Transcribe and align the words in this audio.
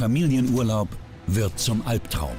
Familienurlaub 0.00 0.88
wird 1.26 1.58
zum 1.58 1.86
Albtraum. 1.86 2.36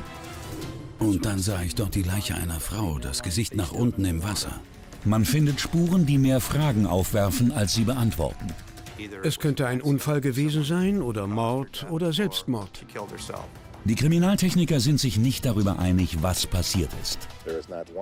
Und 0.98 1.26
dann 1.26 1.38
sah 1.38 1.62
ich 1.62 1.76
dort 1.76 1.94
die 1.94 2.02
Leiche 2.02 2.34
einer 2.34 2.60
Frau, 2.60 2.98
das 2.98 3.22
Gesicht 3.22 3.56
nach 3.56 3.72
unten 3.72 4.04
im 4.04 4.24
Wasser. 4.24 4.60
Man 5.06 5.26
findet 5.26 5.62
Spuren, 5.62 6.08
die 6.08 6.18
mehr 6.18 6.40
Fragen 6.40 6.88
aufwerfen, 6.88 7.52
als 7.52 7.76
sie 7.76 7.84
beantworten. 7.84 8.48
Es 9.24 9.38
könnte 9.38 9.68
ein 9.68 9.80
Unfall 9.80 10.22
gewesen 10.22 10.64
sein 10.64 11.04
oder 11.04 11.28
Mord 11.28 11.86
oder 11.92 12.14
Selbstmord. 12.14 12.84
Die 13.86 13.96
Kriminaltechniker 13.96 14.80
sind 14.80 15.00
sich 15.00 15.20
nicht 15.20 15.46
darüber 15.46 15.78
einig, 15.78 16.24
was 16.24 16.48
passiert 16.48 16.90
ist. 17.04 17.28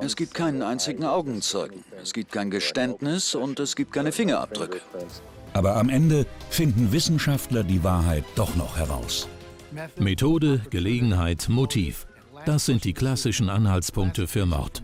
Es 0.02 0.16
gibt 0.16 0.34
keinen 0.34 0.62
einzigen 0.62 1.04
Augenzeugen. 1.04 1.84
Es 2.02 2.14
gibt 2.14 2.32
kein 2.32 2.50
Geständnis 2.50 3.36
und 3.36 3.60
es 3.60 3.76
gibt 3.76 3.91
keine 3.91 4.14
Fingerabdrücke. 4.14 4.80
Aber 5.52 5.76
am 5.76 5.89
Ende 5.89 6.26
finden 6.50 6.94
Wissenschaftler 6.94 7.64
die 7.64 7.84
Wahrheit 7.84 8.23
doch 8.36 8.55
noch 8.55 8.78
heraus. 8.78 9.28
Methode, 9.98 10.62
Gelegenheit, 10.70 11.48
Motiv. 11.50 12.08
Das 12.46 12.66
sind 12.66 12.84
die 12.84 12.94
klassischen 12.94 13.50
Anhaltspunkte 13.50 14.27
für 14.27 14.46
Mord. 14.46 14.84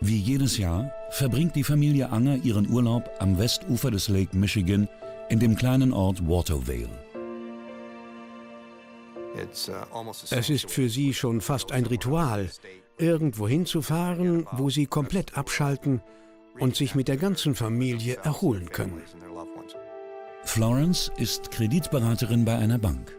Wie 0.00 0.18
jedes 0.18 0.58
Jahr 0.58 0.90
verbringt 1.10 1.54
die 1.54 1.64
Familie 1.64 2.10
Anger 2.10 2.36
ihren 2.36 2.68
Urlaub 2.68 3.10
am 3.20 3.38
Westufer 3.38 3.90
des 3.90 4.08
Lake 4.08 4.36
Michigan 4.36 4.88
in 5.28 5.38
dem 5.38 5.54
kleinen 5.54 5.92
Ort 5.92 6.26
Watervale. 6.26 6.88
Es 10.30 10.50
ist 10.50 10.70
für 10.70 10.88
sie 10.88 11.14
schon 11.14 11.40
fast 11.40 11.72
ein 11.72 11.86
Ritual, 11.86 12.50
irgendwo 12.98 13.48
hinzufahren, 13.48 14.46
wo 14.52 14.70
sie 14.70 14.86
komplett 14.86 15.36
abschalten 15.36 16.00
und 16.58 16.76
sich 16.76 16.94
mit 16.94 17.08
der 17.08 17.16
ganzen 17.16 17.54
Familie 17.54 18.16
erholen 18.22 18.68
können. 18.70 19.02
Florence 20.44 21.10
ist 21.16 21.50
Kreditberaterin 21.50 22.44
bei 22.44 22.56
einer 22.56 22.78
Bank. 22.78 23.16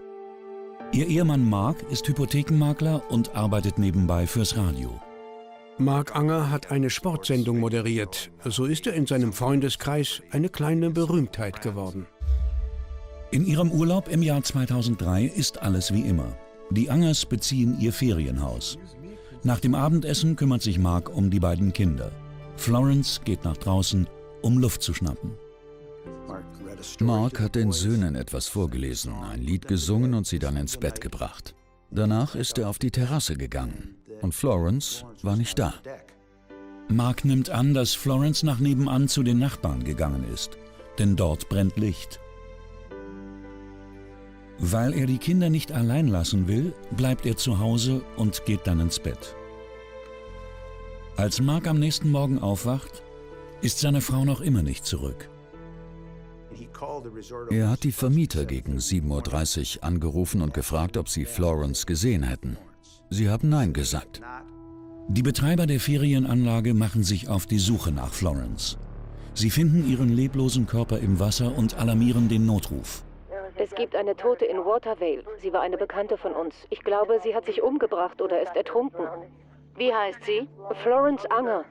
Ihr 0.92 1.08
Ehemann 1.08 1.50
Mark 1.50 1.82
ist 1.90 2.08
Hypothekenmakler 2.08 3.02
und 3.10 3.36
arbeitet 3.36 3.80
nebenbei 3.80 4.28
fürs 4.28 4.56
Radio. 4.56 5.02
Mark 5.80 6.16
Anger 6.16 6.52
hat 6.52 6.70
eine 6.70 6.92
Sportsendung 6.92 7.60
moderiert. 7.60 8.30
So 8.46 8.66
ist 8.66 8.86
er 8.86 8.94
in 8.94 9.08
seinem 9.08 9.34
Freundeskreis 9.34 10.22
eine 10.30 10.50
kleine 10.50 10.92
Berühmtheit 10.92 11.64
geworden. 11.64 12.06
In 13.32 13.48
ihrem 13.48 13.72
Urlaub 13.72 14.08
im 14.08 14.22
Jahr 14.22 14.44
2003 14.44 15.24
ist 15.24 15.64
alles 15.64 15.92
wie 15.92 16.02
immer. 16.02 16.38
Die 16.70 16.92
Angers 16.92 17.26
beziehen 17.26 17.76
ihr 17.80 17.92
Ferienhaus. 17.92 18.78
Nach 19.46 19.60
dem 19.60 19.76
Abendessen 19.76 20.38
kümmert 20.38 20.62
sich 20.62 20.80
Mark 20.80 21.14
um 21.14 21.30
die 21.30 21.40
beiden 21.40 21.74
Kinder. 21.74 22.12
Florence 22.56 23.22
geht 23.26 23.44
nach 23.44 23.58
draußen, 23.58 24.08
um 24.42 24.58
Luft 24.58 24.82
zu 24.82 24.94
schnappen. 24.94 25.32
Mark 27.00 27.40
hat 27.40 27.56
den 27.56 27.72
Söhnen 27.72 28.16
etwas 28.16 28.48
vorgelesen, 28.48 29.14
ein 29.14 29.42
Lied 29.42 29.68
gesungen 29.68 30.14
und 30.14 30.26
sie 30.26 30.40
dann 30.40 30.56
ins 30.56 30.78
Bett 30.78 31.02
gebracht. 31.02 31.56
Danach 31.92 32.36
ist 32.36 32.58
er 32.58 32.70
auf 32.70 32.80
die 32.80 32.92
Terrasse 32.92 33.36
gegangen 33.36 33.96
und 34.22 34.34
Florence 34.34 35.06
war 35.22 35.36
nicht 35.36 35.60
da. 35.60 35.74
Mark 36.88 37.26
nimmt 37.26 37.50
an, 37.50 37.74
dass 37.74 37.94
Florence 37.94 38.44
nach 38.44 38.60
nebenan 38.60 39.08
zu 39.08 39.24
den 39.24 39.40
Nachbarn 39.40 39.84
gegangen 39.84 40.26
ist, 40.34 40.58
denn 41.00 41.16
dort 41.16 41.50
brennt 41.50 41.78
Licht. 41.78 42.20
Weil 44.66 44.94
er 44.94 45.08
die 45.08 45.18
Kinder 45.18 45.50
nicht 45.50 45.74
allein 45.74 46.08
lassen 46.08 46.48
will, 46.48 46.74
bleibt 46.96 47.26
er 47.26 47.36
zu 47.36 47.60
Hause 47.60 48.02
und 48.16 48.46
geht 48.46 48.62
dann 48.64 48.80
ins 48.80 48.98
Bett. 48.98 49.36
Als 51.18 51.42
Mark 51.42 51.68
am 51.68 51.80
nächsten 51.80 52.10
Morgen 52.10 52.40
aufwacht, 52.40 53.04
ist 53.62 53.80
seine 53.80 54.00
Frau 54.00 54.24
noch 54.24 54.40
immer 54.40 54.64
nicht 54.64 54.86
zurück. 54.86 55.30
Er 57.50 57.70
hat 57.70 57.84
die 57.84 57.92
Vermieter 57.92 58.46
gegen 58.46 58.78
7.30 58.78 59.80
Uhr 59.80 59.84
angerufen 59.84 60.42
und 60.42 60.54
gefragt, 60.54 60.96
ob 60.96 61.10
sie 61.10 61.26
Florence 61.26 61.86
gesehen 61.86 62.24
hätten. 62.24 62.56
Sie 63.10 63.30
haben 63.30 63.50
Nein 63.50 63.74
gesagt. 63.74 64.22
Die 65.10 65.24
Betreiber 65.24 65.68
der 65.68 65.82
Ferienanlage 65.82 66.74
machen 66.74 67.04
sich 67.04 67.28
auf 67.28 67.48
die 67.48 67.60
Suche 67.60 67.92
nach 67.92 68.14
Florence. 68.14 68.78
Sie 69.34 69.50
finden 69.50 69.86
ihren 69.90 70.08
leblosen 70.08 70.68
Körper 70.68 71.00
im 71.00 71.20
Wasser 71.20 71.58
und 71.58 71.74
alarmieren 71.74 72.30
den 72.30 72.46
Notruf. 72.46 73.04
Es 73.56 73.76
gibt 73.76 73.96
eine 73.96 74.16
Tote 74.16 74.46
in 74.46 74.58
Watervale. 74.58 75.24
Sie 75.38 75.54
war 75.54 75.62
eine 75.62 75.78
Bekannte 75.78 76.18
von 76.18 76.34
uns. 76.34 76.56
Ich 76.70 76.84
glaube, 76.84 77.20
sie 77.24 77.36
hat 77.36 77.46
sich 77.46 77.62
umgebracht 77.62 78.22
oder 78.22 78.42
ist 78.42 78.56
ertrunken. 78.56 79.06
Wie 79.76 79.94
heißt 79.94 80.24
sie? 80.24 80.48
Florence 80.84 81.26
Anger. 81.28 81.64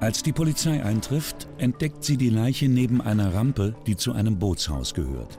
Als 0.00 0.22
die 0.22 0.32
Polizei 0.32 0.82
eintrifft, 0.82 1.48
entdeckt 1.58 2.04
sie 2.04 2.16
die 2.16 2.30
Leiche 2.30 2.68
neben 2.68 3.00
einer 3.00 3.34
Rampe, 3.34 3.74
die 3.86 3.96
zu 3.96 4.12
einem 4.12 4.38
Bootshaus 4.38 4.94
gehört. 4.94 5.38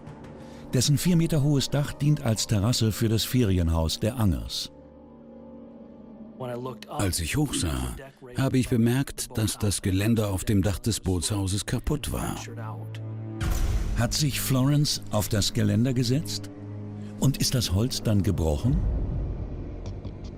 Dessen 0.74 0.98
vier 0.98 1.16
Meter 1.16 1.42
hohes 1.44 1.70
Dach 1.70 1.94
dient 1.94 2.24
als 2.24 2.46
Terrasse 2.46 2.92
für 2.92 3.10
das 3.10 3.24
Ferienhaus 3.24 4.00
der 4.00 4.18
Angers. 4.18 4.72
Als 6.88 7.20
ich 7.20 7.36
hochsah, 7.36 7.96
habe 8.38 8.58
ich 8.58 8.70
bemerkt, 8.70 9.38
dass 9.38 9.58
das 9.58 9.82
Geländer 9.82 10.30
auf 10.30 10.44
dem 10.44 10.62
Dach 10.62 10.80
des 10.80 11.00
Bootshauses 11.00 11.66
kaputt 11.66 12.12
war. 12.12 12.36
Hat 14.00 14.14
sich 14.14 14.40
Florence 14.40 15.02
auf 15.12 15.28
das 15.28 15.52
Geländer 15.52 15.94
gesetzt? 15.94 16.50
Und 17.20 17.36
ist 17.40 17.54
das 17.54 17.74
Holz 17.74 18.02
dann 18.02 18.24
gebrochen? 18.24 18.80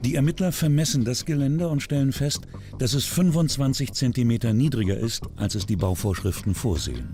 Die 0.03 0.16
Ermittler 0.16 0.51
vermessen 0.51 1.05
das 1.05 1.25
Geländer 1.25 1.69
und 1.69 1.83
stellen 1.83 2.11
fest, 2.11 2.47
dass 2.79 2.95
es 2.95 3.05
25 3.05 3.94
cm 3.94 4.57
niedriger 4.57 4.97
ist, 4.97 5.25
als 5.35 5.53
es 5.53 5.67
die 5.67 5.75
Bauvorschriften 5.75 6.55
vorsehen. 6.55 7.11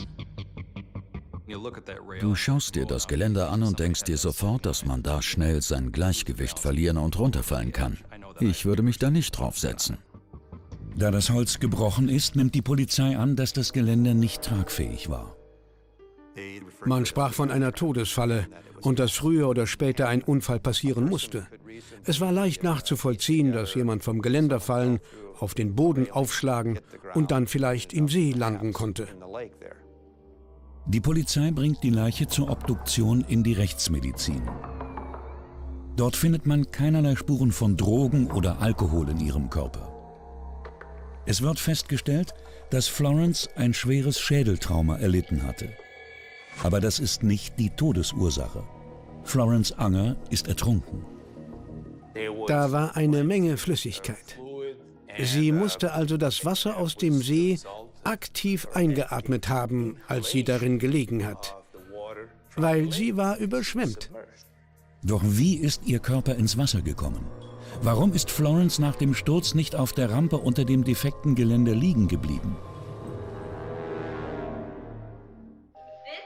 Du 2.21 2.33
schaust 2.33 2.75
dir 2.75 2.85
das 2.85 3.09
Geländer 3.09 3.51
an 3.51 3.63
und 3.63 3.77
denkst 3.79 4.03
dir 4.03 4.17
sofort, 4.17 4.65
dass 4.65 4.85
man 4.85 5.03
da 5.03 5.21
schnell 5.21 5.61
sein 5.61 5.91
Gleichgewicht 5.91 6.59
verlieren 6.59 6.95
und 6.95 7.19
runterfallen 7.19 7.73
kann. 7.73 7.97
Ich 8.39 8.63
würde 8.63 8.83
mich 8.83 8.99
da 8.99 9.09
nicht 9.09 9.31
draufsetzen. 9.31 9.97
Da 10.95 11.11
das 11.11 11.29
Holz 11.29 11.59
gebrochen 11.59 12.07
ist, 12.07 12.37
nimmt 12.37 12.55
die 12.55 12.61
Polizei 12.61 13.17
an, 13.17 13.35
dass 13.35 13.51
das 13.51 13.73
Geländer 13.73 14.13
nicht 14.13 14.43
tragfähig 14.43 15.09
war. 15.09 15.36
Man 16.85 17.05
sprach 17.05 17.33
von 17.33 17.51
einer 17.51 17.73
Todesfalle 17.73 18.47
und 18.81 18.99
dass 18.99 19.11
früher 19.11 19.49
oder 19.49 19.67
später 19.67 20.07
ein 20.07 20.21
Unfall 20.21 20.59
passieren 20.59 21.05
musste. 21.05 21.47
Es 22.03 22.19
war 22.21 22.31
leicht 22.31 22.63
nachzuvollziehen, 22.63 23.51
dass 23.51 23.75
jemand 23.75 24.03
vom 24.03 24.21
Geländer 24.21 24.59
fallen, 24.59 24.99
auf 25.39 25.53
den 25.53 25.75
Boden 25.75 26.09
aufschlagen 26.11 26.79
und 27.13 27.31
dann 27.31 27.47
vielleicht 27.47 27.93
im 27.93 28.07
See 28.07 28.31
landen 28.31 28.73
konnte. 28.73 29.07
Die 30.85 31.01
Polizei 31.01 31.51
bringt 31.51 31.83
die 31.83 31.89
Leiche 31.89 32.27
zur 32.27 32.49
Obduktion 32.49 33.25
in 33.27 33.43
die 33.43 33.53
Rechtsmedizin. 33.53 34.41
Dort 35.97 36.15
findet 36.15 36.45
man 36.45 36.71
keinerlei 36.71 37.15
Spuren 37.15 37.51
von 37.51 37.75
Drogen 37.75 38.31
oder 38.31 38.61
Alkohol 38.61 39.09
in 39.09 39.19
ihrem 39.19 39.49
Körper. 39.49 39.93
Es 41.25 41.41
wird 41.41 41.59
festgestellt, 41.59 42.33
dass 42.69 42.87
Florence 42.87 43.49
ein 43.55 43.73
schweres 43.73 44.19
Schädeltrauma 44.19 44.97
erlitten 44.97 45.43
hatte. 45.43 45.69
Aber 46.63 46.79
das 46.79 46.99
ist 46.99 47.23
nicht 47.23 47.59
die 47.59 47.69
Todesursache. 47.69 48.63
Florence 49.23 49.71
Anger 49.73 50.15
ist 50.29 50.47
ertrunken. 50.47 51.05
Da 52.47 52.71
war 52.71 52.95
eine 52.95 53.23
Menge 53.23 53.57
Flüssigkeit. 53.57 54.39
Sie 55.19 55.51
musste 55.51 55.93
also 55.93 56.17
das 56.17 56.45
Wasser 56.45 56.77
aus 56.77 56.95
dem 56.95 57.21
See 57.21 57.59
aktiv 58.03 58.67
eingeatmet 58.73 59.49
haben, 59.49 59.97
als 60.07 60.31
sie 60.31 60.43
darin 60.43 60.79
gelegen 60.79 61.25
hat, 61.25 61.57
weil 62.55 62.91
sie 62.91 63.17
war 63.17 63.37
überschwemmt. 63.37 64.11
Doch 65.03 65.21
wie 65.23 65.55
ist 65.55 65.81
ihr 65.85 65.99
Körper 65.99 66.35
ins 66.35 66.57
Wasser 66.57 66.81
gekommen? 66.81 67.25
Warum 67.81 68.13
ist 68.13 68.31
Florence 68.31 68.79
nach 68.79 68.95
dem 68.95 69.13
Sturz 69.13 69.53
nicht 69.53 69.75
auf 69.75 69.93
der 69.93 70.09
Rampe 70.09 70.37
unter 70.37 70.65
dem 70.65 70.83
defekten 70.83 71.35
Geländer 71.35 71.75
liegen 71.75 72.07
geblieben? 72.07 72.55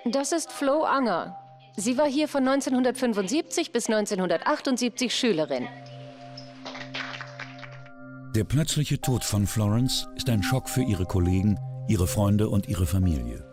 Das 0.05 0.31
ist 0.31 0.51
Flo 0.51 0.83
Anger. 0.83 1.37
Sie 1.77 1.95
war 1.95 2.07
hier 2.07 2.27
von 2.27 2.47
1975 2.47 3.71
bis 3.71 3.87
1978 3.87 5.13
Schülerin. 5.13 5.67
Der 8.35 8.43
plötzliche 8.43 8.99
Tod 8.99 9.23
von 9.23 9.45
Florence 9.45 10.07
ist 10.15 10.27
ein 10.29 10.41
Schock 10.41 10.69
für 10.69 10.81
ihre 10.81 11.05
Kollegen, 11.05 11.59
ihre 11.87 12.07
Freunde 12.07 12.49
und 12.49 12.67
ihre 12.67 12.87
Familie. 12.87 13.45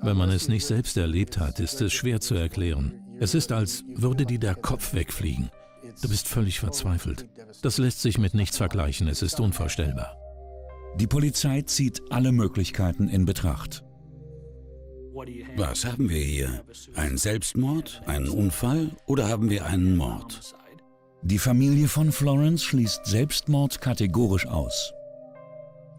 Wenn 0.00 0.16
man 0.16 0.30
es 0.30 0.48
nicht 0.48 0.66
selbst 0.66 0.96
erlebt 0.96 1.38
hat, 1.38 1.60
ist 1.60 1.80
es 1.80 1.92
schwer 1.92 2.20
zu 2.20 2.34
erklären. 2.34 3.00
Es 3.20 3.34
ist, 3.34 3.52
als 3.52 3.84
würde 3.86 4.26
dir 4.26 4.40
der 4.40 4.56
Kopf 4.56 4.94
wegfliegen. 4.94 5.48
Du 6.02 6.08
bist 6.08 6.26
völlig 6.26 6.58
verzweifelt. 6.58 7.28
Das 7.62 7.78
lässt 7.78 8.02
sich 8.02 8.18
mit 8.18 8.34
nichts 8.34 8.56
vergleichen, 8.56 9.06
es 9.06 9.22
ist 9.22 9.38
unvorstellbar. 9.38 10.16
Die 10.98 11.06
Polizei 11.06 11.62
zieht 11.62 12.02
alle 12.10 12.32
Möglichkeiten 12.32 13.08
in 13.08 13.26
Betracht. 13.26 13.84
Was 15.56 15.84
haben 15.84 16.08
wir 16.08 16.22
hier? 16.22 16.64
Ein 16.94 17.16
Selbstmord, 17.16 18.02
einen 18.06 18.28
Unfall 18.28 18.90
oder 19.06 19.28
haben 19.28 19.50
wir 19.50 19.66
einen 19.66 19.96
Mord? 19.96 20.54
Die 21.22 21.38
Familie 21.38 21.88
von 21.88 22.10
Florence 22.10 22.64
schließt 22.64 23.06
Selbstmord 23.06 23.80
kategorisch 23.80 24.46
aus. 24.46 24.92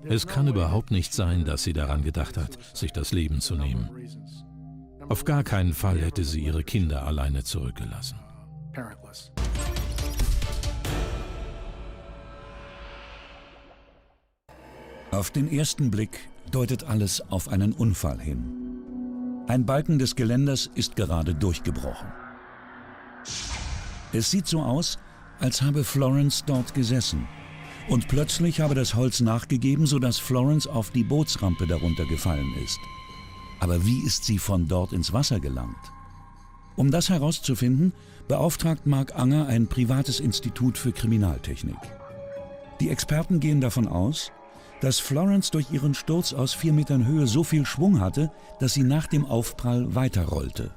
Es 0.06 0.28
kann 0.28 0.48
überhaupt 0.48 0.92
nicht 0.92 1.14
sein, 1.14 1.46
dass 1.46 1.64
sie 1.64 1.72
daran 1.72 2.04
gedacht 2.04 2.36
hat, 2.36 2.58
sich 2.74 2.92
das 2.92 3.14
Leben 3.14 3.40
zu 3.40 3.56
nehmen. 3.56 3.90
Auf 5.08 5.24
gar 5.24 5.44
keinen 5.44 5.74
Fall 5.74 6.00
hätte 6.00 6.26
sie 6.26 6.42
ihre 6.42 6.64
Kinder 6.64 7.06
alleine 7.06 7.44
zurückgelassen. 7.44 8.20
Auf 15.12 15.32
den 15.32 15.52
ersten 15.52 15.92
Blick 15.92 16.28
deutet 16.52 16.84
alles 16.86 17.22
auf 17.30 17.48
einen 17.48 17.72
Unfall 17.72 18.20
hin. 18.20 18.63
Ein 19.48 19.66
Balken 19.66 20.00
des 20.00 20.16
Geländers 20.16 20.70
ist 20.74 20.96
gerade 20.96 21.36
durchgebrochen. 21.36 22.08
Es 24.14 24.32
sieht 24.32 24.48
so 24.48 24.62
aus, 24.62 24.98
als 25.40 25.62
habe 25.62 25.84
Florence 25.84 26.46
dort 26.46 26.74
gesessen. 26.74 27.28
Und 27.90 28.08
plötzlich 28.08 28.62
habe 28.62 28.74
das 28.74 28.96
Holz 28.96 29.20
nachgegeben, 29.20 29.86
sodass 29.86 30.18
Florence 30.18 30.66
auf 30.66 30.92
die 30.92 31.04
Bootsrampe 31.04 31.68
darunter 31.68 32.06
gefallen 32.06 32.54
ist. 32.64 32.80
Aber 33.60 33.86
wie 33.86 34.00
ist 34.06 34.24
sie 34.24 34.38
von 34.38 34.70
dort 34.70 34.94
ins 34.94 35.12
Wasser 35.12 35.42
gelangt? 35.42 35.92
Um 36.78 36.90
das 36.90 37.10
herauszufinden, 37.10 37.92
beauftragt 38.30 38.86
Mark 38.86 39.14
Anger 39.14 39.48
ein 39.48 39.68
privates 39.68 40.22
Institut 40.22 40.78
für 40.78 40.94
Kriminaltechnik. 40.94 41.78
Die 42.80 42.90
Experten 42.90 43.42
gehen 43.42 43.60
davon 43.60 43.90
aus, 43.90 44.32
dass 44.84 45.00
Florence 45.00 45.50
durch 45.50 45.72
ihren 45.72 45.94
Sturz 45.94 46.34
aus 46.34 46.54
vier 46.54 46.74
Metern 46.74 47.08
Höhe 47.08 47.26
so 47.26 47.46
viel 47.46 47.66
Schwung 47.66 48.02
hatte, 48.02 48.30
dass 48.60 48.74
sie 48.74 48.84
nach 48.84 49.08
dem 49.08 49.26
Aufprall 49.26 49.96
weiterrollte. 49.96 50.72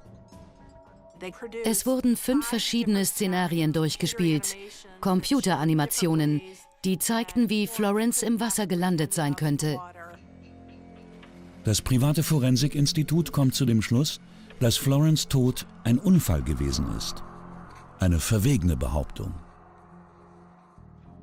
Es 1.65 1.87
wurden 1.87 2.17
fünf 2.17 2.47
verschiedene 2.47 3.05
Szenarien 3.05 3.73
durchgespielt, 3.73 4.57
Computeranimationen, 5.01 6.41
die 6.85 6.99
zeigten, 6.99 7.51
wie 7.51 7.67
Florence 7.67 8.23
im 8.23 8.39
Wasser 8.39 8.69
gelandet 8.69 9.13
sein 9.13 9.35
könnte. 9.35 9.81
Das 11.65 11.83
private 11.83 12.23
Forensikinstitut 12.23 13.33
kommt 13.33 13.57
zu 13.57 13.65
dem 13.65 13.83
Schluss, 13.83 14.21
dass 14.61 14.77
Florence 14.77 15.27
Tod 15.27 15.67
ein 15.83 15.99
Unfall 15.99 16.45
gewesen 16.45 16.87
ist. 16.97 17.25
Eine 17.99 18.21
verwegene 18.21 18.77
Behauptung. 18.77 19.35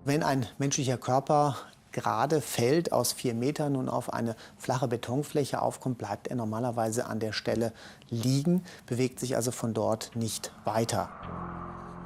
Wenn 0.03 0.21
ein 0.21 0.45
menschlicher 0.57 0.97
Körper 0.97 1.55
gerade 1.93 2.41
fällt 2.41 2.91
aus 2.91 3.13
vier 3.13 3.33
Metern 3.33 3.75
und 3.77 3.87
auf 3.87 4.11
eine 4.11 4.35
flache 4.57 4.87
Betonfläche 4.87 5.61
aufkommt, 5.61 5.97
bleibt 5.97 6.27
er 6.27 6.35
normalerweise 6.35 7.05
an 7.05 7.19
der 7.19 7.31
Stelle 7.31 7.71
liegen, 8.09 8.63
bewegt 8.85 9.19
sich 9.19 9.35
also 9.35 9.51
von 9.51 9.73
dort 9.73 10.15
nicht 10.15 10.51
weiter. 10.65 11.09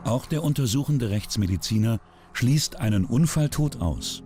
Auch 0.03 0.25
der 0.27 0.43
untersuchende 0.43 1.09
Rechtsmediziner 1.09 1.99
schließt 2.33 2.75
einen 2.75 3.05
Unfalltod 3.05 3.81
aus. 3.81 4.21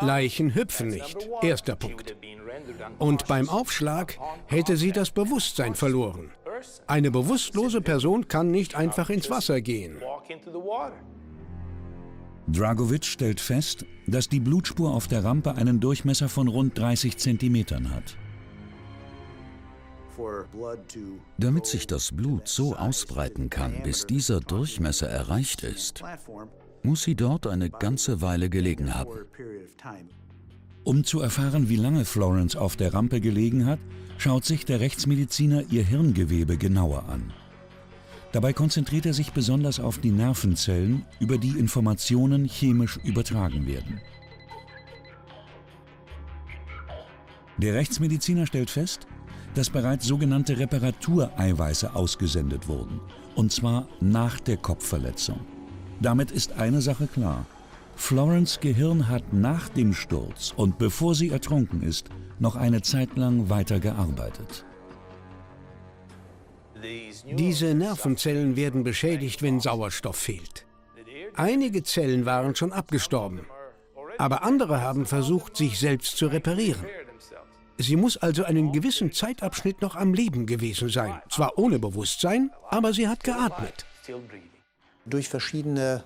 Leichen 0.00 0.54
hüpfen 0.54 0.88
nicht. 0.88 1.28
Erster 1.42 1.76
Punkt. 1.76 2.16
Und 2.98 3.28
beim 3.28 3.48
Aufschlag 3.48 4.18
hätte 4.46 4.76
sie 4.76 4.92
das 4.92 5.10
Bewusstsein 5.10 5.74
verloren. 5.74 6.32
Eine 6.86 7.10
bewusstlose 7.10 7.80
Person 7.80 8.28
kann 8.28 8.50
nicht 8.50 8.74
einfach 8.74 9.10
ins 9.10 9.30
Wasser 9.30 9.60
gehen. 9.60 9.96
Dragovic 12.46 13.04
stellt 13.04 13.40
fest, 13.40 13.86
dass 14.06 14.28
die 14.28 14.40
Blutspur 14.40 14.92
auf 14.92 15.08
der 15.08 15.24
Rampe 15.24 15.54
einen 15.54 15.80
Durchmesser 15.80 16.28
von 16.28 16.48
rund 16.48 16.78
30 16.78 17.16
Zentimetern 17.16 17.90
hat. 17.90 18.16
Damit 21.38 21.66
sich 21.66 21.86
das 21.86 22.12
Blut 22.12 22.46
so 22.46 22.76
ausbreiten 22.76 23.50
kann, 23.50 23.82
bis 23.82 24.06
dieser 24.06 24.40
Durchmesser 24.40 25.08
erreicht 25.08 25.62
ist, 25.62 26.02
muss 26.82 27.02
sie 27.02 27.14
dort 27.14 27.46
eine 27.46 27.70
ganze 27.70 28.20
Weile 28.20 28.48
gelegen 28.48 28.94
haben. 28.94 29.10
Um 30.84 31.02
zu 31.02 31.20
erfahren, 31.20 31.68
wie 31.68 31.76
lange 31.76 32.04
Florence 32.04 32.56
auf 32.56 32.76
der 32.76 32.92
Rampe 32.92 33.20
gelegen 33.20 33.64
hat, 33.66 33.80
schaut 34.18 34.44
sich 34.44 34.64
der 34.66 34.80
Rechtsmediziner 34.80 35.64
ihr 35.70 35.82
Hirngewebe 35.82 36.58
genauer 36.58 37.08
an. 37.08 37.32
Dabei 38.34 38.52
konzentriert 38.52 39.06
er 39.06 39.14
sich 39.14 39.32
besonders 39.32 39.78
auf 39.78 39.98
die 39.98 40.10
Nervenzellen, 40.10 41.06
über 41.20 41.38
die 41.38 41.56
Informationen 41.56 42.46
chemisch 42.46 42.96
übertragen 43.04 43.68
werden. 43.68 44.00
Der 47.58 47.74
Rechtsmediziner 47.74 48.48
stellt 48.48 48.70
fest, 48.70 49.06
dass 49.54 49.70
bereits 49.70 50.06
sogenannte 50.06 50.58
Reparatureiweiße 50.58 51.94
ausgesendet 51.94 52.66
wurden, 52.66 53.00
und 53.36 53.52
zwar 53.52 53.86
nach 54.00 54.40
der 54.40 54.56
Kopfverletzung. 54.56 55.38
Damit 56.00 56.32
ist 56.32 56.54
eine 56.54 56.82
Sache 56.82 57.06
klar. 57.06 57.46
Florence 57.94 58.58
Gehirn 58.58 59.08
hat 59.08 59.32
nach 59.32 59.68
dem 59.68 59.94
Sturz 59.94 60.52
und 60.56 60.76
bevor 60.78 61.14
sie 61.14 61.30
ertrunken 61.30 61.82
ist, 61.82 62.08
noch 62.40 62.56
eine 62.56 62.82
Zeit 62.82 63.16
lang 63.16 63.48
weiter 63.48 63.78
gearbeitet. 63.78 64.64
Diese 67.26 67.74
Nervenzellen 67.74 68.56
werden 68.56 68.84
beschädigt, 68.84 69.42
wenn 69.42 69.60
Sauerstoff 69.60 70.16
fehlt. 70.16 70.66
Einige 71.34 71.82
Zellen 71.82 72.26
waren 72.26 72.54
schon 72.54 72.72
abgestorben, 72.72 73.46
aber 74.18 74.42
andere 74.42 74.80
haben 74.80 75.06
versucht, 75.06 75.56
sich 75.56 75.78
selbst 75.78 76.16
zu 76.16 76.26
reparieren. 76.26 76.84
Sie 77.78 77.96
muss 77.96 78.16
also 78.16 78.44
einen 78.44 78.72
gewissen 78.72 79.12
Zeitabschnitt 79.12 79.82
noch 79.82 79.96
am 79.96 80.14
Leben 80.14 80.46
gewesen 80.46 80.88
sein. 80.88 81.20
Zwar 81.28 81.58
ohne 81.58 81.78
Bewusstsein, 81.78 82.50
aber 82.70 82.92
sie 82.92 83.08
hat 83.08 83.24
geatmet. 83.24 83.84
Durch 85.06 85.28
verschiedene 85.28 86.04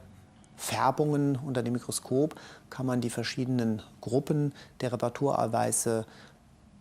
Färbungen 0.56 1.36
unter 1.36 1.62
dem 1.62 1.74
Mikroskop 1.74 2.34
kann 2.70 2.86
man 2.86 3.00
die 3.00 3.10
verschiedenen 3.10 3.82
Gruppen 4.00 4.52
der 4.80 4.92
Reparaturerweise 4.92 6.06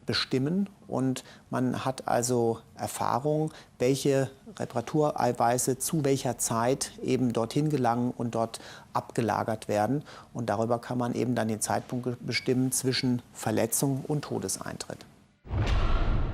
bestimmen 0.08 0.68
und 0.88 1.24
man 1.52 1.86
hat 1.86 2.08
also 2.08 2.60
Erfahrung, 2.76 3.52
welche 3.78 4.32
Reparatureiweiße 4.58 5.78
zu 5.78 6.04
welcher 6.04 6.40
Zeit 6.40 6.94
eben 7.04 7.34
dorthin 7.34 7.70
gelangen 7.70 8.12
und 8.18 8.34
dort 8.34 8.60
abgelagert 8.94 9.68
werden. 9.68 10.02
Und 10.34 10.50
darüber 10.50 10.80
kann 10.80 10.98
man 10.98 11.14
eben 11.14 11.36
dann 11.36 11.50
den 11.50 11.62
Zeitpunkt 11.62 12.26
bestimmen 12.26 12.72
zwischen 12.72 13.22
Verletzung 13.34 14.04
und 14.08 14.24
Todeseintritt. 14.24 15.06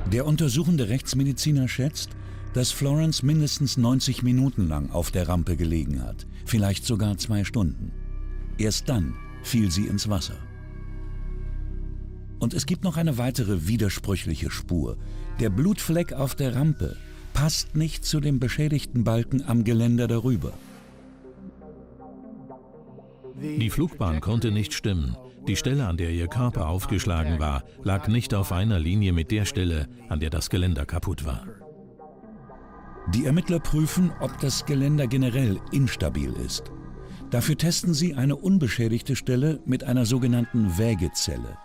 Der 0.05 0.25
untersuchende 0.25 0.87
Rechtsmediziner 0.87 1.67
schätzt, 1.67 2.11
dass 2.53 2.71
Florence 2.71 3.23
mindestens 3.23 3.77
90 3.77 4.21
Minuten 4.21 4.67
lang 4.67 4.91
auf 4.91 5.11
der 5.11 5.27
Rampe 5.27 5.57
gelegen 5.57 6.03
hat, 6.03 6.27
vielleicht 6.45 6.85
sogar 6.85 7.17
zwei 7.17 7.43
Stunden. 7.43 7.91
Erst 8.59 8.87
dann 8.87 9.15
fiel 9.41 9.71
sie 9.71 9.87
ins 9.87 10.07
Wasser. 10.07 10.35
Und 12.43 12.53
es 12.53 12.65
gibt 12.65 12.83
noch 12.83 12.97
eine 12.97 13.17
weitere 13.17 13.69
widersprüchliche 13.69 14.51
Spur. 14.51 14.97
Der 15.39 15.49
Blutfleck 15.49 16.11
auf 16.11 16.35
der 16.35 16.57
Rampe 16.57 16.97
passt 17.31 17.77
nicht 17.77 18.03
zu 18.03 18.19
dem 18.19 18.41
beschädigten 18.41 19.05
Balken 19.05 19.41
am 19.47 19.63
Geländer 19.63 20.09
darüber. 20.09 20.51
Die 23.41 23.69
Flugbahn 23.69 24.19
konnte 24.19 24.51
nicht 24.51 24.73
stimmen. 24.73 25.15
Die 25.47 25.55
Stelle, 25.55 25.87
an 25.87 25.95
der 25.95 26.09
ihr 26.09 26.27
Körper 26.27 26.67
aufgeschlagen 26.67 27.39
war, 27.39 27.63
lag 27.81 28.09
nicht 28.09 28.33
auf 28.33 28.51
einer 28.51 28.77
Linie 28.77 29.13
mit 29.13 29.31
der 29.31 29.45
Stelle, 29.45 29.87
an 30.09 30.19
der 30.19 30.29
das 30.29 30.49
Geländer 30.49 30.85
kaputt 30.85 31.23
war. 31.23 31.47
Die 33.13 33.25
Ermittler 33.25 33.61
prüfen, 33.61 34.11
ob 34.19 34.37
das 34.41 34.65
Geländer 34.65 35.07
generell 35.07 35.61
instabil 35.71 36.33
ist. 36.45 36.73
Dafür 37.29 37.57
testen 37.57 37.93
sie 37.93 38.15
eine 38.15 38.35
unbeschädigte 38.35 39.15
Stelle 39.15 39.61
mit 39.65 39.85
einer 39.85 40.05
sogenannten 40.05 40.77
Wägezelle. 40.77 41.57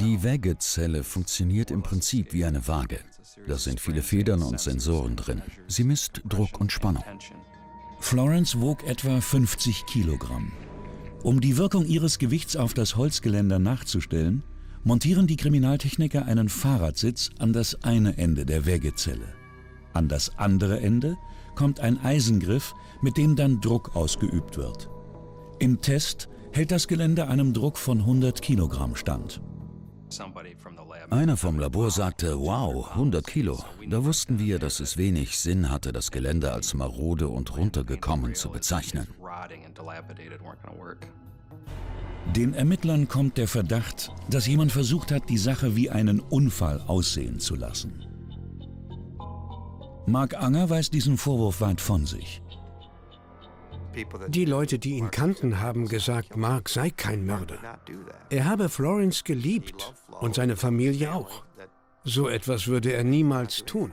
Die 0.00 0.22
Wägezelle 0.22 1.02
funktioniert 1.02 1.70
im 1.70 1.82
Prinzip 1.82 2.32
wie 2.32 2.44
eine 2.44 2.66
Waage. 2.68 3.00
Da 3.48 3.58
sind 3.58 3.80
viele 3.80 4.02
Federn 4.02 4.42
und 4.42 4.60
Sensoren 4.60 5.16
drin. 5.16 5.42
Sie 5.66 5.82
misst 5.82 6.22
Druck 6.28 6.60
und 6.60 6.70
Spannung. 6.70 7.02
Florence 7.98 8.60
wog 8.60 8.84
etwa 8.84 9.20
50 9.20 9.86
Kilogramm. 9.86 10.52
Um 11.22 11.40
die 11.40 11.56
Wirkung 11.56 11.86
ihres 11.86 12.18
Gewichts 12.18 12.54
auf 12.54 12.74
das 12.74 12.96
Holzgeländer 12.96 13.58
nachzustellen, 13.58 14.44
montieren 14.84 15.26
die 15.26 15.36
Kriminaltechniker 15.36 16.26
einen 16.26 16.48
Fahrradsitz 16.48 17.30
an 17.38 17.52
das 17.52 17.82
eine 17.82 18.18
Ende 18.18 18.46
der 18.46 18.66
Wägezelle. 18.66 19.34
An 19.94 20.08
das 20.08 20.38
andere 20.38 20.80
Ende 20.80 21.16
kommt 21.54 21.80
ein 21.80 21.98
Eisengriff, 21.98 22.74
mit 23.00 23.16
dem 23.16 23.36
dann 23.36 23.60
Druck 23.60 23.96
ausgeübt 23.96 24.56
wird. 24.56 24.90
Im 25.58 25.80
Test 25.80 26.28
hält 26.54 26.70
das 26.70 26.86
Gelände 26.86 27.26
einem 27.26 27.52
Druck 27.52 27.78
von 27.78 27.98
100 27.98 28.40
Kilogramm 28.40 28.94
stand. 28.94 29.42
Einer 31.10 31.36
vom 31.36 31.58
Labor 31.58 31.90
sagte, 31.90 32.38
wow, 32.38 32.90
100 32.92 33.26
Kilo. 33.26 33.64
Da 33.88 34.04
wussten 34.04 34.38
wir, 34.38 34.60
dass 34.60 34.78
es 34.78 34.96
wenig 34.96 35.38
Sinn 35.38 35.70
hatte, 35.70 35.92
das 35.92 36.12
Gelände 36.12 36.52
als 36.52 36.74
marode 36.74 37.28
und 37.28 37.56
runtergekommen 37.56 38.34
zu 38.34 38.50
bezeichnen. 38.50 39.08
Den 42.36 42.54
Ermittlern 42.54 43.08
kommt 43.08 43.36
der 43.36 43.48
Verdacht, 43.48 44.12
dass 44.30 44.46
jemand 44.46 44.70
versucht 44.70 45.10
hat, 45.10 45.28
die 45.28 45.38
Sache 45.38 45.74
wie 45.74 45.90
einen 45.90 46.20
Unfall 46.20 46.80
aussehen 46.86 47.40
zu 47.40 47.56
lassen. 47.56 48.06
Mark 50.06 50.40
Anger 50.40 50.70
weist 50.70 50.92
diesen 50.92 51.16
Vorwurf 51.16 51.60
weit 51.60 51.80
von 51.80 52.06
sich. 52.06 52.42
Die 54.28 54.44
Leute, 54.44 54.78
die 54.78 54.96
ihn 54.96 55.10
kannten, 55.10 55.60
haben 55.60 55.86
gesagt, 55.88 56.36
Mark 56.36 56.68
sei 56.68 56.90
kein 56.90 57.26
Mörder. 57.26 57.58
Er 58.30 58.46
habe 58.46 58.68
Florence 58.68 59.24
geliebt 59.24 59.94
und 60.20 60.34
seine 60.34 60.56
Familie 60.56 61.12
auch. 61.12 61.44
So 62.04 62.28
etwas 62.28 62.66
würde 62.66 62.92
er 62.92 63.04
niemals 63.04 63.64
tun. 63.64 63.92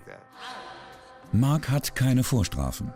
Mark 1.31 1.69
hat 1.69 1.95
keine 1.95 2.23
Vorstrafen. 2.23 2.91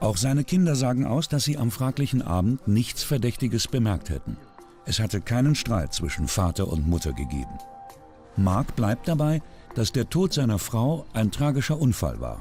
Auch 0.00 0.16
seine 0.16 0.44
Kinder 0.44 0.76
sagen 0.76 1.06
aus, 1.06 1.28
dass 1.28 1.44
sie 1.44 1.56
am 1.56 1.70
fraglichen 1.70 2.22
Abend 2.22 2.68
nichts 2.68 3.02
Verdächtiges 3.02 3.68
bemerkt 3.68 4.10
hätten. 4.10 4.36
Es 4.84 5.00
hatte 5.00 5.20
keinen 5.20 5.54
Streit 5.54 5.94
zwischen 5.94 6.28
Vater 6.28 6.68
und 6.68 6.86
Mutter 6.86 7.12
gegeben. 7.12 7.58
Mark 8.36 8.76
bleibt 8.76 9.08
dabei, 9.08 9.40
dass 9.74 9.92
der 9.92 10.08
Tod 10.08 10.32
seiner 10.32 10.58
Frau 10.58 11.06
ein 11.14 11.30
tragischer 11.30 11.78
Unfall 11.78 12.20
war. 12.20 12.40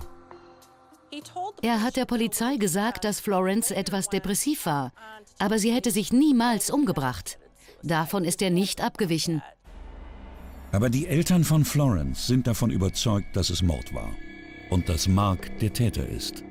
Er 1.63 1.81
hat 1.81 1.95
der 1.95 2.03
Polizei 2.03 2.57
gesagt, 2.57 3.05
dass 3.05 3.21
Florence 3.21 3.71
etwas 3.71 4.09
depressiv 4.09 4.65
war, 4.65 4.91
aber 5.39 5.59
sie 5.59 5.71
hätte 5.71 5.91
sich 5.91 6.11
niemals 6.11 6.69
umgebracht. 6.69 7.39
Davon 7.83 8.25
ist 8.25 8.41
er 8.41 8.49
nicht 8.49 8.81
abgewichen. 8.81 9.41
Aber 10.73 10.89
die 10.89 11.07
Eltern 11.07 11.45
von 11.45 11.63
Florence 11.63 12.27
sind 12.27 12.47
davon 12.47 12.69
überzeugt, 12.69 13.37
dass 13.37 13.49
es 13.49 13.61
Mord 13.61 13.93
war 13.93 14.09
und 14.71 14.89
dass 14.89 15.07
Mark 15.07 15.57
der 15.59 15.71
Täter 15.71 16.05
ist. 16.05 16.43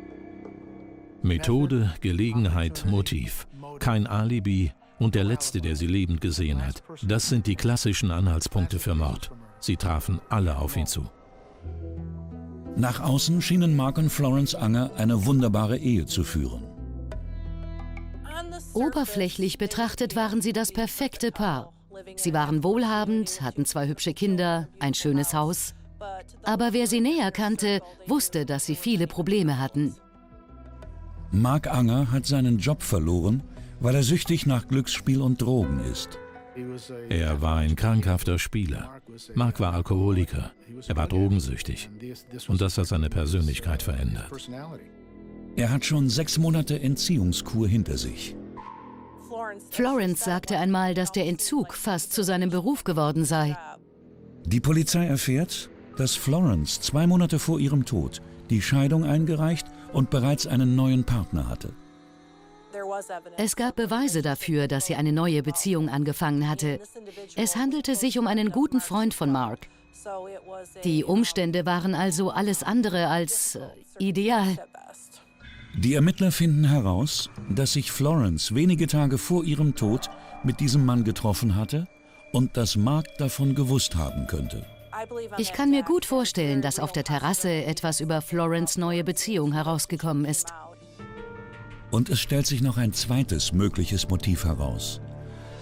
Methode, 1.21 1.93
Gelegenheit, 2.01 2.87
Motiv. 2.89 3.47
Kein 3.81 4.07
Alibi 4.07 4.73
und 4.99 5.15
der 5.15 5.25
Letzte, 5.25 5.61
der 5.61 5.77
sie 5.77 5.89
lebend 5.89 6.23
gesehen 6.23 6.65
hat. 6.65 6.83
Das 7.03 7.29
sind 7.29 7.47
die 7.47 7.57
klassischen 7.57 8.11
Anhaltspunkte 8.11 8.79
für 8.79 8.95
Mord. 8.95 9.31
Sie 9.61 9.77
trafen 9.77 10.23
alle 10.31 10.57
auf 10.57 10.75
ihn 10.75 10.87
zu. 10.87 11.11
Nach 12.77 13.01
außen 13.01 13.43
schienen 13.43 13.77
Mark 13.77 13.99
und 13.99 14.11
Florence 14.11 14.55
Anger 14.55 14.91
eine 14.97 15.27
wunderbare 15.27 15.79
Ehe 15.79 16.07
zu 16.07 16.25
führen. 16.25 16.65
Oberflächlich 18.75 19.59
betrachtet 19.59 20.17
waren 20.17 20.41
sie 20.41 20.53
das 20.53 20.73
perfekte 20.73 21.31
Paar. 21.31 21.73
Sie 22.17 22.33
waren 22.33 22.65
wohlhabend, 22.65 23.43
hatten 23.43 23.65
zwei 23.65 23.87
hübsche 23.89 24.15
Kinder, 24.15 24.69
ein 24.79 24.95
schönes 24.95 25.35
Haus. 25.35 25.75
Aber 26.43 26.73
wer 26.73 26.87
sie 26.87 27.01
näher 27.01 27.31
kannte, 27.31 27.81
wusste, 28.07 28.47
dass 28.47 28.67
sie 28.67 28.75
viele 28.75 29.07
Probleme 29.07 29.59
hatten. 29.59 29.95
Mark 31.31 31.73
Anger 31.73 32.11
hat 32.11 32.27
seinen 32.27 32.59
Job 32.59 32.83
verloren, 32.83 33.43
weil 33.81 33.95
er 33.95 34.03
süchtig 34.03 34.47
nach 34.47 34.69
Glücksspiel 34.69 35.21
und 35.21 35.41
Drogen 35.41 35.81
ist. 35.91 36.19
Er 37.09 37.41
war 37.41 37.57
ein 37.59 37.77
krankhafter 37.77 38.39
Spieler. 38.39 38.91
Mark 39.35 39.61
war 39.61 39.75
Alkoholiker. 39.75 40.53
Er 40.87 40.97
war 40.97 41.09
drogensüchtig. 41.09 41.91
Und 42.49 42.61
das 42.61 42.79
hat 42.79 42.87
seine 42.87 43.09
Persönlichkeit 43.09 43.83
verändert. 43.83 44.31
Er 45.57 45.71
hat 45.71 45.85
schon 45.85 46.09
sechs 46.09 46.39
Monate 46.39 46.81
Entziehungskur 46.81 47.69
hinter 47.69 47.99
sich. 47.99 48.37
Florence 49.71 50.25
sagte 50.25 50.59
einmal, 50.59 50.95
dass 50.95 51.13
der 51.13 51.27
Entzug 51.27 51.75
fast 51.75 52.13
zu 52.13 52.23
seinem 52.23 52.51
Beruf 52.51 52.85
geworden 52.85 53.25
sei. 53.25 53.57
Die 54.45 54.61
Polizei 54.61 55.07
erfährt, 55.07 55.71
dass 55.97 56.15
Florence 56.15 56.81
zwei 56.81 57.07
Monate 57.07 57.39
vor 57.39 57.61
ihrem 57.61 57.85
Tod 57.85 58.21
die 58.51 58.63
Scheidung 58.63 59.05
eingereicht 59.05 59.67
und 59.93 60.11
bereits 60.11 60.47
einen 60.47 60.75
neuen 60.75 61.05
Partner 61.05 61.49
hatte. 61.49 61.75
Es 63.37 63.57
gab 63.57 63.77
Beweise 63.77 64.23
dafür, 64.23 64.69
dass 64.69 64.87
sie 64.87 64.95
eine 64.95 65.13
neue 65.13 65.43
Beziehung 65.43 65.89
angefangen 65.89 66.49
hatte. 66.49 66.81
Es 67.37 67.57
handelte 67.57 67.95
sich 67.95 68.19
um 68.19 68.27
einen 68.27 68.51
guten 68.51 68.81
Freund 68.81 69.15
von 69.15 69.33
Mark. 69.33 69.69
Die 70.85 71.05
Umstände 71.05 71.65
waren 71.67 71.95
also 71.95 72.31
alles 72.31 72.63
andere 72.63 73.09
als 73.09 73.55
äh, 73.55 73.69
ideal. 73.99 74.57
Die 75.75 75.95
Ermittler 75.95 76.33
finden 76.33 76.65
heraus, 76.65 77.31
dass 77.49 77.75
sich 77.75 77.93
Florence 77.93 78.55
wenige 78.55 78.87
Tage 78.87 79.17
vor 79.17 79.45
ihrem 79.45 79.75
Tod 79.75 80.11
mit 80.43 80.61
diesem 80.61 80.85
Mann 80.85 81.05
getroffen 81.05 81.57
hatte 81.57 81.87
und 82.33 82.57
dass 82.57 82.77
Mark 82.77 83.07
davon 83.19 83.55
gewusst 83.55 83.95
haben 83.95 84.27
könnte. 84.27 84.67
Ich 85.39 85.53
kann 85.53 85.71
mir 85.71 85.83
gut 85.83 86.05
vorstellen, 86.05 86.63
dass 86.63 86.79
auf 86.79 86.93
der 86.93 87.05
Terrasse 87.05 87.51
etwas 87.65 88.01
über 88.01 88.21
Florence 88.21 88.77
neue 88.77 89.05
Beziehung 89.05 89.53
herausgekommen 89.53 90.25
ist. 90.25 90.53
Und 91.93 92.09
es 92.09 92.19
stellt 92.19 92.47
sich 92.47 92.63
noch 92.63 92.79
ein 92.79 92.93
zweites 92.93 93.53
mögliches 93.53 94.09
Motiv 94.09 94.45
heraus. 94.45 95.01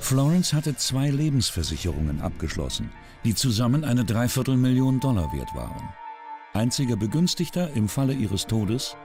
Florence 0.01 0.55
hatte 0.55 0.75
zwei 0.77 1.11
Lebensversicherungen 1.11 2.23
abgeschlossen, 2.23 2.91
die 3.25 3.35
zusammen 3.35 3.85
eine 3.85 4.05
Dreiviertelmillion 4.05 5.01
Dollar 5.01 5.31
wert 5.35 5.55
waren. 5.55 5.93
Einziger 6.55 6.97
Begünstigter 6.97 7.71
im 7.75 7.89
Falle 7.89 8.15
ihres 8.15 8.47
Todes 8.47 8.97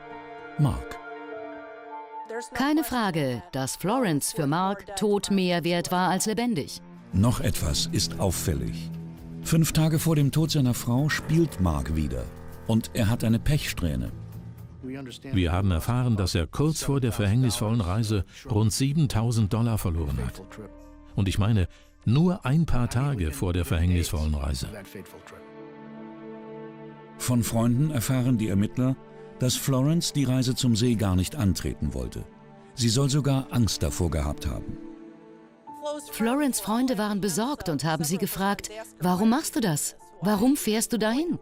Mark. 0.58 1.00
Keine 2.54 2.84
Frage, 2.84 3.44
dass 3.52 3.76
Florence 3.76 4.32
für 4.32 4.48
Mark 4.48 4.96
tot 4.96 5.32
mehr 5.32 5.64
wert 5.64 5.92
war 5.92 6.10
als 6.10 6.28
lebendig. 6.28 6.82
Noch 7.12 7.40
etwas 7.40 7.88
ist 7.92 8.20
auffällig. 8.20 8.92
Fünf 9.44 9.74
Tage 9.74 10.00
vor 10.00 10.16
dem 10.16 10.32
Tod 10.32 10.52
seiner 10.52 10.74
Frau 10.74 11.10
spielt 11.10 11.60
Mark 11.60 11.96
wieder 11.96 12.24
und 12.68 12.92
er 12.94 13.10
hat 13.10 13.24
eine 13.24 13.40
Pechsträhne. 13.40 14.12
Wir 15.34 15.52
haben 15.52 15.72
erfahren, 15.72 16.18
dass 16.18 16.36
er 16.36 16.48
kurz 16.48 16.84
vor 16.84 17.00
der 17.00 17.12
verhängnisvollen 17.12 17.82
Reise 17.82 18.26
rund 18.50 18.72
7000 18.72 19.52
Dollar 19.52 19.78
verloren 19.78 20.18
hat. 20.26 20.42
Und 21.16 21.28
ich 21.28 21.38
meine, 21.38 21.68
nur 22.06 22.46
ein 22.46 22.66
paar 22.66 22.90
Tage 22.90 23.32
vor 23.32 23.54
der 23.54 23.66
verhängnisvollen 23.66 24.36
Reise. 24.36 24.70
Von 27.18 27.44
Freunden 27.44 27.92
erfahren 27.92 28.38
die 28.38 28.50
Ermittler, 28.50 28.96
dass 29.40 29.56
Florence 29.56 30.14
die 30.14 30.24
Reise 30.24 30.56
zum 30.56 30.76
See 30.76 30.96
gar 30.96 31.16
nicht 31.16 31.36
antreten 31.36 31.94
wollte. 31.94 32.24
Sie 32.76 32.90
soll 32.90 33.10
sogar 33.10 33.48
Angst 33.52 33.84
davor 33.84 34.12
gehabt 34.12 34.48
haben. 34.48 34.78
Florence 36.12 36.60
Freunde 36.60 36.98
waren 36.98 37.22
besorgt 37.22 37.70
und 37.70 37.84
haben 37.84 38.04
sie 38.04 38.18
gefragt, 38.18 38.70
warum 39.00 39.30
machst 39.30 39.56
du 39.56 39.60
das? 39.60 39.96
Warum 40.22 40.58
fährst 40.58 40.94
du 40.94 41.00
dahin? 41.00 41.40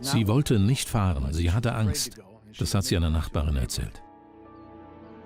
Sie 0.00 0.26
wollte 0.28 0.58
nicht 0.58 0.88
fahren, 0.88 1.32
sie 1.32 1.52
hatte 1.52 1.74
Angst. 1.74 2.18
Das 2.58 2.74
hat 2.74 2.84
sie 2.84 2.96
einer 2.96 3.10
Nachbarin 3.10 3.56
erzählt. 3.56 4.02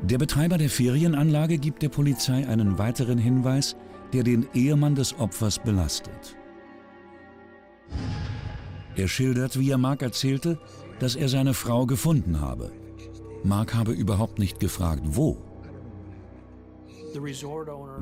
Der 0.03 0.19
Betreiber 0.19 0.59
der 0.59 0.71
Ferienanlage 0.71 1.59
gibt 1.59 1.83
der 1.83 1.91
Polizei 1.91 2.49
einen 2.49 2.79
weiteren 2.79 3.19
Hinweis, 3.19 3.77
der 4.13 4.23
den 4.23 4.49
Ehemann 4.55 4.95
des 4.95 5.19
Opfers 5.19 5.59
belastet. 5.59 6.37
Er 8.97 9.09
schildert, 9.09 9.59
wie 9.59 9.71
er 9.71 9.79
Mark 9.79 10.03
erzählte, 10.03 10.59
dass 10.99 11.17
er 11.17 11.29
seine 11.29 11.55
Frau 11.55 11.87
gefunden 11.87 12.41
habe. 12.41 12.73
Mark 13.45 13.75
habe 13.75 13.93
überhaupt 13.93 14.39
nicht 14.39 14.59
gefragt, 14.61 15.03
wo. 15.05 15.39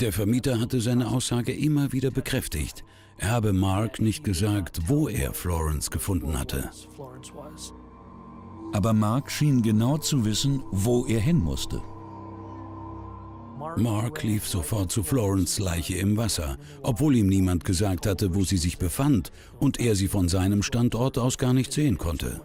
Der 0.00 0.12
Vermieter 0.12 0.60
hatte 0.60 0.80
seine 0.80 1.08
Aussage 1.08 1.52
immer 1.52 1.92
wieder 1.92 2.10
bekräftigt. 2.10 2.84
Er 3.16 3.30
habe 3.30 3.52
Mark 3.52 4.00
nicht 4.00 4.22
gesagt, 4.22 4.80
wo 4.86 5.08
er 5.08 5.32
Florence 5.32 5.90
gefunden 5.90 6.38
hatte. 6.38 6.70
Aber 8.72 8.92
Mark 8.92 9.30
schien 9.30 9.62
genau 9.62 9.98
zu 9.98 10.24
wissen, 10.24 10.62
wo 10.70 11.06
er 11.06 11.20
hin 11.20 11.38
musste. 11.38 11.80
Mark 13.76 14.22
lief 14.22 14.46
sofort 14.46 14.90
zu 14.90 15.02
Florence 15.02 15.58
Leiche 15.58 15.96
im 15.96 16.16
Wasser, 16.16 16.58
obwohl 16.82 17.16
ihm 17.16 17.28
niemand 17.28 17.64
gesagt 17.64 18.06
hatte, 18.06 18.34
wo 18.34 18.44
sie 18.44 18.56
sich 18.56 18.78
befand 18.78 19.32
und 19.58 19.80
er 19.80 19.94
sie 19.94 20.08
von 20.08 20.28
seinem 20.28 20.62
Standort 20.62 21.18
aus 21.18 21.38
gar 21.38 21.52
nicht 21.52 21.72
sehen 21.72 21.98
konnte. 21.98 22.40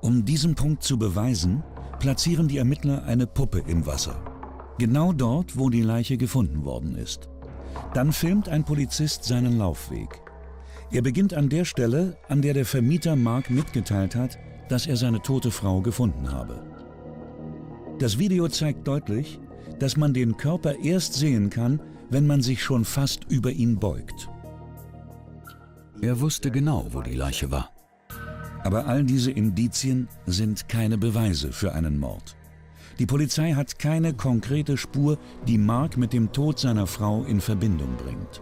Um 0.00 0.24
diesen 0.24 0.54
Punkt 0.54 0.82
zu 0.82 0.98
beweisen, 0.98 1.62
platzieren 1.98 2.48
die 2.48 2.58
Ermittler 2.58 3.04
eine 3.04 3.26
Puppe 3.26 3.62
im 3.66 3.86
Wasser. 3.86 4.22
Genau 4.78 5.12
dort, 5.12 5.56
wo 5.56 5.70
die 5.70 5.82
Leiche 5.82 6.16
gefunden 6.16 6.64
worden 6.64 6.96
ist. 6.96 7.28
Dann 7.94 8.12
filmt 8.12 8.48
ein 8.48 8.64
Polizist 8.64 9.24
seinen 9.24 9.58
Laufweg. 9.58 10.20
Er 10.90 11.02
beginnt 11.02 11.32
an 11.34 11.48
der 11.48 11.64
Stelle, 11.64 12.18
an 12.28 12.42
der 12.42 12.54
der 12.54 12.66
Vermieter 12.66 13.16
Mark 13.16 13.50
mitgeteilt 13.50 14.14
hat, 14.14 14.38
dass 14.68 14.86
er 14.86 14.96
seine 14.96 15.20
tote 15.20 15.50
Frau 15.50 15.80
gefunden 15.80 16.30
habe. 16.32 16.62
Das 17.98 18.18
Video 18.18 18.48
zeigt 18.48 18.86
deutlich, 18.88 19.38
dass 19.78 19.96
man 19.96 20.14
den 20.14 20.36
Körper 20.36 20.76
erst 20.82 21.14
sehen 21.14 21.50
kann, 21.50 21.80
wenn 22.10 22.26
man 22.26 22.42
sich 22.42 22.62
schon 22.62 22.84
fast 22.84 23.24
über 23.28 23.50
ihn 23.50 23.78
beugt. 23.78 24.28
Er 26.00 26.20
wusste 26.20 26.50
genau, 26.50 26.86
wo 26.90 27.00
die 27.02 27.14
Leiche 27.14 27.50
war. 27.50 27.70
Aber 28.62 28.86
all 28.86 29.04
diese 29.04 29.30
Indizien 29.30 30.08
sind 30.26 30.68
keine 30.68 30.98
Beweise 30.98 31.52
für 31.52 31.72
einen 31.72 31.98
Mord. 31.98 32.36
Die 32.98 33.06
Polizei 33.06 33.52
hat 33.52 33.78
keine 33.78 34.14
konkrete 34.14 34.76
Spur, 34.76 35.18
die 35.46 35.58
Mark 35.58 35.96
mit 35.96 36.12
dem 36.12 36.32
Tod 36.32 36.58
seiner 36.58 36.86
Frau 36.86 37.24
in 37.24 37.40
Verbindung 37.40 37.96
bringt. 37.96 38.40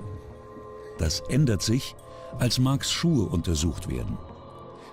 Das 0.99 1.21
ändert 1.29 1.63
sich, 1.63 1.95
als 2.39 2.59
Marks 2.59 2.93
Schuhe 2.93 3.27
untersucht 3.27 3.91
werden. 3.91 4.17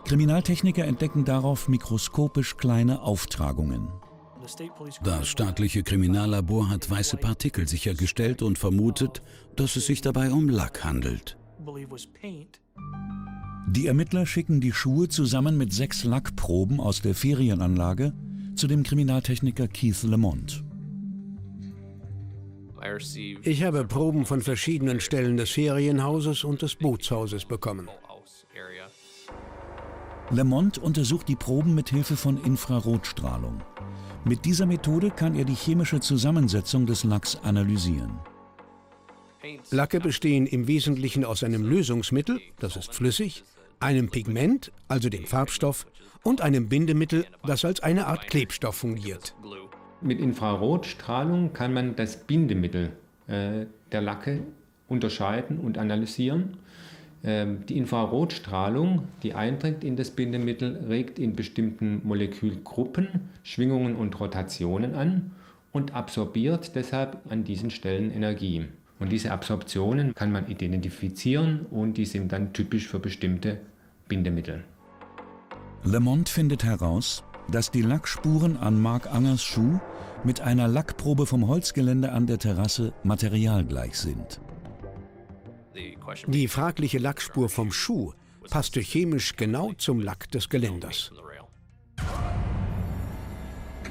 Kriminaltechniker 0.06 0.86
entdecken 0.86 1.26
darauf 1.26 1.68
mikroskopisch 1.68 2.58
kleine 2.58 3.02
Auftragungen. 3.02 3.90
Das 5.04 5.28
staatliche 5.28 5.84
Kriminallabor 5.84 6.70
hat 6.70 6.90
weiße 6.90 7.18
Partikel 7.18 7.68
sichergestellt 7.68 8.42
und 8.42 8.58
vermutet, 8.58 9.22
dass 9.56 9.76
es 9.76 9.86
sich 9.86 10.02
dabei 10.02 10.32
um 10.32 10.50
Lack 10.50 10.84
handelt. 10.84 11.38
Die 13.68 13.86
Ermittler 13.86 14.26
schicken 14.26 14.62
die 14.62 14.72
Schuhe 14.72 15.10
zusammen 15.10 15.58
mit 15.58 15.72
sechs 15.74 16.04
Lackproben 16.04 16.80
aus 16.80 17.02
der 17.02 17.14
Ferienanlage 17.14 18.14
zu 18.56 18.68
dem 18.68 18.84
Kriminaltechniker 18.84 19.68
Keith 19.68 20.04
Lamont. 20.04 20.64
Ich 23.44 23.64
habe 23.64 23.86
Proben 23.86 24.26
von 24.26 24.42
verschiedenen 24.42 25.00
Stellen 25.00 25.38
des 25.38 25.52
Ferienhauses 25.52 26.44
und 26.44 26.62
des 26.62 26.76
Bootshauses 26.76 27.46
bekommen. 27.46 27.90
Lamont 30.32 30.78
untersucht 30.78 31.28
die 31.28 31.36
Proben 31.36 31.74
mit 31.74 31.90
Hilfe 31.90 32.16
von 32.16 32.38
Infrarotstrahlung. 32.44 33.62
Mit 34.26 34.46
dieser 34.46 34.68
Methode 34.68 35.10
kann 35.10 35.36
er 35.36 35.44
die 35.44 35.56
chemische 35.56 36.00
Zusammensetzung 36.02 36.86
des 36.86 37.04
Lacks 37.04 37.36
analysieren. 37.38 38.20
Lacke 39.72 40.00
bestehen 40.00 40.46
im 40.46 40.68
Wesentlichen 40.68 41.26
aus 41.26 41.44
einem 41.44 41.64
Lösungsmittel, 41.64 42.40
das 42.60 42.76
ist 42.76 42.94
flüssig, 42.94 43.44
einem 43.80 44.10
Pigment, 44.10 44.72
also 44.88 45.10
dem 45.10 45.26
Farbstoff, 45.26 45.88
und 46.22 46.42
einem 46.42 46.70
Bindemittel, 46.70 47.26
das 47.44 47.66
als 47.66 47.82
eine 47.82 48.06
Art 48.06 48.28
Klebstoff 48.28 48.76
fungiert. 48.76 49.36
Mit 50.02 50.20
Infrarotstrahlung 50.20 51.54
kann 51.54 51.74
man 51.74 51.96
das 51.96 52.18
Bindemittel 52.18 52.92
äh, 53.28 53.66
der 53.92 54.02
Lacke 54.02 54.44
unterscheiden 54.88 55.60
und 55.60 55.78
analysieren. 55.78 56.58
Ähm, 57.24 57.66
die 57.68 57.78
Infrarotstrahlung, 57.78 59.08
die 59.24 59.34
eindringt 59.34 59.84
in 59.84 59.96
das 59.96 60.12
Bindemittel, 60.12 60.86
regt 60.88 61.20
in 61.20 61.36
bestimmten 61.36 62.02
Molekülgruppen 62.06 63.30
Schwingungen 63.44 63.96
und 63.96 64.18
Rotationen 64.20 64.96
an 64.96 65.32
und 65.72 65.94
absorbiert 65.94 66.76
deshalb 66.76 67.20
an 67.30 67.44
diesen 67.44 67.70
Stellen 67.70 68.12
Energie. 68.12 68.66
Und 69.00 69.12
diese 69.12 69.32
Absorptionen 69.32 70.14
kann 70.14 70.32
man 70.32 70.48
identifizieren 70.48 71.66
und 71.72 71.98
die 71.98 72.06
sind 72.06 72.32
dann 72.32 72.54
typisch 72.54 72.88
für 72.88 73.00
bestimmte 73.00 73.60
Bindemittel. 74.08 74.64
Lemont 75.84 76.28
findet 76.28 76.64
heraus, 76.64 77.24
dass 77.50 77.72
die 77.72 77.82
Lackspuren 77.82 78.58
an 78.58 78.82
Mark 78.82 79.14
Angers 79.14 79.42
Schuh 79.42 79.80
mit 80.24 80.42
einer 80.42 80.68
Lackprobe 80.68 81.26
vom 81.26 81.48
Holzgelände 81.48 82.12
an 82.12 82.28
der 82.28 82.40
Terrasse 82.40 82.94
materialgleich 83.04 83.96
sind. 83.96 84.42
Die 86.28 86.48
fragliche 86.48 86.98
Lackspur 86.98 87.50
vom 87.50 87.72
Schuh 87.72 88.14
passte 88.50 88.80
chemisch 88.80 89.36
genau 89.36 89.74
zum 89.74 90.00
Lack 90.00 90.30
des 90.32 90.50
Geländers. 90.50 91.12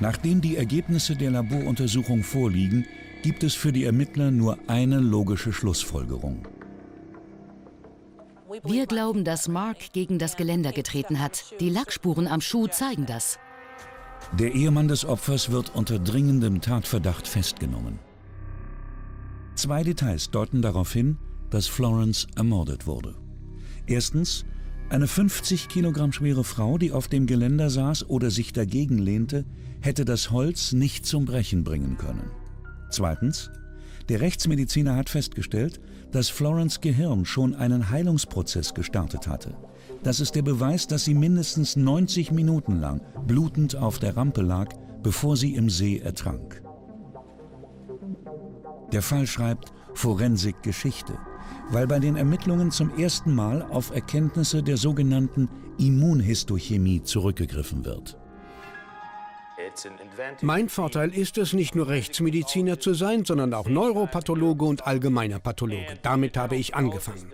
Nachdem 0.00 0.40
die 0.40 0.56
Ergebnisse 0.56 1.16
der 1.16 1.30
Laboruntersuchung 1.30 2.23
vorliegen, 2.23 2.87
gibt 3.23 3.42
es 3.42 3.54
für 3.54 3.73
die 3.73 3.85
Ermittler 3.85 4.30
nur 4.30 4.58
eine 4.68 5.00
logische 5.00 5.52
Schlussfolgerung. 5.52 6.47
Wir 8.64 8.87
glauben, 8.87 9.25
dass 9.25 9.49
Mark 9.49 9.92
gegen 9.92 10.18
das 10.18 10.37
Geländer 10.37 10.73
getreten 10.73 11.20
hat. 11.20 11.54
Die 11.61 11.68
Lackspuren 11.68 12.26
am 12.26 12.40
Schuh 12.40 12.66
zeigen 12.66 13.06
das. 13.06 13.38
Der 14.38 14.54
Ehemann 14.54 14.88
des 14.88 15.04
Opfers 15.04 15.50
wird 15.50 15.75
unter 15.75 15.99
dringendem 15.99 16.61
Tatverdacht 16.61 17.26
festgenommen. 17.26 17.99
Zwei 19.54 19.82
Details 19.82 20.30
deuten 20.30 20.62
darauf 20.62 20.92
hin, 20.92 21.18
dass 21.50 21.67
Florence 21.67 22.26
ermordet 22.37 22.87
wurde. 22.87 23.14
Erstens, 23.87 24.45
eine 24.90 25.07
50 25.07 25.69
Kilogramm 25.69 26.12
schwere 26.12 26.45
Frau, 26.45 26.78
die 26.78 26.93
auf 26.93 27.09
dem 27.09 27.26
Geländer 27.26 27.71
saß 27.71 28.09
oder 28.09 28.31
sich 28.31 28.52
dagegen 28.52 28.99
lehnte, 28.99 29.45
hätte 29.81 30.05
das 30.05 30.31
Holz 30.31 30.73
nicht 30.73 31.07
zum 31.07 31.25
Brechen 31.25 31.64
bringen 31.64 31.97
können. 31.99 32.31
Zweitens, 32.90 33.50
der 34.09 34.21
Rechtsmediziner 34.21 34.97
hat 34.97 35.11
festgestellt, 35.11 35.81
dass 36.11 36.31
Florence 36.31 36.81
Gehirn 36.81 37.26
schon 37.26 37.55
einen 37.55 37.90
Heilungsprozess 37.90 38.73
gestartet 38.73 39.28
hatte. 39.28 39.55
Das 40.02 40.21
ist 40.21 40.35
der 40.35 40.43
Beweis, 40.43 40.87
dass 40.87 41.05
sie 41.05 41.14
mindestens 41.14 41.76
90 41.76 42.33
Minuten 42.33 42.81
lang 42.81 43.02
blutend 43.26 43.76
auf 43.76 43.99
der 43.99 44.17
Rampe 44.17 44.40
lag, 44.40 44.69
bevor 45.02 45.37
sie 45.37 45.55
im 45.55 45.69
See 45.69 45.99
ertrank. 45.99 46.62
Der 48.93 49.02
Fall 49.02 49.26
schreibt 49.26 49.73
Forensik 49.93 50.63
Geschichte, 50.63 51.19
weil 51.71 51.87
bei 51.87 51.99
den 51.99 52.17
Ermittlungen 52.17 52.71
zum 52.71 52.97
ersten 52.99 53.34
Mal 53.34 53.63
auf 53.63 53.95
Erkenntnisse 53.95 54.63
der 54.63 54.76
sogenannten 54.76 55.49
Immunhistochemie 55.78 57.02
zurückgegriffen 57.02 57.84
wird. 57.84 58.17
Mein 60.43 60.69
Vorteil 60.69 61.13
ist 61.15 61.39
es, 61.39 61.52
nicht 61.52 61.75
nur 61.75 61.89
Rechtsmediziner 61.89 62.80
zu 62.80 62.95
sein, 62.95 63.25
sondern 63.25 63.54
auch 63.54 63.69
Neuropathologe 63.69 64.65
und 64.65 64.87
allgemeiner 64.87 65.39
Pathologe. 65.39 65.99
Damit 66.02 66.37
habe 66.37 66.56
ich 66.56 66.75
angefangen. 66.75 67.32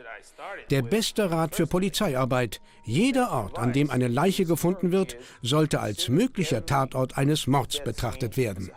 Der 0.71 0.83
beste 0.83 1.31
Rat 1.31 1.55
für 1.55 1.67
Polizeiarbeit. 1.67 2.61
Jeder 2.85 3.31
Ort, 3.33 3.59
an 3.59 3.73
dem 3.73 3.91
eine 3.91 4.09
Leiche 4.09 4.45
gefunden 4.45 4.93
wird, 4.93 5.17
sollte 5.43 5.81
als 5.81 6.09
möglicher 6.09 6.67
Tatort 6.67 7.17
eines 7.17 7.47
Mords 7.47 7.83
betrachtet 7.83 8.37
werden. 8.37 8.71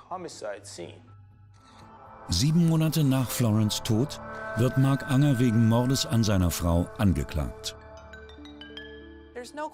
Sieben 2.30 2.68
Monate 2.68 3.06
nach 3.06 3.30
Florence 3.30 3.82
Tod 3.84 4.20
wird 4.58 4.78
Mark 4.78 5.10
Anger 5.10 5.40
wegen 5.40 5.68
Mordes 5.68 6.06
an 6.06 6.24
seiner 6.24 6.52
Frau 6.52 6.88
angeklagt. 6.98 7.76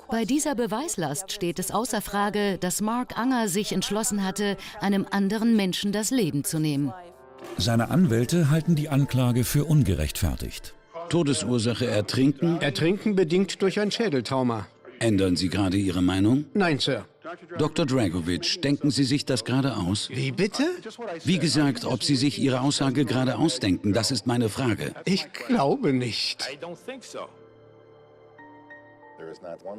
Bei 0.10 0.24
dieser 0.24 0.54
Beweislast 0.54 1.32
steht 1.32 1.58
es 1.58 1.72
außer 1.72 2.02
Frage, 2.02 2.60
dass 2.60 2.82
Mark 2.82 3.18
Anger 3.18 3.48
sich 3.48 3.72
entschlossen 3.72 4.24
hatte, 4.24 4.58
einem 4.82 5.08
anderen 5.10 5.56
Menschen 5.56 5.92
das 5.92 6.12
Leben 6.12 6.44
zu 6.44 6.60
nehmen. 6.60 6.94
Seine 7.58 7.89
Anwälte 7.89 8.52
halten 8.52 8.76
die 8.76 8.89
Anklage 8.89 9.46
für 9.46 9.66
ungerechtfertigt. 9.66 10.76
Todesursache 11.10 11.88
Ertrinken? 11.88 12.62
Ertrinken 12.62 13.16
bedingt 13.16 13.62
durch 13.63 13.80
ein 13.80 13.89
Schädeltrauma. 13.89 14.68
Ändern 15.00 15.36
Sie 15.36 15.50
gerade 15.50 15.78
Ihre 15.78 16.02
Meinung? 16.02 16.46
Nein, 16.54 16.78
Sir. 16.80 17.06
Dr. 17.58 17.86
Dragovic, 17.86 18.62
denken 18.62 18.91
Sie 18.91 19.04
sich 19.04 19.26
das 19.26 19.43
gerade 19.43 19.76
aus? 19.78 20.10
Wie 20.10 20.32
bitte? 20.32 20.63
Wie 21.24 21.38
gesagt, 21.38 21.86
ob 21.86 22.04
Sie 22.04 22.15
sich 22.15 22.39
Ihre 22.39 22.62
Aussage 22.62 23.06
gerade 23.06 23.38
ausdenken, 23.38 23.93
das 23.93 24.12
ist 24.12 24.28
meine 24.28 24.50
Frage. 24.50 24.93
Ich 25.06 25.32
glaube 25.32 25.93
nicht. 25.93 26.48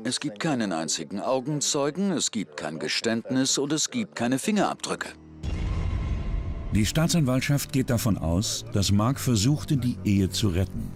Es 0.05 0.21
gibt 0.21 0.41
keinen 0.41 0.73
einzigen 0.73 1.21
Augenzeugen, 1.21 2.13
es 2.13 2.31
gibt 2.31 2.57
kein 2.57 2.79
Geständnis 2.79 3.59
und 3.59 3.73
es 3.73 3.91
gibt 3.91 4.17
keine 4.17 4.39
Fingerabdrücke. 4.39 5.09
Die 6.73 6.87
Staatsanwaltschaft 6.87 7.73
geht 7.73 7.91
davon 7.91 8.19
aus, 8.19 8.65
dass 8.73 8.91
Mark 8.91 9.21
versuchte, 9.21 9.77
die 9.77 9.97
Ehe 10.05 10.29
zu 10.31 10.49
retten. 10.49 10.91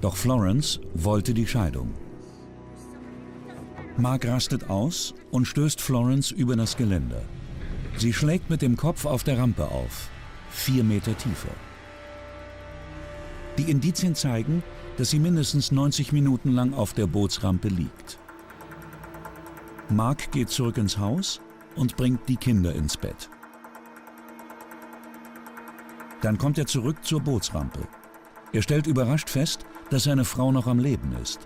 Doch 0.00 0.16
Florence 0.16 0.80
wollte 0.94 1.34
die 1.34 1.46
Scheidung. 1.46 1.92
Mark 3.98 4.28
rastet 4.28 4.70
aus 4.70 5.12
und 5.32 5.46
stößt 5.46 5.80
Florence 5.80 6.30
über 6.30 6.54
das 6.54 6.76
Geländer. 6.76 7.20
Sie 7.96 8.12
schlägt 8.12 8.48
mit 8.48 8.62
dem 8.62 8.76
Kopf 8.76 9.04
auf 9.04 9.24
der 9.24 9.38
Rampe 9.38 9.64
auf, 9.72 10.08
vier 10.50 10.84
Meter 10.84 11.18
tiefer. 11.18 11.50
Die 13.58 13.68
Indizien 13.68 14.14
zeigen, 14.14 14.62
dass 14.98 15.10
sie 15.10 15.18
mindestens 15.18 15.72
90 15.72 16.12
Minuten 16.12 16.52
lang 16.52 16.74
auf 16.74 16.92
der 16.92 17.08
Bootsrampe 17.08 17.66
liegt. 17.66 18.20
Mark 19.88 20.30
geht 20.30 20.50
zurück 20.50 20.78
ins 20.78 20.98
Haus 20.98 21.40
und 21.74 21.96
bringt 21.96 22.28
die 22.28 22.36
Kinder 22.36 22.72
ins 22.72 22.96
Bett. 22.96 23.28
Dann 26.20 26.38
kommt 26.38 26.56
er 26.58 26.66
zurück 26.66 27.04
zur 27.04 27.20
Bootsrampe. 27.20 27.80
Er 28.52 28.62
stellt 28.62 28.86
überrascht 28.86 29.28
fest, 29.28 29.66
dass 29.90 30.04
seine 30.04 30.24
Frau 30.24 30.52
noch 30.52 30.68
am 30.68 30.78
Leben 30.78 31.16
ist. 31.20 31.40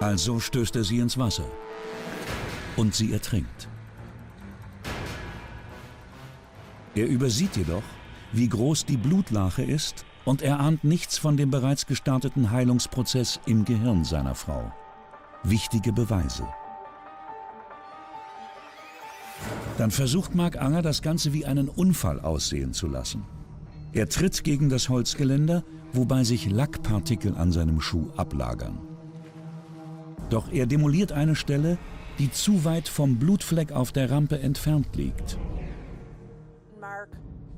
Also 0.00 0.38
stößt 0.38 0.76
er 0.76 0.84
sie 0.84 0.98
ins 0.98 1.18
Wasser 1.18 1.46
und 2.76 2.94
sie 2.94 3.12
ertrinkt. 3.12 3.68
Er 6.94 7.06
übersieht 7.06 7.56
jedoch, 7.56 7.82
wie 8.32 8.48
groß 8.48 8.84
die 8.84 8.96
Blutlache 8.96 9.62
ist 9.62 10.04
und 10.24 10.42
er 10.42 10.60
ahnt 10.60 10.84
nichts 10.84 11.18
von 11.18 11.36
dem 11.36 11.50
bereits 11.50 11.86
gestarteten 11.86 12.50
Heilungsprozess 12.50 13.40
im 13.46 13.64
Gehirn 13.64 14.04
seiner 14.04 14.34
Frau. 14.34 14.72
Wichtige 15.42 15.92
Beweise. 15.92 16.46
Dann 19.78 19.90
versucht 19.90 20.34
Mark 20.34 20.60
Anger, 20.60 20.82
das 20.82 21.02
Ganze 21.02 21.32
wie 21.32 21.46
einen 21.46 21.68
Unfall 21.68 22.20
aussehen 22.20 22.72
zu 22.72 22.88
lassen. 22.88 23.24
Er 23.92 24.08
tritt 24.08 24.42
gegen 24.42 24.68
das 24.68 24.88
Holzgeländer, 24.88 25.64
wobei 25.92 26.24
sich 26.24 26.50
Lackpartikel 26.50 27.36
an 27.36 27.52
seinem 27.52 27.80
Schuh 27.80 28.10
ablagern. 28.16 28.87
Doch 30.30 30.52
er 30.52 30.66
demoliert 30.66 31.12
eine 31.12 31.34
Stelle, 31.34 31.78
die 32.18 32.30
zu 32.30 32.64
weit 32.64 32.88
vom 32.88 33.18
Blutfleck 33.18 33.72
auf 33.72 33.92
der 33.92 34.10
Rampe 34.10 34.38
entfernt 34.40 34.88
liegt. 34.94 35.38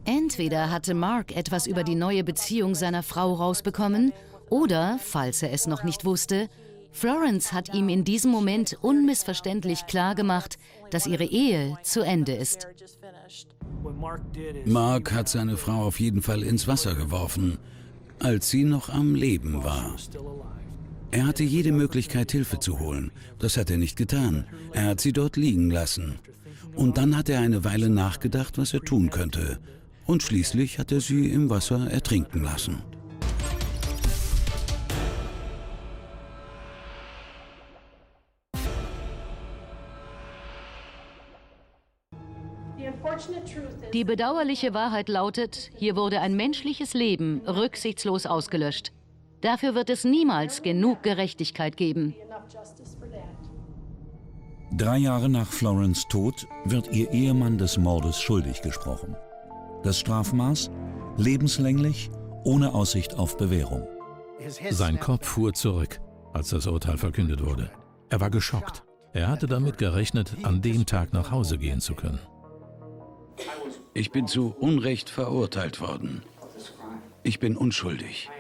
Entweder 0.05 0.71
hatte 0.71 0.95
Mark 0.95 1.37
etwas 1.37 1.67
über 1.67 1.85
die 1.85 1.95
neue 1.95 2.25
Beziehung 2.25 2.75
seiner 2.75 3.03
Frau 3.03 3.35
rausbekommen, 3.35 4.13
oder, 4.49 4.99
falls 4.99 5.43
er 5.43 5.53
es 5.53 5.67
noch 5.67 5.85
nicht 5.85 6.05
wusste, 6.05 6.49
Florence 6.93 7.53
hat 7.53 7.73
ihm 7.73 7.89
in 7.89 8.05
diesem 8.05 8.33
Moment 8.33 8.77
unmissverständlich 8.83 9.87
klargemacht, 9.87 10.59
dass 10.91 11.07
ihre 11.07 11.25
Ehe 11.25 11.77
zu 11.85 12.01
Ende 12.01 12.33
ist. 12.33 12.67
Mark 14.65 15.13
hat 15.13 15.29
seine 15.29 15.57
Frau 15.57 15.85
auf 15.85 16.01
jeden 16.01 16.21
Fall 16.21 16.43
ins 16.43 16.67
Wasser 16.67 16.95
geworfen. 16.95 17.59
als 18.23 18.51
sie 18.51 18.65
noch 18.65 18.91
am 18.91 19.15
Leben 19.15 19.65
war. 19.65 19.97
Er 21.13 21.27
hatte 21.27 21.43
jede 21.43 21.73
Möglichkeit, 21.73 22.31
Hilfe 22.31 22.61
zu 22.61 22.79
holen. 22.79 23.11
Das 23.41 23.57
hat 23.57 23.69
er 23.69 23.79
nicht 23.79 23.97
getan. 23.97 24.45
Er 24.73 24.85
hat 24.85 25.01
sie 25.01 25.13
dort 25.13 25.37
liegen 25.37 25.69
lassen. 25.71 26.21
Und 26.77 26.99
dann 26.99 27.17
hat 27.17 27.29
er 27.29 27.41
eine 27.41 27.65
Weile 27.65 27.91
nachgedacht, 27.91 28.59
was 28.59 28.73
er 28.75 28.81
tun 28.81 29.11
könnte. 29.11 29.59
Und 30.07 30.23
schließlich 30.23 30.79
hat 30.79 30.93
er 30.93 31.01
sie 31.01 31.29
im 31.31 31.51
Wasser 31.51 31.91
ertrinken 31.91 32.45
lassen. 32.45 32.83
Die 43.93 44.05
bedauerliche 44.05 44.73
Wahrheit 44.75 45.09
lautet, 45.09 45.71
hier 45.77 45.97
wurde 45.97 46.21
ein 46.21 46.37
menschliches 46.37 46.95
Leben 46.95 47.43
rücksichtslos 47.47 48.27
ausgelöscht. 48.27 48.93
Dafür 49.41 49.75
wird 49.75 49.91
es 49.91 50.05
niemals 50.05 50.63
genug 50.63 51.03
Gerechtigkeit 51.03 51.77
geben. 51.77 52.15
Drei 54.73 54.99
Jahre 54.99 55.29
nach 55.29 55.49
Florence 55.49 56.07
Tod 56.09 56.47
wird 56.65 56.93
ihr 56.93 57.11
Ehemann 57.11 57.59
des 57.59 57.77
Mordes 57.77 58.21
schuldig 58.21 58.63
gesprochen. 58.63 59.17
Das 59.83 59.99
Strafmaß? 59.99 60.71
Lebenslänglich, 61.17 62.11
ohne 62.45 62.75
Aussicht 62.75 63.15
auf 63.15 63.37
Bewährung. 63.37 63.89
Sein 64.71 65.01
Kopf 65.01 65.27
fuhr 65.27 65.53
zurück, 65.53 66.01
als 66.33 66.51
das 66.51 66.67
Urteil 66.67 66.99
verkündet 66.99 67.45
wurde. 67.45 67.71
Er 68.11 68.21
war 68.21 68.31
geschockt. 68.31 68.85
Er 69.13 69.29
hatte 69.29 69.47
damit 69.47 69.79
gerechnet, 69.79 70.37
an 70.45 70.63
dem 70.63 70.87
Tag 70.87 71.13
nach 71.13 71.31
Hause 71.31 71.59
gehen 71.59 71.81
zu 71.81 71.95
können. 71.95 72.21
Ich 73.93 74.13
bin 74.13 74.29
zu 74.29 74.55
Unrecht 74.61 75.11
verurteilt 75.11 75.81
worden. 75.81 76.23
Ich 77.23 77.41
bin 77.41 77.57
unschuldig. 77.57 78.31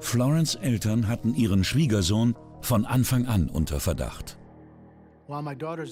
Florence 0.00 0.54
Eltern 0.54 1.08
hatten 1.08 1.34
ihren 1.34 1.64
Schwiegersohn 1.64 2.34
von 2.60 2.84
Anfang 2.86 3.26
an 3.26 3.48
unter 3.48 3.80
Verdacht. 3.80 4.38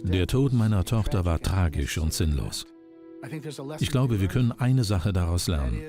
Der 0.05 0.27
Tod 0.27 0.53
meiner 0.53 0.85
Tochter 0.85 1.25
war 1.25 1.40
tragisch 1.40 1.99
und 1.99 2.12
sinnlos. 2.12 2.64
Ich 3.81 3.90
glaube, 3.90 4.21
wir 4.21 4.29
können 4.29 4.53
eine 4.53 4.85
Sache 4.85 5.12
daraus 5.12 5.49
lernen. 5.49 5.81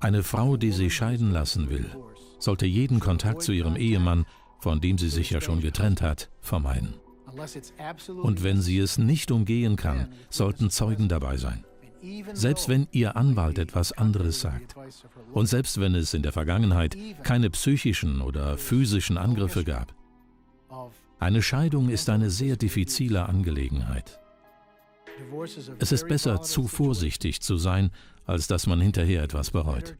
Eine 0.00 0.22
Frau, 0.22 0.56
die 0.56 0.70
sich 0.70 0.94
scheiden 0.94 1.32
lassen 1.32 1.70
will, 1.70 1.86
sollte 2.38 2.66
jeden 2.66 3.00
Kontakt 3.00 3.42
zu 3.42 3.52
ihrem 3.52 3.74
Ehemann, 3.76 4.26
von 4.60 4.80
dem 4.80 4.98
sie 4.98 5.08
sich 5.08 5.30
ja 5.30 5.40
schon 5.40 5.60
getrennt 5.60 6.02
hat, 6.02 6.30
vermeiden. 6.40 6.94
Und 8.22 8.42
wenn 8.42 8.60
sie 8.60 8.78
es 8.78 8.98
nicht 8.98 9.30
umgehen 9.30 9.76
kann, 9.76 10.08
sollten 10.30 10.70
Zeugen 10.70 11.08
dabei 11.08 11.36
sein. 11.36 11.64
Selbst 12.32 12.68
wenn 12.68 12.86
Ihr 12.92 13.16
Anwalt 13.16 13.58
etwas 13.58 13.92
anderes 13.92 14.40
sagt 14.40 14.76
und 15.32 15.46
selbst 15.46 15.80
wenn 15.80 15.94
es 15.94 16.14
in 16.14 16.22
der 16.22 16.32
Vergangenheit 16.32 16.96
keine 17.22 17.50
psychischen 17.50 18.20
oder 18.20 18.56
physischen 18.56 19.18
Angriffe 19.18 19.64
gab. 19.64 19.94
Eine 21.18 21.42
Scheidung 21.42 21.88
ist 21.88 22.10
eine 22.10 22.30
sehr 22.30 22.56
diffizile 22.56 23.28
Angelegenheit. 23.28 24.20
Es 25.78 25.90
ist 25.90 26.06
besser, 26.06 26.42
zu 26.42 26.68
vorsichtig 26.68 27.40
zu 27.40 27.56
sein, 27.56 27.90
als 28.24 28.46
dass 28.46 28.66
man 28.66 28.80
hinterher 28.80 29.22
etwas 29.22 29.50
bereut. 29.50 29.96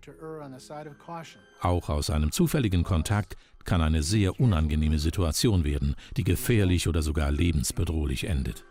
Auch 1.61 1.89
aus 1.89 2.11
einem 2.11 2.31
zufälligen 2.31 2.85
Kontakt 2.85 3.37
kann 3.65 3.83
eine 3.83 4.03
sehr 4.03 4.39
unangenehme 4.39 4.99
Situation 4.99 5.65
werden, 5.65 5.97
die 6.17 6.25
gefährlich 6.25 6.89
oder 6.89 7.03
sogar 7.03 7.31
lebensbedrohlich 7.31 8.25
endet. 8.25 8.65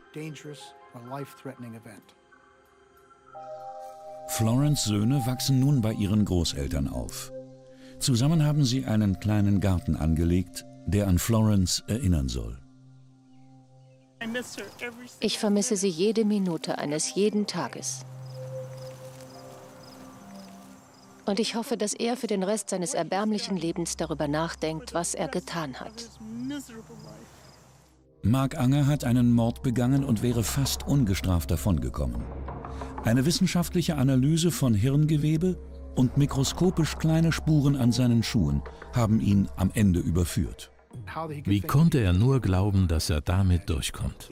Florence 4.27 4.83
Söhne 4.83 5.25
wachsen 5.25 5.59
nun 5.59 5.81
bei 5.81 5.93
ihren 5.93 6.25
Großeltern 6.25 6.87
auf. 6.87 7.31
Zusammen 7.99 8.45
haben 8.45 8.63
sie 8.63 8.85
einen 8.85 9.19
kleinen 9.19 9.59
Garten 9.59 9.95
angelegt, 9.95 10.65
der 10.85 11.07
an 11.07 11.17
Florence 11.17 11.83
erinnern 11.87 12.29
soll. 12.29 12.59
Ich 15.19 15.39
vermisse 15.39 15.75
sie 15.77 15.89
jede 15.89 16.25
Minute 16.25 16.77
eines 16.77 17.15
jeden 17.15 17.47
Tages. 17.47 18.05
Und 21.25 21.39
ich 21.39 21.55
hoffe, 21.55 21.75
dass 21.75 21.93
er 21.93 22.15
für 22.15 22.27
den 22.27 22.43
Rest 22.43 22.69
seines 22.69 22.93
erbärmlichen 22.93 23.57
Lebens 23.57 23.97
darüber 23.97 24.27
nachdenkt, 24.27 24.93
was 24.93 25.13
er 25.13 25.27
getan 25.27 25.75
hat. 25.79 26.09
Mark 28.23 28.57
Anger 28.57 28.87
hat 28.87 29.03
einen 29.03 29.33
Mord 29.33 29.61
begangen 29.61 30.03
und 30.03 30.21
wäre 30.21 30.43
fast 30.43 30.87
ungestraft 30.87 31.51
davongekommen. 31.51 32.23
Eine 33.07 33.25
wissenschaftliche 33.25 33.95
Analyse 33.95 34.51
von 34.51 34.73
Hirngewebe 34.73 35.57
und 35.95 36.17
mikroskopisch 36.17 36.97
kleine 36.97 37.31
Spuren 37.31 37.77
an 37.77 37.93
seinen 37.93 38.21
Schuhen 38.21 38.61
haben 38.93 39.21
ihn 39.21 39.47
am 39.55 39.71
Ende 39.73 40.01
überführt. 40.01 40.71
Wie 41.45 41.61
konnte 41.61 41.99
er 41.99 42.11
nur 42.11 42.41
glauben, 42.41 42.89
dass 42.89 43.09
er 43.09 43.21
damit 43.21 43.69
durchkommt? 43.69 44.29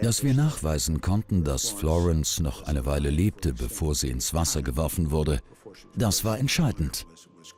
Dass 0.00 0.22
wir 0.22 0.34
nachweisen 0.34 1.00
konnten, 1.00 1.42
dass 1.42 1.68
Florence 1.68 2.38
noch 2.38 2.62
eine 2.68 2.86
Weile 2.86 3.10
lebte, 3.10 3.52
bevor 3.52 3.96
sie 3.96 4.10
ins 4.10 4.32
Wasser 4.32 4.62
geworfen 4.62 5.10
wurde, 5.10 5.40
das 5.96 6.24
war 6.24 6.38
entscheidend. 6.38 7.04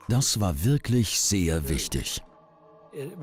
Das 0.08 0.40
war 0.40 0.64
wirklich 0.64 1.20
sehr 1.20 1.68
wichtig. 1.68 2.22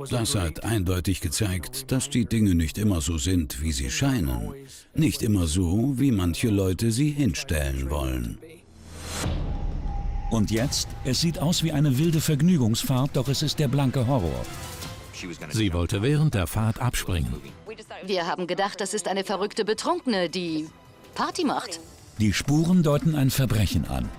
Das 0.09 0.35
hat 0.35 0.63
eindeutig 0.63 1.21
gezeigt, 1.21 1.91
dass 1.91 2.09
die 2.09 2.25
Dinge 2.25 2.55
nicht 2.55 2.77
immer 2.77 3.01
so 3.01 3.17
sind, 3.17 3.61
wie 3.61 3.71
sie 3.71 3.89
scheinen. 3.89 4.53
Nicht 4.93 5.21
immer 5.21 5.47
so, 5.47 5.93
wie 5.97 6.11
manche 6.11 6.49
Leute 6.49 6.91
sie 6.91 7.11
hinstellen 7.11 7.89
wollen. 7.89 8.37
Und 10.31 10.51
jetzt? 10.51 10.87
Es 11.03 11.21
sieht 11.21 11.39
aus 11.39 11.63
wie 11.63 11.71
eine 11.71 11.97
wilde 11.97 12.21
Vergnügungsfahrt, 12.21 13.11
doch 13.13 13.27
es 13.27 13.41
ist 13.41 13.59
der 13.59 13.67
blanke 13.67 14.07
Horror. 14.07 14.45
Sie 15.51 15.73
wollte 15.73 16.01
während 16.01 16.33
der 16.33 16.47
Fahrt 16.47 16.81
abspringen. 16.81 17.33
Wir 18.05 18.27
haben 18.27 18.47
gedacht, 18.47 18.81
das 18.81 18.93
ist 18.93 19.07
eine 19.07 19.23
verrückte 19.23 19.65
Betrunkene, 19.65 20.29
die 20.29 20.67
Party 21.15 21.45
macht. 21.45 21.79
Die 22.19 22.33
Spuren 22.33 22.83
deuten 22.83 23.15
ein 23.15 23.29
Verbrechen 23.29 23.85
an. 23.85 24.09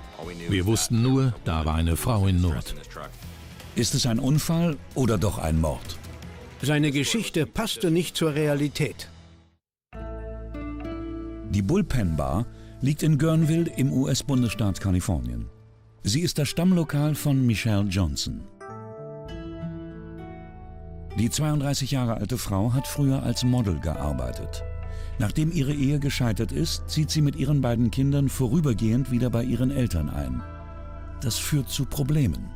Wir 0.49 0.67
wussten 0.67 1.03
nur, 1.03 1.35
da 1.45 1.65
war 1.65 1.75
eine 1.75 1.97
Frau 1.97 2.27
in 2.27 2.41
Not. 2.41 2.75
Ist 3.77 3.95
es 3.95 4.07
ein 4.07 4.19
Unfall 4.19 4.79
oder 4.95 5.19
doch 5.19 5.37
ein 5.37 5.61
Mord? 5.61 5.99
Seine 6.63 6.91
Geschichte 6.93 7.45
passte 7.45 7.91
nicht 7.91 8.17
zur 8.17 8.35
Realität. 8.35 9.11
Die 11.51 11.61
Bullpen 11.61 12.17
Bar 12.17 12.47
liegt 12.81 13.03
in 13.03 13.19
Guerneville 13.19 13.71
im 13.77 13.93
US-Bundesstaat 13.93 14.81
Kalifornien. 14.81 15.51
Sie 16.03 16.23
ist 16.23 16.39
das 16.39 16.49
Stammlokal 16.49 17.15
von 17.15 17.45
Michelle 17.45 17.85
Johnson. 17.85 18.41
Die 21.19 21.29
32 21.29 21.91
Jahre 21.91 22.15
alte 22.15 22.39
Frau 22.39 22.73
hat 22.73 22.87
früher 22.87 23.23
als 23.25 23.45
Model 23.45 23.79
gearbeitet. 23.81 24.65
Nachdem 25.19 25.53
ihre 25.53 25.75
Ehe 25.75 25.99
gescheitert 25.99 26.51
ist, 26.51 26.89
zieht 26.89 27.11
sie 27.11 27.21
mit 27.21 27.37
ihren 27.37 27.61
beiden 27.61 27.91
Kindern 27.91 28.31
vorübergehend 28.31 29.11
wieder 29.11 29.29
bei 29.29 29.45
ihren 29.45 29.71
Eltern 29.71 30.09
ein. 30.09 30.43
Das 31.21 31.37
führt 31.37 31.69
zu 31.69 31.85
Problemen. 31.85 32.56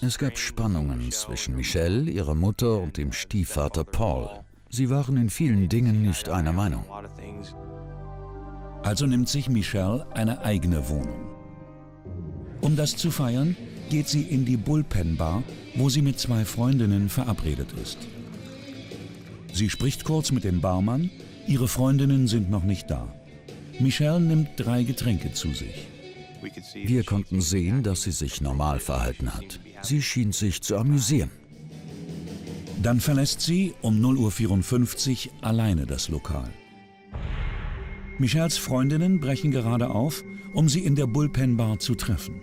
Es 0.00 0.18
gab 0.18 0.36
Spannungen 0.36 1.10
zwischen 1.12 1.54
Michelle, 1.54 2.10
ihrer 2.10 2.34
Mutter 2.34 2.78
und 2.78 2.96
dem 2.96 3.12
Stiefvater 3.12 3.84
Paul. 3.84 4.28
Sie 4.68 4.90
waren 4.90 5.16
in 5.16 5.30
vielen 5.30 5.68
Dingen 5.68 6.02
nicht 6.02 6.28
einer 6.28 6.52
Meinung. 6.52 6.84
Also 8.82 9.06
nimmt 9.06 9.28
sich 9.28 9.48
Michelle 9.48 10.06
eine 10.12 10.44
eigene 10.44 10.88
Wohnung. 10.88 11.30
Um 12.62 12.74
das 12.74 12.96
zu 12.96 13.10
feiern, 13.10 13.56
geht 13.90 14.08
sie 14.08 14.22
in 14.22 14.44
die 14.44 14.56
Bullpen 14.56 15.16
Bar, 15.16 15.42
wo 15.74 15.88
sie 15.88 16.02
mit 16.02 16.18
zwei 16.18 16.44
Freundinnen 16.44 17.08
verabredet 17.08 17.72
ist. 17.80 17.98
Sie 19.52 19.70
spricht 19.70 20.04
kurz 20.04 20.32
mit 20.32 20.44
dem 20.44 20.60
Barmann, 20.60 21.10
ihre 21.46 21.68
Freundinnen 21.68 22.26
sind 22.26 22.50
noch 22.50 22.64
nicht 22.64 22.90
da. 22.90 23.12
Michelle 23.78 24.20
nimmt 24.20 24.50
drei 24.56 24.82
Getränke 24.82 25.32
zu 25.32 25.52
sich. 25.52 25.86
Wir 26.74 27.04
konnten 27.04 27.40
sehen, 27.40 27.82
dass 27.82 28.02
sie 28.02 28.12
sich 28.12 28.40
normal 28.40 28.80
verhalten 28.80 29.32
hat. 29.34 29.60
Sie 29.82 30.02
schien 30.02 30.32
sich 30.32 30.62
zu 30.62 30.76
amüsieren. 30.76 31.30
Dann 32.82 33.00
verlässt 33.00 33.40
sie 33.40 33.74
um 33.80 34.00
0.54 34.00 35.28
Uhr 35.28 35.32
alleine 35.40 35.86
das 35.86 36.08
Lokal. 36.08 36.50
Michels 38.18 38.58
Freundinnen 38.58 39.20
brechen 39.20 39.50
gerade 39.50 39.90
auf, 39.90 40.24
um 40.52 40.68
sie 40.68 40.80
in 40.80 40.96
der 40.96 41.06
Bullpen 41.06 41.56
Bar 41.56 41.78
zu 41.78 41.94
treffen. 41.94 42.40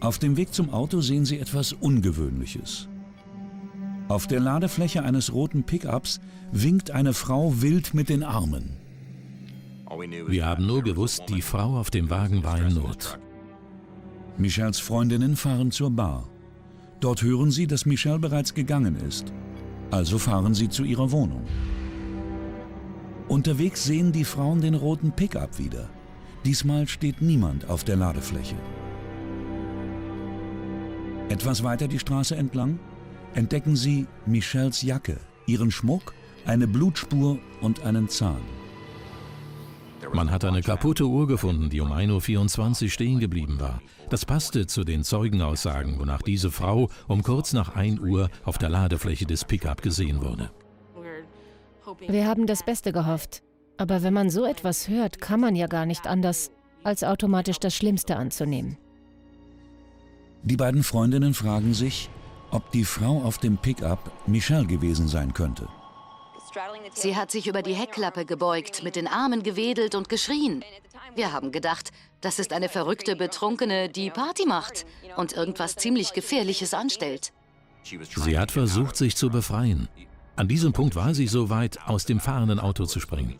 Auf 0.00 0.18
dem 0.18 0.36
Weg 0.36 0.52
zum 0.52 0.70
Auto 0.70 1.00
sehen 1.00 1.24
sie 1.24 1.38
etwas 1.38 1.72
Ungewöhnliches. 1.72 2.88
Auf 4.08 4.26
der 4.26 4.40
Ladefläche 4.40 5.02
eines 5.02 5.32
roten 5.32 5.64
Pickups 5.64 6.20
winkt 6.52 6.90
eine 6.90 7.14
Frau 7.14 7.62
wild 7.62 7.94
mit 7.94 8.10
den 8.10 8.22
Armen. 8.22 8.83
Wir 10.26 10.46
haben 10.46 10.66
nur 10.66 10.82
gewusst, 10.82 11.22
die 11.28 11.42
Frau 11.42 11.78
auf 11.78 11.90
dem 11.90 12.10
Wagen 12.10 12.42
war 12.42 12.58
in 12.58 12.74
Not. 12.74 13.18
Michels 14.36 14.80
Freundinnen 14.80 15.36
fahren 15.36 15.70
zur 15.70 15.90
Bar. 15.90 16.28
Dort 17.00 17.22
hören 17.22 17.50
sie, 17.50 17.66
dass 17.66 17.86
Michelle 17.86 18.18
bereits 18.18 18.54
gegangen 18.54 18.96
ist. 18.96 19.32
Also 19.90 20.18
fahren 20.18 20.54
sie 20.54 20.68
zu 20.68 20.84
ihrer 20.84 21.12
Wohnung. 21.12 21.44
Unterwegs 23.28 23.84
sehen 23.84 24.10
die 24.10 24.24
Frauen 24.24 24.60
den 24.60 24.74
roten 24.74 25.12
Pickup 25.12 25.58
wieder. 25.58 25.88
Diesmal 26.44 26.88
steht 26.88 27.22
niemand 27.22 27.68
auf 27.70 27.84
der 27.84 27.96
Ladefläche. 27.96 28.56
Etwas 31.28 31.62
weiter 31.62 31.88
die 31.88 31.98
Straße 31.98 32.36
entlang 32.36 32.78
entdecken 33.34 33.76
sie 33.76 34.06
Michelles 34.26 34.82
Jacke, 34.82 35.18
ihren 35.46 35.70
Schmuck, 35.70 36.14
eine 36.46 36.66
Blutspur 36.66 37.38
und 37.60 37.82
einen 37.84 38.08
Zahn. 38.08 38.42
Man 40.14 40.30
hat 40.30 40.44
eine 40.44 40.62
kaputte 40.62 41.06
Uhr 41.06 41.26
gefunden, 41.26 41.70
die 41.70 41.80
um 41.80 41.90
1.24 41.90 42.84
Uhr 42.84 42.88
stehen 42.88 43.18
geblieben 43.18 43.58
war. 43.58 43.82
Das 44.10 44.24
passte 44.24 44.68
zu 44.68 44.84
den 44.84 45.02
Zeugenaussagen, 45.02 45.98
wonach 45.98 46.22
diese 46.22 46.52
Frau 46.52 46.88
um 47.08 47.24
kurz 47.24 47.52
nach 47.52 47.74
1 47.74 47.98
Uhr 47.98 48.30
auf 48.44 48.56
der 48.56 48.68
Ladefläche 48.68 49.26
des 49.26 49.44
Pickup 49.44 49.82
gesehen 49.82 50.22
wurde. 50.22 50.52
Wir 52.06 52.28
haben 52.28 52.46
das 52.46 52.62
Beste 52.62 52.92
gehofft. 52.92 53.42
Aber 53.76 54.04
wenn 54.04 54.14
man 54.14 54.30
so 54.30 54.44
etwas 54.44 54.86
hört, 54.86 55.20
kann 55.20 55.40
man 55.40 55.56
ja 55.56 55.66
gar 55.66 55.84
nicht 55.84 56.06
anders, 56.06 56.52
als 56.84 57.02
automatisch 57.02 57.58
das 57.58 57.74
Schlimmste 57.74 58.14
anzunehmen. 58.14 58.78
Die 60.44 60.56
beiden 60.56 60.84
Freundinnen 60.84 61.34
fragen 61.34 61.74
sich, 61.74 62.08
ob 62.52 62.70
die 62.70 62.84
Frau 62.84 63.22
auf 63.22 63.38
dem 63.38 63.56
Pickup 63.56 64.12
Michelle 64.28 64.66
gewesen 64.66 65.08
sein 65.08 65.34
könnte. 65.34 65.66
Sie 66.92 67.16
hat 67.16 67.30
sich 67.30 67.46
über 67.46 67.62
die 67.62 67.74
Heckklappe 67.74 68.24
gebeugt, 68.24 68.82
mit 68.82 68.96
den 68.96 69.06
Armen 69.06 69.42
gewedelt 69.42 69.94
und 69.94 70.08
geschrien. 70.08 70.64
Wir 71.14 71.32
haben 71.32 71.52
gedacht, 71.52 71.90
das 72.20 72.38
ist 72.38 72.52
eine 72.52 72.68
verrückte 72.68 73.16
Betrunkene, 73.16 73.88
die 73.88 74.10
Party 74.10 74.46
macht 74.46 74.86
und 75.16 75.32
irgendwas 75.32 75.76
ziemlich 75.76 76.12
Gefährliches 76.12 76.74
anstellt. 76.74 77.32
Sie 77.82 78.38
hat 78.38 78.50
versucht, 78.50 78.96
sich 78.96 79.16
zu 79.16 79.30
befreien. 79.30 79.88
An 80.36 80.48
diesem 80.48 80.72
Punkt 80.72 80.96
war 80.96 81.14
sie 81.14 81.26
so 81.26 81.50
weit, 81.50 81.78
aus 81.86 82.06
dem 82.06 82.18
fahrenden 82.18 82.58
Auto 82.58 82.86
zu 82.86 82.98
springen. 82.98 83.38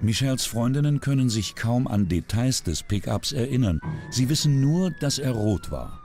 Michels 0.00 0.46
Freundinnen 0.46 1.00
können 1.00 1.28
sich 1.28 1.56
kaum 1.56 1.86
an 1.86 2.08
Details 2.08 2.62
des 2.62 2.82
Pickups 2.82 3.32
erinnern. 3.32 3.80
Sie 4.10 4.28
wissen 4.28 4.60
nur, 4.60 4.90
dass 4.90 5.18
er 5.18 5.32
rot 5.32 5.70
war. 5.70 6.00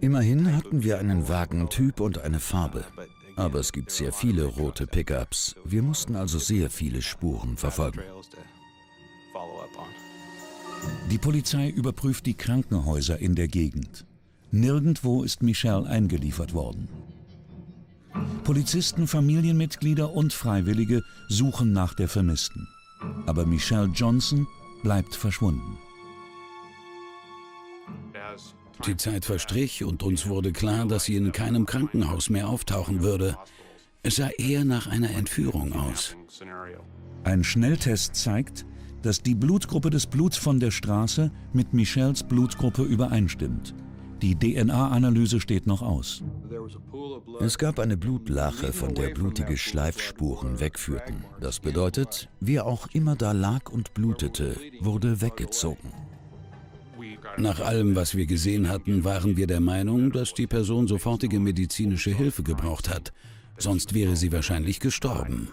Immerhin 0.00 0.56
hatten 0.56 0.82
wir 0.82 0.98
einen 0.98 1.28
Wagentyp 1.28 2.00
und 2.00 2.18
eine 2.18 2.40
Farbe. 2.40 2.84
Aber 3.40 3.60
es 3.60 3.72
gibt 3.72 3.90
sehr 3.90 4.12
viele 4.12 4.44
rote 4.44 4.86
Pickups. 4.86 5.56
Wir 5.64 5.82
mussten 5.82 6.14
also 6.14 6.38
sehr 6.38 6.68
viele 6.68 7.00
Spuren 7.00 7.56
verfolgen. 7.56 8.02
Die 11.10 11.16
Polizei 11.16 11.70
überprüft 11.70 12.26
die 12.26 12.34
Krankenhäuser 12.34 13.18
in 13.18 13.34
der 13.34 13.48
Gegend. 13.48 14.04
Nirgendwo 14.50 15.22
ist 15.22 15.42
Michelle 15.42 15.86
eingeliefert 15.86 16.52
worden. 16.52 16.86
Polizisten, 18.44 19.06
Familienmitglieder 19.06 20.12
und 20.12 20.34
Freiwillige 20.34 21.02
suchen 21.30 21.72
nach 21.72 21.94
der 21.94 22.08
Vermissten. 22.08 22.68
Aber 23.24 23.46
Michelle 23.46 23.90
Johnson 23.94 24.46
bleibt 24.82 25.14
verschwunden. 25.14 25.78
Die 28.86 28.96
Zeit 28.96 29.24
verstrich 29.24 29.84
und 29.84 30.02
uns 30.02 30.26
wurde 30.26 30.52
klar, 30.52 30.86
dass 30.86 31.04
sie 31.04 31.16
in 31.16 31.32
keinem 31.32 31.66
Krankenhaus 31.66 32.30
mehr 32.30 32.48
auftauchen 32.48 33.02
würde. 33.02 33.36
Es 34.02 34.16
sah 34.16 34.28
eher 34.38 34.64
nach 34.64 34.86
einer 34.86 35.10
Entführung 35.10 35.72
aus. 35.74 36.16
Ein 37.24 37.44
Schnelltest 37.44 38.14
zeigt, 38.14 38.64
dass 39.02 39.22
die 39.22 39.34
Blutgruppe 39.34 39.90
des 39.90 40.06
Bluts 40.06 40.36
von 40.36 40.60
der 40.60 40.70
Straße 40.70 41.30
mit 41.52 41.74
Michelles 41.74 42.22
Blutgruppe 42.22 42.82
übereinstimmt. 42.82 43.74
Die 44.22 44.34
DNA-Analyse 44.34 45.40
steht 45.40 45.66
noch 45.66 45.80
aus. 45.80 46.22
Es 47.40 47.56
gab 47.56 47.78
eine 47.78 47.96
Blutlache, 47.96 48.72
von 48.72 48.94
der 48.94 49.10
blutige 49.10 49.56
Schleifspuren 49.56 50.60
wegführten. 50.60 51.24
Das 51.40 51.60
bedeutet, 51.60 52.28
wer 52.40 52.66
auch 52.66 52.88
immer 52.92 53.16
da 53.16 53.32
lag 53.32 53.70
und 53.70 53.94
blutete, 53.94 54.56
wurde 54.80 55.22
weggezogen. 55.22 55.92
Nach 57.36 57.60
allem, 57.60 57.96
was 57.96 58.16
wir 58.16 58.26
gesehen 58.26 58.68
hatten, 58.68 59.04
waren 59.04 59.36
wir 59.36 59.46
der 59.46 59.60
Meinung, 59.60 60.12
dass 60.12 60.34
die 60.34 60.46
Person 60.46 60.86
sofortige 60.86 61.40
medizinische 61.40 62.10
Hilfe 62.10 62.42
gebraucht 62.42 62.88
hat. 62.88 63.12
Sonst 63.58 63.94
wäre 63.94 64.16
sie 64.16 64.32
wahrscheinlich 64.32 64.80
gestorben. 64.80 65.48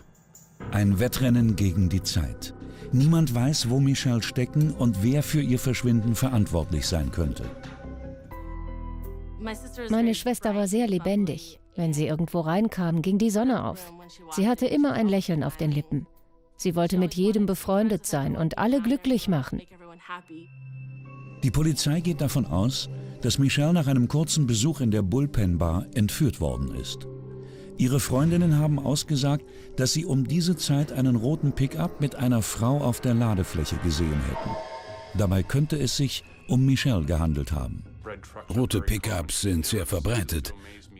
Ein 0.71 0.99
Wettrennen 0.99 1.55
gegen 1.55 1.89
die 1.89 2.03
Zeit. 2.03 2.53
Niemand 2.91 3.35
weiß, 3.35 3.69
wo 3.69 3.79
Michelle 3.79 4.23
stecken 4.23 4.71
und 4.71 5.03
wer 5.03 5.23
für 5.23 5.41
ihr 5.41 5.59
Verschwinden 5.59 6.15
verantwortlich 6.15 6.87
sein 6.87 7.11
könnte. 7.11 7.43
Meine 9.89 10.15
Schwester 10.15 10.55
war 10.55 10.67
sehr 10.67 10.87
lebendig. 10.87 11.59
Wenn 11.75 11.93
sie 11.93 12.07
irgendwo 12.07 12.39
reinkam, 12.39 13.01
ging 13.01 13.17
die 13.17 13.29
Sonne 13.29 13.65
auf. 13.65 13.93
Sie 14.31 14.47
hatte 14.47 14.65
immer 14.65 14.93
ein 14.93 15.07
Lächeln 15.07 15.43
auf 15.43 15.57
den 15.57 15.71
Lippen. 15.71 16.07
Sie 16.55 16.75
wollte 16.75 16.97
mit 16.97 17.13
jedem 17.13 17.45
befreundet 17.45 18.05
sein 18.05 18.35
und 18.35 18.57
alle 18.57 18.81
glücklich 18.81 19.27
machen. 19.27 19.61
Die 21.43 21.51
Polizei 21.51 22.01
geht 22.01 22.21
davon 22.21 22.45
aus, 22.45 22.89
dass 23.21 23.39
Michelle 23.39 23.73
nach 23.73 23.87
einem 23.87 24.07
kurzen 24.07 24.47
Besuch 24.47 24.81
in 24.81 24.91
der 24.91 25.01
Bullpen 25.01 25.57
Bar 25.57 25.85
entführt 25.93 26.39
worden 26.39 26.73
ist. 26.75 27.07
Ihre 27.77 27.99
Freundinnen 27.99 28.57
haben 28.57 28.79
ausgesagt, 28.79 29.45
dass 29.75 29.93
sie 29.93 30.05
um 30.05 30.27
diese 30.27 30.55
Zeit 30.55 30.91
einen 30.91 31.15
roten 31.15 31.51
Pickup 31.51 32.01
mit 32.01 32.15
einer 32.15 32.41
Frau 32.41 32.79
auf 32.79 33.01
der 33.01 33.13
Ladefläche 33.13 33.77
gesehen 33.77 34.19
hätten. 34.29 34.55
Dabei 35.17 35.43
könnte 35.43 35.77
es 35.77 35.95
sich 35.95 36.23
um 36.47 36.65
Michelle 36.65 37.05
gehandelt 37.05 37.51
haben. 37.51 37.83
Rote 38.49 38.81
Pickups 38.81 39.41
sind 39.41 39.65
sehr 39.65 39.85
verbreitet. 39.85 40.53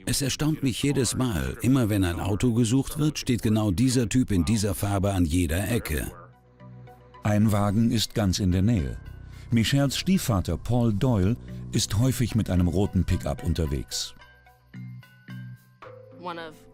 Es 0.06 0.22
erstaunt 0.22 0.64
mich 0.64 0.82
jedes 0.84 1.16
Mal, 1.16 1.58
immer 1.62 1.90
wenn 1.90 2.04
ein 2.04 2.20
Auto 2.20 2.54
gesucht 2.54 3.00
wird, 3.00 3.18
steht 3.20 3.42
genau 3.42 3.72
dieser 3.72 4.08
Typ 4.08 4.32
in 4.32 4.46
dieser 4.46 4.76
Farbe 4.76 5.14
an 5.14 5.26
jeder 5.26 5.70
Ecke. 5.70 6.12
Ein 7.24 7.52
Wagen 7.52 7.92
ist 7.92 8.14
ganz 8.14 8.40
in 8.40 8.52
der 8.52 8.62
Nähe. 8.62 8.98
Michelles 9.52 9.98
Stiefvater 9.98 10.58
Paul 10.58 10.94
Doyle 10.94 11.38
ist 11.72 11.98
häufig 12.00 12.36
mit 12.36 12.50
einem 12.50 12.68
roten 12.68 13.06
Pickup 13.06 13.44
unterwegs. 13.44 14.14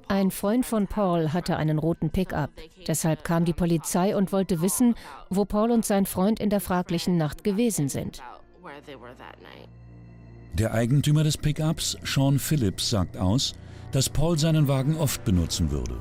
Ein 0.07 0.31
Freund 0.31 0.65
von 0.65 0.87
Paul 0.87 1.33
hatte 1.33 1.57
einen 1.57 1.77
roten 1.77 2.09
Pickup. 2.09 2.49
Deshalb 2.87 3.23
kam 3.23 3.45
die 3.45 3.53
Polizei 3.53 4.15
und 4.15 4.31
wollte 4.31 4.61
wissen, 4.61 4.95
wo 5.29 5.45
Paul 5.45 5.71
und 5.71 5.85
sein 5.85 6.05
Freund 6.05 6.39
in 6.39 6.49
der 6.49 6.59
fraglichen 6.59 7.17
Nacht 7.17 7.43
gewesen 7.43 7.89
sind. 7.89 8.21
Der 10.53 10.73
Eigentümer 10.73 11.23
des 11.23 11.37
Pickups, 11.37 11.97
Sean 12.03 12.39
Phillips, 12.39 12.89
sagt 12.89 13.17
aus, 13.17 13.53
dass 13.91 14.09
Paul 14.09 14.37
seinen 14.37 14.67
Wagen 14.67 14.97
oft 14.97 15.23
benutzen 15.23 15.71
würde. 15.71 15.97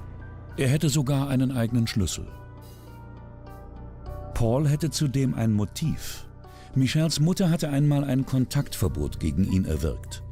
Er 0.57 0.69
hätte 0.69 0.89
sogar 0.89 1.29
einen 1.29 1.53
eigenen 1.53 1.87
Schlüssel. 1.87 2.27
Paul 4.35 4.69
hätte 4.69 4.91
zudem 4.91 5.35
ein 5.35 5.53
Motiv. 5.53 6.27
Michels 6.75 7.21
Mutter 7.21 7.51
hatte 7.51 7.69
einmal 7.69 8.05
ein 8.05 8.25
Kontaktverbot 8.25 9.21
gegen 9.21 9.45
ihn 9.51 9.67
erwirkt. 9.67 10.23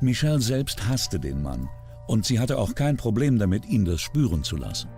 Michelle 0.00 0.40
selbst 0.40 0.88
hasste 0.88 1.18
den 1.18 1.42
Mann 1.42 1.68
und 2.06 2.24
sie 2.24 2.38
hatte 2.38 2.58
auch 2.58 2.74
kein 2.74 2.96
Problem 2.96 3.38
damit, 3.38 3.66
ihn 3.66 3.84
das 3.84 4.00
spüren 4.00 4.42
zu 4.42 4.56
lassen. 4.56 4.88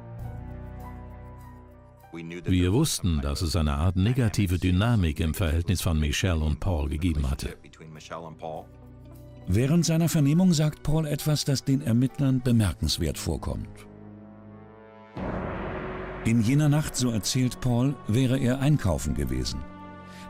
Wir 2.44 2.72
wussten, 2.72 3.20
dass 3.22 3.40
es 3.40 3.56
eine 3.56 3.72
Art 3.72 3.96
negative 3.96 4.58
Dynamik 4.58 5.18
im 5.20 5.32
Verhältnis 5.32 5.80
von 5.80 5.98
Michelle 5.98 6.40
und 6.40 6.60
Paul 6.60 6.90
gegeben 6.90 7.30
hatte. 7.30 7.56
Während 9.46 9.86
seiner 9.86 10.08
Vernehmung 10.08 10.52
sagt 10.52 10.82
Paul 10.82 11.06
etwas, 11.06 11.44
das 11.44 11.64
den 11.64 11.80
Ermittlern 11.80 12.42
bemerkenswert 12.42 13.16
vorkommt. 13.16 13.86
In 16.24 16.42
jener 16.42 16.68
Nacht, 16.68 16.96
so 16.96 17.10
erzählt 17.10 17.60
Paul, 17.60 17.96
wäre 18.08 18.38
er 18.38 18.60
einkaufen 18.60 19.14
gewesen. 19.14 19.60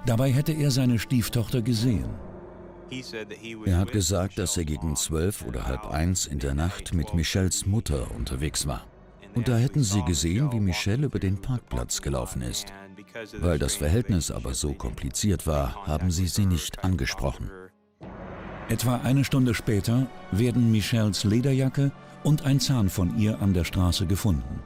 Dabei 0.06 0.32
hätte 0.32 0.52
er 0.52 0.70
seine 0.70 0.98
Stieftochter 0.98 1.62
gesehen. 1.62 2.10
Er 3.64 3.78
hat 3.78 3.92
gesagt, 3.92 4.38
dass 4.38 4.56
er 4.56 4.64
gegen 4.64 4.96
zwölf 4.96 5.44
oder 5.46 5.66
halb 5.66 5.86
eins 5.86 6.26
in 6.26 6.38
der 6.38 6.54
Nacht 6.54 6.92
mit 6.92 7.14
Michelles 7.14 7.64
Mutter 7.66 8.10
unterwegs 8.14 8.66
war. 8.66 8.86
Und 9.34 9.48
da 9.48 9.56
hätten 9.56 9.82
sie 9.82 10.02
gesehen, 10.02 10.52
wie 10.52 10.60
Michelle 10.60 11.06
über 11.06 11.18
den 11.18 11.40
Parkplatz 11.40 12.02
gelaufen 12.02 12.42
ist. 12.42 12.66
Weil 13.38 13.58
das 13.58 13.76
Verhältnis 13.76 14.30
aber 14.30 14.52
so 14.52 14.74
kompliziert 14.74 15.46
war, 15.46 15.86
haben 15.86 16.10
sie 16.10 16.26
sie 16.26 16.46
nicht 16.46 16.84
angesprochen. 16.84 17.50
Etwa 18.68 18.96
eine 18.96 19.24
Stunde 19.24 19.54
später 19.54 20.06
werden 20.32 20.70
Michelles 20.70 21.24
Lederjacke 21.24 21.92
und 22.24 22.44
ein 22.44 22.60
Zahn 22.60 22.88
von 22.88 23.18
ihr 23.18 23.40
an 23.40 23.54
der 23.54 23.64
Straße 23.64 24.06
gefunden. 24.06 24.60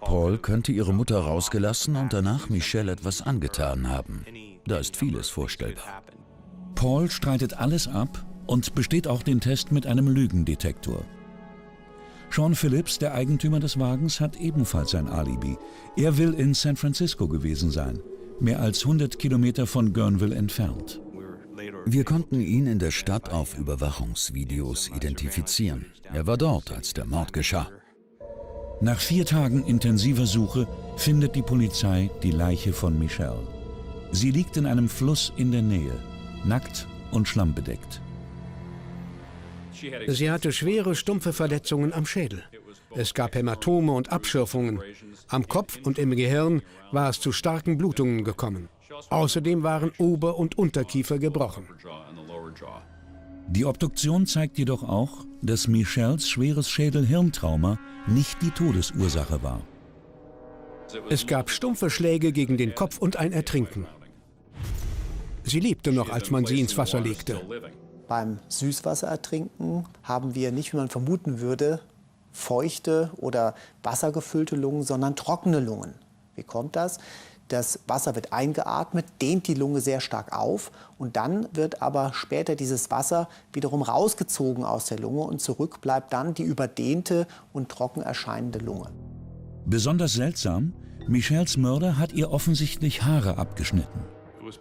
Paul 0.00 0.38
könnte 0.38 0.72
ihre 0.72 0.94
Mutter 0.94 1.18
rausgelassen 1.18 1.96
und 1.96 2.12
danach 2.12 2.48
Michelle 2.48 2.92
etwas 2.92 3.22
angetan 3.22 3.88
haben. 3.88 4.24
Da 4.66 4.78
ist 4.78 4.96
vieles 4.96 5.28
vorstellbar. 5.28 6.02
Paul 6.74 7.10
streitet 7.10 7.58
alles 7.58 7.88
ab 7.88 8.24
und 8.46 8.74
besteht 8.74 9.08
auch 9.08 9.22
den 9.22 9.40
Test 9.40 9.72
mit 9.72 9.86
einem 9.86 10.08
Lügendetektor. 10.08 11.04
Sean 12.30 12.54
Phillips, 12.54 12.98
der 12.98 13.14
Eigentümer 13.14 13.58
des 13.58 13.78
Wagens, 13.78 14.20
hat 14.20 14.36
ebenfalls 14.36 14.94
ein 14.94 15.08
Alibi. 15.08 15.56
Er 15.96 16.18
will 16.18 16.34
in 16.34 16.54
San 16.54 16.76
Francisco 16.76 17.26
gewesen 17.26 17.70
sein, 17.70 18.00
mehr 18.38 18.60
als 18.60 18.82
100 18.82 19.18
Kilometer 19.18 19.66
von 19.66 19.92
Guerneville 19.92 20.34
entfernt. 20.34 21.00
Wir 21.86 22.04
konnten 22.04 22.40
ihn 22.40 22.66
in 22.66 22.78
der 22.78 22.90
Stadt 22.90 23.32
auf 23.32 23.58
Überwachungsvideos 23.58 24.90
identifizieren. 24.94 25.86
Er 26.12 26.26
war 26.26 26.36
dort, 26.36 26.70
als 26.70 26.92
der 26.92 27.06
Mord 27.06 27.32
geschah. 27.32 27.68
Nach 28.80 29.00
vier 29.00 29.26
Tagen 29.26 29.64
intensiver 29.64 30.24
Suche 30.24 30.68
findet 30.96 31.34
die 31.34 31.42
Polizei 31.42 32.10
die 32.22 32.30
Leiche 32.30 32.72
von 32.72 32.96
Michelle. 32.96 33.42
Sie 34.12 34.30
liegt 34.30 34.56
in 34.56 34.66
einem 34.66 34.88
Fluss 34.88 35.32
in 35.36 35.50
der 35.50 35.62
Nähe, 35.62 35.98
nackt 36.44 36.86
und 37.10 37.26
schlammbedeckt. 37.26 38.00
Sie 40.06 40.30
hatte 40.30 40.52
schwere, 40.52 40.94
stumpfe 40.94 41.32
Verletzungen 41.32 41.92
am 41.92 42.06
Schädel. 42.06 42.44
Es 42.94 43.14
gab 43.14 43.34
Hämatome 43.34 43.92
und 43.92 44.12
Abschürfungen. 44.12 44.80
Am 45.28 45.48
Kopf 45.48 45.80
und 45.82 45.98
im 45.98 46.14
Gehirn 46.14 46.62
war 46.92 47.10
es 47.10 47.20
zu 47.20 47.32
starken 47.32 47.78
Blutungen 47.78 48.22
gekommen. 48.22 48.68
Außerdem 49.10 49.64
waren 49.64 49.90
Ober- 49.98 50.38
und 50.38 50.56
Unterkiefer 50.56 51.18
gebrochen. 51.18 51.66
Die 53.50 53.64
Obduktion 53.64 54.26
zeigt 54.26 54.58
jedoch 54.58 54.82
auch, 54.82 55.24
dass 55.40 55.68
Michelles 55.68 56.28
schweres 56.28 56.68
Schädel-Hirntrauma 56.68 57.78
nicht 58.06 58.42
die 58.42 58.50
Todesursache 58.50 59.42
war. 59.42 59.62
Es 61.08 61.26
gab 61.26 61.48
stumpfe 61.48 61.88
Schläge 61.88 62.32
gegen 62.32 62.58
den 62.58 62.74
Kopf 62.74 62.98
und 62.98 63.16
ein 63.16 63.32
Ertrinken. 63.32 63.86
Sie 65.44 65.60
lebte 65.60 65.92
noch, 65.92 66.10
als 66.10 66.30
man 66.30 66.44
sie 66.44 66.60
ins 66.60 66.76
Wasser 66.76 67.00
legte. 67.00 67.40
Beim 68.06 68.38
Süßwasserertrinken 68.48 69.86
haben 70.02 70.34
wir 70.34 70.52
nicht, 70.52 70.74
wie 70.74 70.76
man 70.76 70.90
vermuten 70.90 71.40
würde, 71.40 71.80
feuchte 72.32 73.10
oder 73.16 73.54
wassergefüllte 73.82 74.56
Lungen, 74.56 74.82
sondern 74.82 75.16
trockene 75.16 75.60
Lungen. 75.60 75.94
Wie 76.34 76.42
kommt 76.42 76.76
das? 76.76 76.98
Das 77.48 77.80
Wasser 77.86 78.14
wird 78.14 78.32
eingeatmet, 78.32 79.06
dehnt 79.22 79.48
die 79.48 79.54
Lunge 79.54 79.80
sehr 79.80 80.00
stark 80.00 80.36
auf 80.36 80.70
und 80.98 81.16
dann 81.16 81.48
wird 81.54 81.80
aber 81.80 82.12
später 82.14 82.56
dieses 82.56 82.90
Wasser 82.90 83.28
wiederum 83.52 83.82
rausgezogen 83.82 84.64
aus 84.64 84.86
der 84.86 84.98
Lunge 84.98 85.22
und 85.22 85.40
zurück 85.40 85.80
bleibt 85.80 86.12
dann 86.12 86.34
die 86.34 86.42
überdehnte 86.42 87.26
und 87.52 87.70
trocken 87.70 88.02
erscheinende 88.02 88.58
Lunge. 88.58 88.90
Besonders 89.64 90.12
seltsam, 90.12 90.74
Michels 91.08 91.56
Mörder 91.56 91.96
hat 91.96 92.12
ihr 92.12 92.30
offensichtlich 92.30 93.04
Haare 93.04 93.38
abgeschnitten. 93.38 94.00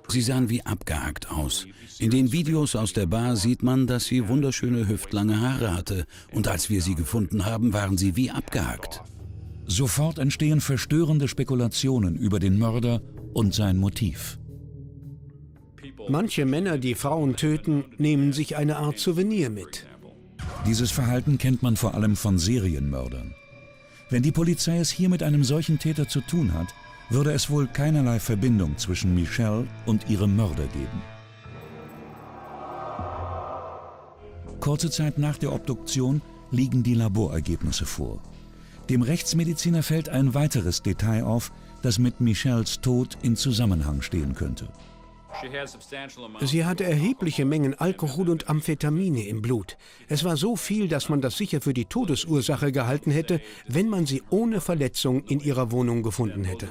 Sie 0.08 0.22
sahen 0.22 0.50
wie 0.50 0.66
abgehackt 0.66 1.32
aus. 1.32 1.66
In 2.00 2.10
den 2.10 2.32
Videos 2.32 2.76
aus 2.76 2.94
der 2.94 3.06
Bar 3.06 3.36
sieht 3.36 3.64
man, 3.64 3.88
dass 3.88 4.06
sie 4.06 4.28
wunderschöne 4.28 4.88
hüftlange 4.88 5.40
Haare 5.42 5.74
hatte. 5.74 6.06
Und 6.34 6.48
als 6.48 6.70
wir 6.70 6.82
sie 6.82 6.96
gefunden 6.96 7.46
haben, 7.46 7.74
waren 7.74 7.98
sie 7.98 8.16
wie 8.16 8.32
abgehackt. 8.32 9.02
Sofort 9.68 10.18
entstehen 10.18 10.62
verstörende 10.62 11.28
Spekulationen 11.28 12.16
über 12.16 12.40
den 12.40 12.58
Mörder 12.58 13.02
und 13.34 13.54
sein 13.54 13.78
Motiv. 13.78 14.40
Manche 16.08 16.46
Männer, 16.46 16.78
die 16.78 16.96
Frauen 16.96 17.36
töten, 17.36 17.84
nehmen 17.98 18.32
sich 18.32 18.56
eine 18.56 18.78
Art 18.78 18.98
Souvenir 18.98 19.50
mit. 19.50 19.86
Dieses 20.66 20.90
Verhalten 20.92 21.38
kennt 21.38 21.64
man 21.64 21.76
vor 21.76 21.96
allem 21.96 22.16
von 22.16 22.40
Serienmördern. 22.40 23.36
Wenn 24.10 24.24
die 24.24 24.32
Polizei 24.32 24.78
es 24.78 24.90
hier 24.90 25.10
mit 25.10 25.22
einem 25.22 25.44
solchen 25.44 25.80
Täter 25.80 26.08
zu 26.08 26.22
tun 26.22 26.54
hat, 26.54 26.74
würde 27.10 27.34
es 27.34 27.50
wohl 27.50 27.68
keinerlei 27.68 28.20
Verbindung 28.20 28.78
zwischen 28.78 29.14
Michelle 29.14 29.68
und 29.86 30.10
ihrem 30.10 30.38
Mörder 30.38 30.68
geben. 30.68 31.02
Kurze 34.62 34.90
Zeit 34.90 35.18
nach 35.18 35.38
der 35.38 35.52
Obduktion 35.52 36.22
liegen 36.52 36.84
die 36.84 36.94
Laborergebnisse 36.94 37.86
vor. 37.86 38.22
Dem 38.90 39.02
Rechtsmediziner 39.02 39.84
fällt 39.84 40.10
ein 40.10 40.34
weiteres 40.34 40.82
Detail 40.82 41.24
auf, 41.24 41.52
das 41.82 42.00
mit 42.00 42.22
Michelles 42.22 42.80
Tod 42.80 43.18
in 43.22 43.36
Zusammenhang 43.36 44.02
stehen 44.02 44.34
könnte. 44.34 44.70
Sie 46.42 46.66
hatte 46.66 46.84
erhebliche 46.86 47.46
Mengen 47.46 47.78
Alkohol 47.80 48.30
und 48.30 48.50
Amphetamine 48.50 49.28
im 49.28 49.42
Blut. 49.42 49.78
Es 50.08 50.24
war 50.24 50.38
so 50.38 50.56
viel, 50.56 50.88
dass 50.88 51.10
man 51.10 51.22
das 51.22 51.38
sicher 51.38 51.62
für 51.62 51.74
die 51.74 51.86
Todesursache 51.86 52.72
gehalten 52.72 53.12
hätte, 53.12 53.42
wenn 53.68 53.90
man 53.90 54.06
sie 54.06 54.24
ohne 54.30 54.62
Verletzung 54.62 55.24
in 55.26 55.40
ihrer 55.42 55.72
Wohnung 55.72 56.02
gefunden 56.02 56.44
hätte. 56.44 56.70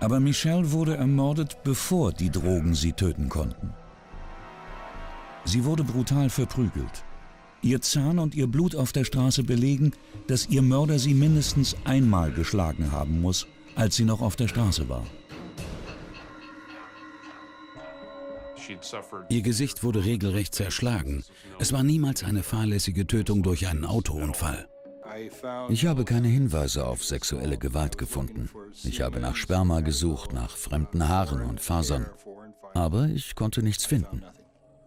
Aber 0.00 0.20
Michelle 0.20 0.70
wurde 0.72 0.96
ermordet, 0.96 1.58
bevor 1.64 2.12
die 2.12 2.30
Drogen 2.30 2.74
sie 2.74 2.92
töten 2.92 3.28
konnten. 3.28 3.72
Sie 5.44 5.64
wurde 5.64 5.84
brutal 5.84 6.30
verprügelt. 6.30 7.04
Ihr 7.64 7.80
Zahn 7.80 8.18
und 8.18 8.34
ihr 8.34 8.46
Blut 8.46 8.76
auf 8.76 8.92
der 8.92 9.04
Straße 9.04 9.42
belegen, 9.42 9.92
dass 10.26 10.48
ihr 10.48 10.60
Mörder 10.60 10.98
sie 10.98 11.14
mindestens 11.14 11.74
einmal 11.84 12.30
geschlagen 12.30 12.92
haben 12.92 13.22
muss, 13.22 13.46
als 13.74 13.96
sie 13.96 14.04
noch 14.04 14.20
auf 14.20 14.36
der 14.36 14.48
Straße 14.48 14.86
war. 14.90 15.06
Ihr 19.30 19.40
Gesicht 19.40 19.82
wurde 19.82 20.04
regelrecht 20.04 20.54
zerschlagen. 20.54 21.24
Es 21.58 21.72
war 21.72 21.82
niemals 21.82 22.22
eine 22.22 22.42
fahrlässige 22.42 23.06
Tötung 23.06 23.42
durch 23.42 23.66
einen 23.66 23.86
Autounfall. 23.86 24.68
Ich 25.70 25.86
habe 25.86 26.04
keine 26.04 26.28
Hinweise 26.28 26.86
auf 26.86 27.02
sexuelle 27.02 27.56
Gewalt 27.56 27.96
gefunden. 27.96 28.50
Ich 28.82 29.00
habe 29.00 29.20
nach 29.20 29.36
Sperma 29.36 29.80
gesucht, 29.80 30.34
nach 30.34 30.54
fremden 30.54 31.08
Haaren 31.08 31.40
und 31.42 31.62
Fasern. 31.62 32.10
Aber 32.74 33.08
ich 33.08 33.34
konnte 33.34 33.62
nichts 33.62 33.86
finden. 33.86 34.22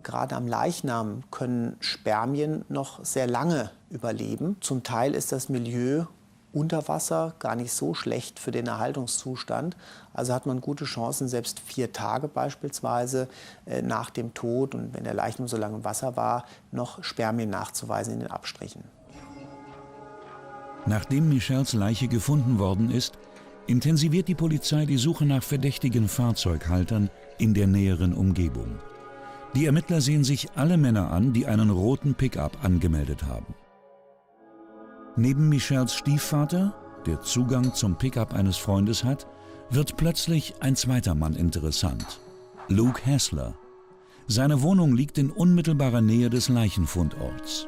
Gerade 0.07 0.37
am 0.37 0.47
Leichnam 0.47 1.23
können 1.31 1.75
Spermien 1.81 2.63
noch 2.69 3.03
sehr 3.03 3.27
lange 3.27 3.71
überleben. 3.89 4.55
Zum 4.61 4.81
Teil 4.81 5.13
ist 5.13 5.33
das 5.33 5.49
Milieu 5.49 6.05
unter 6.53 6.87
Wasser 6.87 7.33
gar 7.39 7.57
nicht 7.57 7.73
so 7.73 7.93
schlecht 7.93 8.39
für 8.39 8.51
den 8.51 8.67
Erhaltungszustand. 8.67 9.75
Also 10.13 10.33
hat 10.33 10.45
man 10.45 10.61
gute 10.61 10.85
Chancen, 10.85 11.27
selbst 11.27 11.59
vier 11.59 11.91
Tage 11.91 12.29
beispielsweise 12.29 13.27
äh, 13.65 13.81
nach 13.81 14.09
dem 14.09 14.33
Tod 14.33 14.75
und 14.75 14.93
wenn 14.93 15.03
der 15.03 15.13
Leichnam 15.13 15.49
so 15.49 15.57
lange 15.57 15.75
im 15.75 15.83
Wasser 15.83 16.15
war, 16.15 16.45
noch 16.71 17.03
Spermien 17.03 17.49
nachzuweisen 17.49 18.13
in 18.13 18.19
den 18.21 18.31
Abstrichen. 18.31 18.85
Nachdem 20.85 21.27
Michels 21.27 21.73
Leiche 21.73 22.07
gefunden 22.07 22.59
worden 22.59 22.91
ist, 22.91 23.17
intensiviert 23.67 24.29
die 24.29 24.35
Polizei 24.35 24.85
die 24.85 24.95
Suche 24.95 25.25
nach 25.25 25.43
verdächtigen 25.43 26.07
Fahrzeughaltern 26.07 27.09
in 27.39 27.53
der 27.53 27.67
näheren 27.67 28.13
Umgebung. 28.13 28.79
Die 29.55 29.65
Ermittler 29.65 30.01
sehen 30.01 30.23
sich 30.23 30.49
alle 30.55 30.77
Männer 30.77 31.11
an, 31.11 31.33
die 31.33 31.45
einen 31.45 31.69
roten 31.69 32.13
Pickup 32.15 32.63
angemeldet 32.63 33.23
haben. 33.23 33.55
Neben 35.15 35.49
Michels 35.49 35.95
Stiefvater, 35.95 36.75
der 37.05 37.21
Zugang 37.21 37.73
zum 37.73 37.97
Pickup 37.97 38.33
eines 38.33 38.57
Freundes 38.57 39.03
hat, 39.03 39.27
wird 39.69 39.97
plötzlich 39.97 40.55
ein 40.61 40.75
zweiter 40.75 41.15
Mann 41.15 41.35
interessant. 41.35 42.19
Luke 42.67 43.01
Hassler. 43.05 43.55
Seine 44.27 44.61
Wohnung 44.61 44.93
liegt 44.93 45.17
in 45.17 45.31
unmittelbarer 45.31 46.01
Nähe 46.01 46.29
des 46.29 46.49
Leichenfundorts. 46.49 47.67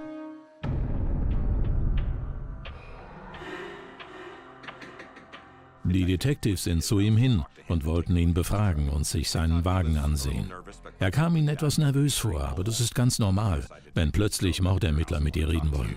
Die 5.83 6.05
Detectives 6.05 6.65
sind 6.65 6.83
zu 6.83 6.99
ihm 6.99 7.17
hin 7.17 7.43
und 7.67 7.85
wollten 7.85 8.15
ihn 8.15 8.33
befragen 8.33 8.89
und 8.89 9.05
sich 9.05 9.29
seinen 9.29 9.63
Wagen 9.65 9.97
ansehen. 9.97 10.51
Er 10.99 11.11
kam 11.11 11.35
ihnen 11.35 11.47
etwas 11.47 11.77
nervös 11.77 12.15
vor, 12.15 12.41
aber 12.41 12.63
das 12.63 12.79
ist 12.79 12.95
ganz 12.95 13.19
normal, 13.19 13.65
wenn 13.93 14.11
plötzlich 14.11 14.61
Mordermittler 14.61 15.19
mit 15.19 15.35
ihr 15.35 15.47
reden 15.47 15.71
wollen. 15.71 15.95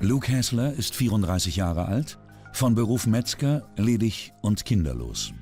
Luke 0.00 0.30
Hassler 0.30 0.72
ist 0.72 0.94
34 0.94 1.56
Jahre 1.56 1.86
alt, 1.86 2.18
von 2.52 2.74
Beruf 2.74 3.06
Metzger, 3.06 3.62
ledig 3.76 4.32
und 4.42 4.64
kinderlos. 4.64 5.32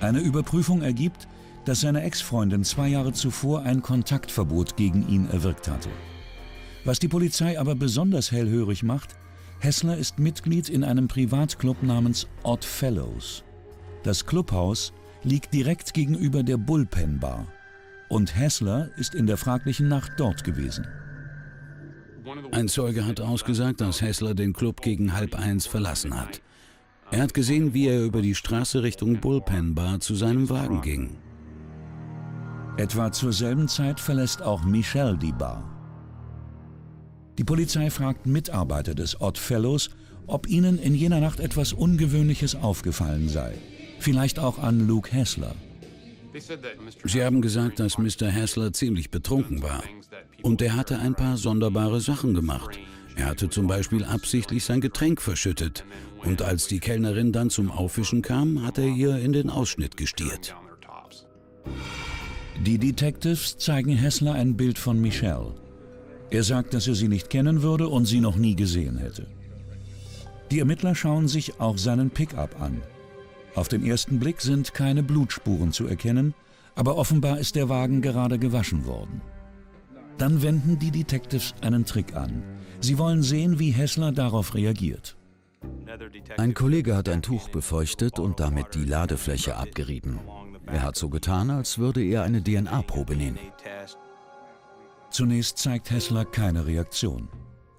Eine 0.00 0.20
Überprüfung 0.20 0.82
ergibt, 0.82 1.26
dass 1.64 1.80
seine 1.80 2.02
Ex-Freundin 2.02 2.64
zwei 2.64 2.88
Jahre 2.88 3.12
zuvor 3.12 3.62
ein 3.62 3.82
Kontaktverbot 3.82 4.76
gegen 4.76 5.08
ihn 5.08 5.28
erwirkt 5.30 5.68
hatte. 5.68 5.88
Was 6.84 7.00
die 7.00 7.08
Polizei 7.08 7.58
aber 7.58 7.74
besonders 7.74 8.30
hellhörig 8.30 8.82
macht, 8.82 9.16
Hessler 9.58 9.96
ist 9.96 10.18
Mitglied 10.18 10.68
in 10.68 10.84
einem 10.84 11.08
Privatclub 11.08 11.82
namens 11.82 12.26
Odd 12.42 12.64
Fellows. 12.64 13.42
Das 14.02 14.26
Clubhaus 14.26 14.92
liegt 15.22 15.52
direkt 15.52 15.94
gegenüber 15.94 16.42
der 16.42 16.56
Bullpen 16.56 17.18
Bar. 17.18 17.46
Und 18.08 18.36
Hessler 18.36 18.90
ist 18.96 19.14
in 19.14 19.26
der 19.26 19.36
fraglichen 19.36 19.88
Nacht 19.88 20.12
dort 20.18 20.44
gewesen. 20.44 20.86
Ein 22.52 22.68
Zeuge 22.68 23.06
hat 23.06 23.20
ausgesagt, 23.20 23.80
dass 23.80 24.00
Hessler 24.00 24.34
den 24.34 24.52
Club 24.52 24.82
gegen 24.82 25.14
halb 25.14 25.36
eins 25.36 25.66
verlassen 25.66 26.18
hat. 26.18 26.40
Er 27.10 27.22
hat 27.22 27.34
gesehen, 27.34 27.72
wie 27.72 27.86
er 27.88 28.04
über 28.04 28.20
die 28.20 28.34
Straße 28.34 28.82
Richtung 28.82 29.20
Bullpen 29.20 29.74
Bar 29.74 30.00
zu 30.00 30.14
seinem 30.14 30.48
Wagen 30.50 30.82
ging. 30.82 31.18
Etwa 32.76 33.10
zur 33.10 33.32
selben 33.32 33.68
Zeit 33.68 34.00
verlässt 34.00 34.42
auch 34.42 34.64
Michelle 34.64 35.16
die 35.16 35.32
Bar. 35.32 35.75
Die 37.38 37.44
Polizei 37.44 37.90
fragt 37.90 38.26
Mitarbeiter 38.26 38.94
des 38.94 39.20
Odd 39.20 39.38
Fellows, 39.38 39.90
ob 40.26 40.48
ihnen 40.48 40.78
in 40.78 40.94
jener 40.94 41.20
Nacht 41.20 41.40
etwas 41.40 41.72
Ungewöhnliches 41.72 42.54
aufgefallen 42.54 43.28
sei. 43.28 43.54
Vielleicht 43.98 44.38
auch 44.38 44.58
an 44.58 44.86
Luke 44.86 45.12
Hassler. 45.12 45.54
Sie 47.04 47.24
haben 47.24 47.40
gesagt, 47.40 47.80
dass 47.80 47.98
Mr. 47.98 48.32
Hassler 48.32 48.72
ziemlich 48.72 49.10
betrunken 49.10 49.62
war. 49.62 49.82
Und 50.42 50.60
er 50.62 50.76
hatte 50.76 50.98
ein 50.98 51.14
paar 51.14 51.36
sonderbare 51.36 52.00
Sachen 52.00 52.34
gemacht. 52.34 52.78
Er 53.16 53.26
hatte 53.26 53.48
zum 53.48 53.66
Beispiel 53.66 54.04
absichtlich 54.04 54.64
sein 54.64 54.80
Getränk 54.80 55.22
verschüttet. 55.22 55.84
Und 56.24 56.42
als 56.42 56.66
die 56.66 56.80
Kellnerin 56.80 57.32
dann 57.32 57.48
zum 57.48 57.70
Aufwischen 57.70 58.20
kam, 58.20 58.66
hat 58.66 58.78
er 58.78 58.86
ihr 58.86 59.16
in 59.18 59.32
den 59.32 59.48
Ausschnitt 59.48 59.96
gestiert. 59.96 60.54
Die 62.64 62.78
Detectives 62.78 63.56
zeigen 63.58 63.92
Hessler 63.92 64.34
ein 64.34 64.56
Bild 64.56 64.78
von 64.78 65.00
Michelle. 65.00 65.54
Er 66.30 66.42
sagt, 66.42 66.74
dass 66.74 66.86
er 66.86 66.94
sie 66.94 67.08
nicht 67.08 67.30
kennen 67.30 67.62
würde 67.62 67.88
und 67.88 68.06
sie 68.06 68.20
noch 68.20 68.36
nie 68.36 68.56
gesehen 68.56 68.98
hätte. 68.98 69.26
Die 70.50 70.60
Ermittler 70.60 70.94
schauen 70.94 71.28
sich 71.28 71.60
auch 71.60 71.78
seinen 71.78 72.10
Pickup 72.10 72.60
an. 72.60 72.82
Auf 73.54 73.68
den 73.68 73.84
ersten 73.84 74.18
Blick 74.18 74.40
sind 74.40 74.74
keine 74.74 75.02
Blutspuren 75.02 75.72
zu 75.72 75.86
erkennen, 75.86 76.34
aber 76.74 76.96
offenbar 76.96 77.38
ist 77.38 77.56
der 77.56 77.68
Wagen 77.68 78.02
gerade 78.02 78.38
gewaschen 78.38 78.86
worden. 78.86 79.22
Dann 80.18 80.42
wenden 80.42 80.78
die 80.78 80.90
Detectives 80.90 81.54
einen 81.62 81.84
Trick 81.84 82.14
an. 82.14 82.42
Sie 82.80 82.98
wollen 82.98 83.22
sehen, 83.22 83.58
wie 83.58 83.70
Hessler 83.70 84.12
darauf 84.12 84.54
reagiert. 84.54 85.16
Ein 86.36 86.54
Kollege 86.54 86.96
hat 86.96 87.08
ein 87.08 87.22
Tuch 87.22 87.48
befeuchtet 87.48 88.18
und 88.18 88.40
damit 88.40 88.74
die 88.74 88.84
Ladefläche 88.84 89.56
abgerieben. 89.56 90.20
Er 90.66 90.82
hat 90.82 90.96
so 90.96 91.08
getan, 91.08 91.50
als 91.50 91.78
würde 91.78 92.02
er 92.02 92.22
eine 92.22 92.42
DNA-Probe 92.42 93.16
nehmen. 93.16 93.38
Zunächst 95.16 95.56
zeigt 95.56 95.90
Hessler 95.90 96.26
keine 96.26 96.66
Reaktion. 96.66 97.30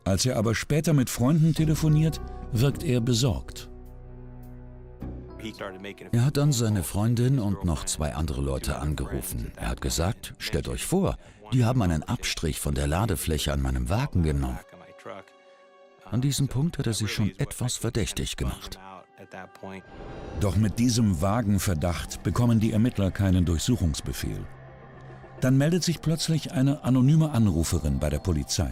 Als 0.05 0.25
er 0.25 0.37
aber 0.37 0.55
später 0.55 0.93
mit 0.93 1.07
Freunden 1.07 1.53
telefoniert, 1.53 2.19
wirkt 2.51 2.81
er 2.81 2.99
besorgt. 2.99 3.69
Er 6.13 6.25
hat 6.25 6.37
dann 6.37 6.51
seine 6.51 6.81
Freundin 6.81 7.37
und 7.37 7.63
noch 7.63 7.85
zwei 7.85 8.15
andere 8.15 8.41
Leute 8.41 8.79
angerufen. 8.79 9.51
Er 9.55 9.69
hat 9.69 9.81
gesagt, 9.81 10.33
stellt 10.39 10.67
euch 10.67 10.83
vor, 10.83 11.15
die 11.53 11.63
haben 11.63 11.83
einen 11.83 12.01
Abstrich 12.01 12.59
von 12.59 12.73
der 12.73 12.87
Ladefläche 12.87 13.53
an 13.53 13.61
meinem 13.61 13.87
Wagen 13.87 14.23
genommen. 14.23 14.57
An 16.09 16.21
diesem 16.21 16.47
Punkt 16.47 16.79
hat 16.79 16.87
er 16.87 16.95
sich 16.95 17.13
schon 17.13 17.37
etwas 17.37 17.77
verdächtig 17.77 18.35
gemacht. 18.35 18.79
Doch 20.39 20.55
mit 20.55 20.79
diesem 20.79 21.21
vagen 21.21 21.59
Verdacht 21.59 22.23
bekommen 22.23 22.59
die 22.59 22.71
Ermittler 22.71 23.11
keinen 23.11 23.45
Durchsuchungsbefehl. 23.45 24.43
Dann 25.41 25.57
meldet 25.57 25.83
sich 25.83 26.01
plötzlich 26.01 26.51
eine 26.51 26.83
anonyme 26.83 27.31
Anruferin 27.31 27.99
bei 27.99 28.09
der 28.09 28.19
Polizei. 28.19 28.71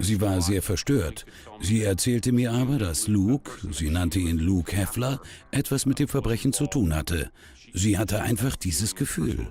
Sie 0.00 0.20
war 0.20 0.40
sehr 0.40 0.62
verstört. 0.62 1.26
Sie 1.60 1.82
erzählte 1.82 2.32
mir 2.32 2.52
aber, 2.52 2.78
dass 2.78 3.06
Luke, 3.06 3.52
sie 3.70 3.90
nannte 3.90 4.18
ihn 4.18 4.38
Luke 4.38 4.76
Heffler, 4.76 5.20
etwas 5.50 5.86
mit 5.86 5.98
dem 5.98 6.08
Verbrechen 6.08 6.52
zu 6.52 6.66
tun 6.66 6.94
hatte. 6.94 7.30
Sie 7.72 7.98
hatte 7.98 8.22
einfach 8.22 8.56
dieses 8.56 8.94
Gefühl. 8.94 9.46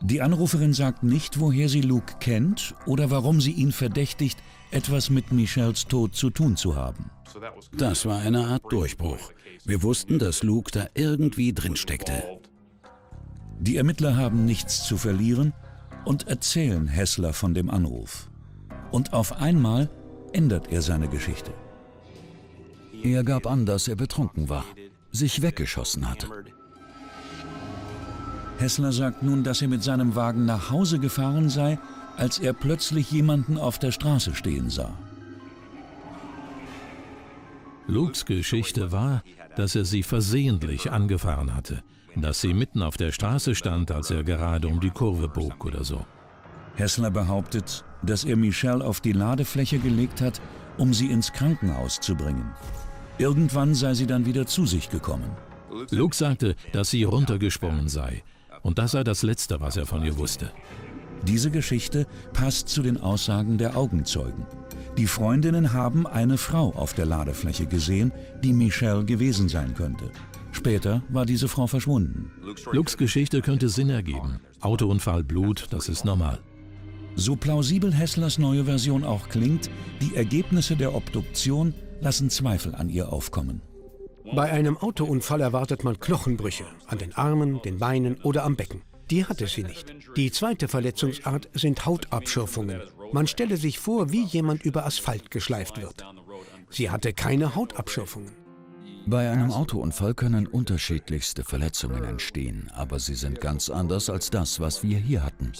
Die 0.00 0.22
Anruferin 0.22 0.72
sagt 0.72 1.02
nicht, 1.02 1.40
woher 1.40 1.68
sie 1.68 1.80
Luke 1.80 2.14
kennt 2.20 2.74
oder 2.86 3.10
warum 3.10 3.40
sie 3.40 3.52
ihn 3.52 3.72
verdächtigt, 3.72 4.38
etwas 4.70 5.10
mit 5.10 5.32
Michels 5.32 5.86
Tod 5.86 6.14
zu 6.14 6.30
tun 6.30 6.56
zu 6.56 6.76
haben. 6.76 7.10
Das 7.72 8.06
war 8.06 8.20
eine 8.20 8.46
Art 8.46 8.62
Durchbruch. 8.70 9.32
Wir 9.64 9.82
wussten, 9.82 10.18
dass 10.18 10.42
Luke 10.42 10.70
da 10.70 10.86
irgendwie 10.94 11.52
drin 11.52 11.76
steckte. 11.76 12.22
Die 13.60 13.76
Ermittler 13.76 14.16
haben 14.16 14.44
nichts 14.44 14.84
zu 14.84 14.96
verlieren 14.96 15.52
und 16.04 16.28
erzählen 16.28 16.86
Hessler 16.86 17.32
von 17.32 17.54
dem 17.54 17.70
Anruf. 17.70 18.30
Und 18.92 19.12
auf 19.12 19.40
einmal 19.40 19.90
ändert 20.32 20.70
er 20.70 20.82
seine 20.82 21.08
Geschichte. 21.08 21.52
Er 23.02 23.24
gab 23.24 23.46
an, 23.46 23.66
dass 23.66 23.88
er 23.88 23.96
betrunken 23.96 24.48
war, 24.48 24.64
sich 25.12 25.42
weggeschossen 25.42 26.08
hatte. 26.08 26.28
Hessler 28.58 28.92
sagt 28.92 29.22
nun, 29.22 29.44
dass 29.44 29.62
er 29.62 29.68
mit 29.68 29.82
seinem 29.82 30.14
Wagen 30.14 30.44
nach 30.44 30.70
Hause 30.70 30.98
gefahren 30.98 31.48
sei, 31.48 31.78
als 32.16 32.38
er 32.38 32.52
plötzlich 32.52 33.10
jemanden 33.10 33.56
auf 33.56 33.78
der 33.78 33.92
Straße 33.92 34.34
stehen 34.34 34.70
sah. 34.70 34.92
Lukes 37.86 38.26
Geschichte 38.26 38.92
war, 38.92 39.22
dass 39.56 39.74
er 39.74 39.84
sie 39.84 40.02
versehentlich 40.02 40.90
angefahren 40.90 41.54
hatte, 41.54 41.82
dass 42.16 42.40
sie 42.40 42.54
mitten 42.54 42.82
auf 42.82 42.96
der 42.96 43.12
Straße 43.12 43.54
stand, 43.54 43.90
als 43.90 44.10
er 44.10 44.24
gerade 44.24 44.68
um 44.68 44.80
die 44.80 44.90
Kurve 44.90 45.28
bog 45.28 45.64
oder 45.64 45.84
so. 45.84 46.04
Hessler 46.74 47.10
behauptet, 47.10 47.84
dass 48.02 48.24
er 48.24 48.36
Michelle 48.36 48.84
auf 48.84 49.00
die 49.00 49.12
Ladefläche 49.12 49.78
gelegt 49.78 50.20
hat, 50.20 50.40
um 50.76 50.94
sie 50.94 51.10
ins 51.10 51.32
Krankenhaus 51.32 52.00
zu 52.00 52.14
bringen. 52.14 52.52
Irgendwann 53.18 53.74
sei 53.74 53.94
sie 53.94 54.06
dann 54.06 54.26
wieder 54.26 54.46
zu 54.46 54.64
sich 54.64 54.90
gekommen. 54.90 55.30
Luke 55.90 56.14
sagte, 56.14 56.54
dass 56.72 56.90
sie 56.90 57.02
runtergesprungen 57.02 57.88
sei. 57.88 58.22
Und 58.62 58.78
das 58.78 58.92
sei 58.92 59.04
das 59.04 59.22
Letzte, 59.22 59.60
was 59.60 59.76
er 59.76 59.86
von 59.86 60.04
ihr 60.04 60.16
wusste. 60.18 60.52
Diese 61.22 61.50
Geschichte 61.50 62.06
passt 62.32 62.68
zu 62.68 62.82
den 62.82 63.00
Aussagen 63.00 63.58
der 63.58 63.76
Augenzeugen. 63.76 64.46
Die 64.96 65.06
Freundinnen 65.06 65.72
haben 65.72 66.06
eine 66.06 66.38
Frau 66.38 66.72
auf 66.74 66.94
der 66.94 67.06
Ladefläche 67.06 67.66
gesehen, 67.66 68.12
die 68.42 68.52
Michelle 68.52 69.04
gewesen 69.04 69.48
sein 69.48 69.74
könnte. 69.74 70.10
Später 70.58 71.04
war 71.08 71.24
diese 71.24 71.46
Frau 71.46 71.68
verschwunden. 71.68 72.32
Lukes 72.72 72.96
Geschichte 72.96 73.42
könnte 73.42 73.68
Sinn 73.68 73.90
ergeben. 73.90 74.40
Autounfall, 74.60 75.22
Blut, 75.22 75.68
das 75.70 75.88
ist 75.88 76.04
normal. 76.04 76.40
So 77.14 77.36
plausibel 77.36 77.94
Hesslers 77.94 78.38
neue 78.38 78.64
Version 78.64 79.04
auch 79.04 79.28
klingt, 79.28 79.70
die 80.00 80.16
Ergebnisse 80.16 80.74
der 80.74 80.96
Obduktion 80.96 81.74
lassen 82.00 82.28
Zweifel 82.28 82.74
an 82.74 82.88
ihr 82.88 83.12
aufkommen. 83.12 83.62
Bei 84.34 84.50
einem 84.50 84.76
Autounfall 84.76 85.42
erwartet 85.42 85.84
man 85.84 86.00
Knochenbrüche 86.00 86.64
an 86.88 86.98
den 86.98 87.14
Armen, 87.14 87.62
den 87.62 87.78
Beinen 87.78 88.16
oder 88.24 88.42
am 88.42 88.56
Becken. 88.56 88.82
Die 89.12 89.24
hatte 89.26 89.46
sie 89.46 89.62
nicht. 89.62 89.94
Die 90.16 90.32
zweite 90.32 90.66
Verletzungsart 90.66 91.48
sind 91.54 91.86
Hautabschürfungen. 91.86 92.82
Man 93.12 93.28
stelle 93.28 93.58
sich 93.58 93.78
vor, 93.78 94.10
wie 94.10 94.24
jemand 94.24 94.64
über 94.64 94.84
Asphalt 94.84 95.30
geschleift 95.30 95.80
wird. 95.80 96.04
Sie 96.68 96.90
hatte 96.90 97.12
keine 97.12 97.54
Hautabschürfungen. 97.54 98.47
Bei 99.10 99.30
einem 99.30 99.52
Autounfall 99.52 100.12
können 100.12 100.46
unterschiedlichste 100.46 101.42
Verletzungen 101.42 102.04
entstehen, 102.04 102.70
aber 102.74 102.98
sie 102.98 103.14
sind 103.14 103.40
ganz 103.40 103.70
anders 103.70 104.10
als 104.10 104.28
das, 104.28 104.60
was 104.60 104.82
wir 104.82 104.98
hier 104.98 105.24
hatten. 105.24 105.54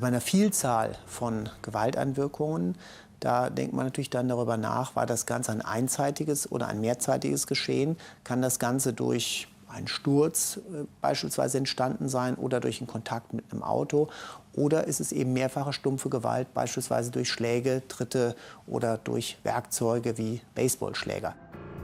Bei 0.00 0.08
einer 0.08 0.20
Vielzahl 0.20 0.96
von 1.06 1.48
Gewalteinwirkungen, 1.62 2.74
da 3.20 3.50
denkt 3.50 3.72
man 3.72 3.86
natürlich 3.86 4.10
dann 4.10 4.26
darüber 4.26 4.56
nach, 4.56 4.96
war 4.96 5.06
das 5.06 5.26
Ganze 5.26 5.52
ein 5.52 5.60
einseitiges 5.62 6.50
oder 6.50 6.66
ein 6.66 6.80
mehrzeitiges 6.80 7.46
Geschehen? 7.46 7.96
Kann 8.24 8.42
das 8.42 8.58
Ganze 8.58 8.92
durch 8.92 9.46
ein 9.68 9.86
Sturz 9.86 10.56
äh, 10.56 10.84
beispielsweise 11.00 11.58
entstanden 11.58 12.08
sein 12.08 12.34
oder 12.34 12.58
durch 12.58 12.80
einen 12.80 12.88
Kontakt 12.88 13.32
mit 13.32 13.44
einem 13.52 13.62
Auto. 13.62 14.08
Oder 14.54 14.88
ist 14.88 15.00
es 15.00 15.12
eben 15.12 15.32
mehrfache 15.32 15.72
stumpfe 15.72 16.10
Gewalt, 16.10 16.52
beispielsweise 16.52 17.12
durch 17.12 17.30
Schläge, 17.30 17.82
Tritte 17.86 18.34
oder 18.66 18.98
durch 18.98 19.38
Werkzeuge 19.44 20.18
wie 20.18 20.40
Baseballschläger. 20.56 21.36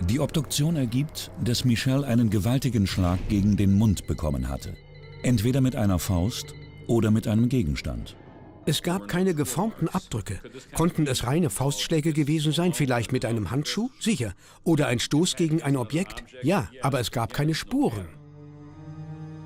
Die 0.07 0.21
Obduktion 0.21 0.77
ergibt, 0.77 1.31
dass 1.43 1.65
Michelle 1.65 2.07
einen 2.07 2.31
gewaltigen 2.31 2.87
Schlag 2.87 3.19
gegen 3.29 3.57
den 3.57 3.75
Mund 3.75 4.07
bekommen 4.07 4.49
hatte. 4.49 4.75
Entweder 5.23 5.61
mit 5.61 5.77
einer 5.77 5.99
Faust 5.99 6.55
oder 6.87 7.11
mit 7.11 7.27
einem 7.27 7.49
Gegenstand. 7.49 8.17
Es 8.65 8.83
gab 8.83 9.09
keine 9.09 9.35
geformten 9.35 9.89
Abdrücke. 9.89 10.41
Konnten 10.75 11.07
es 11.07 11.27
reine 11.27 11.51
Faustschläge 11.51 12.13
gewesen 12.13 12.53
sein, 12.53 12.75
vielleicht 12.75 13.13
mit 13.13 13.25
einem 13.25 13.51
Handschuh? 13.51 13.89
Sicher. 13.99 14.35
Oder 14.63 14.87
ein 14.89 14.99
Stoß 14.99 15.37
gegen 15.37 15.63
ein 15.63 15.77
Objekt? 15.77 16.23
Ja, 16.43 16.69
aber 16.83 17.01
es 17.01 17.11
gab 17.11 17.33
keine 17.33 17.55
Spuren. 17.55 18.07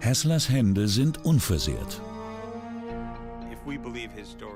Hasslers 0.00 0.48
Hände 0.48 0.88
sind 0.88 1.24
unversehrt. 1.24 2.02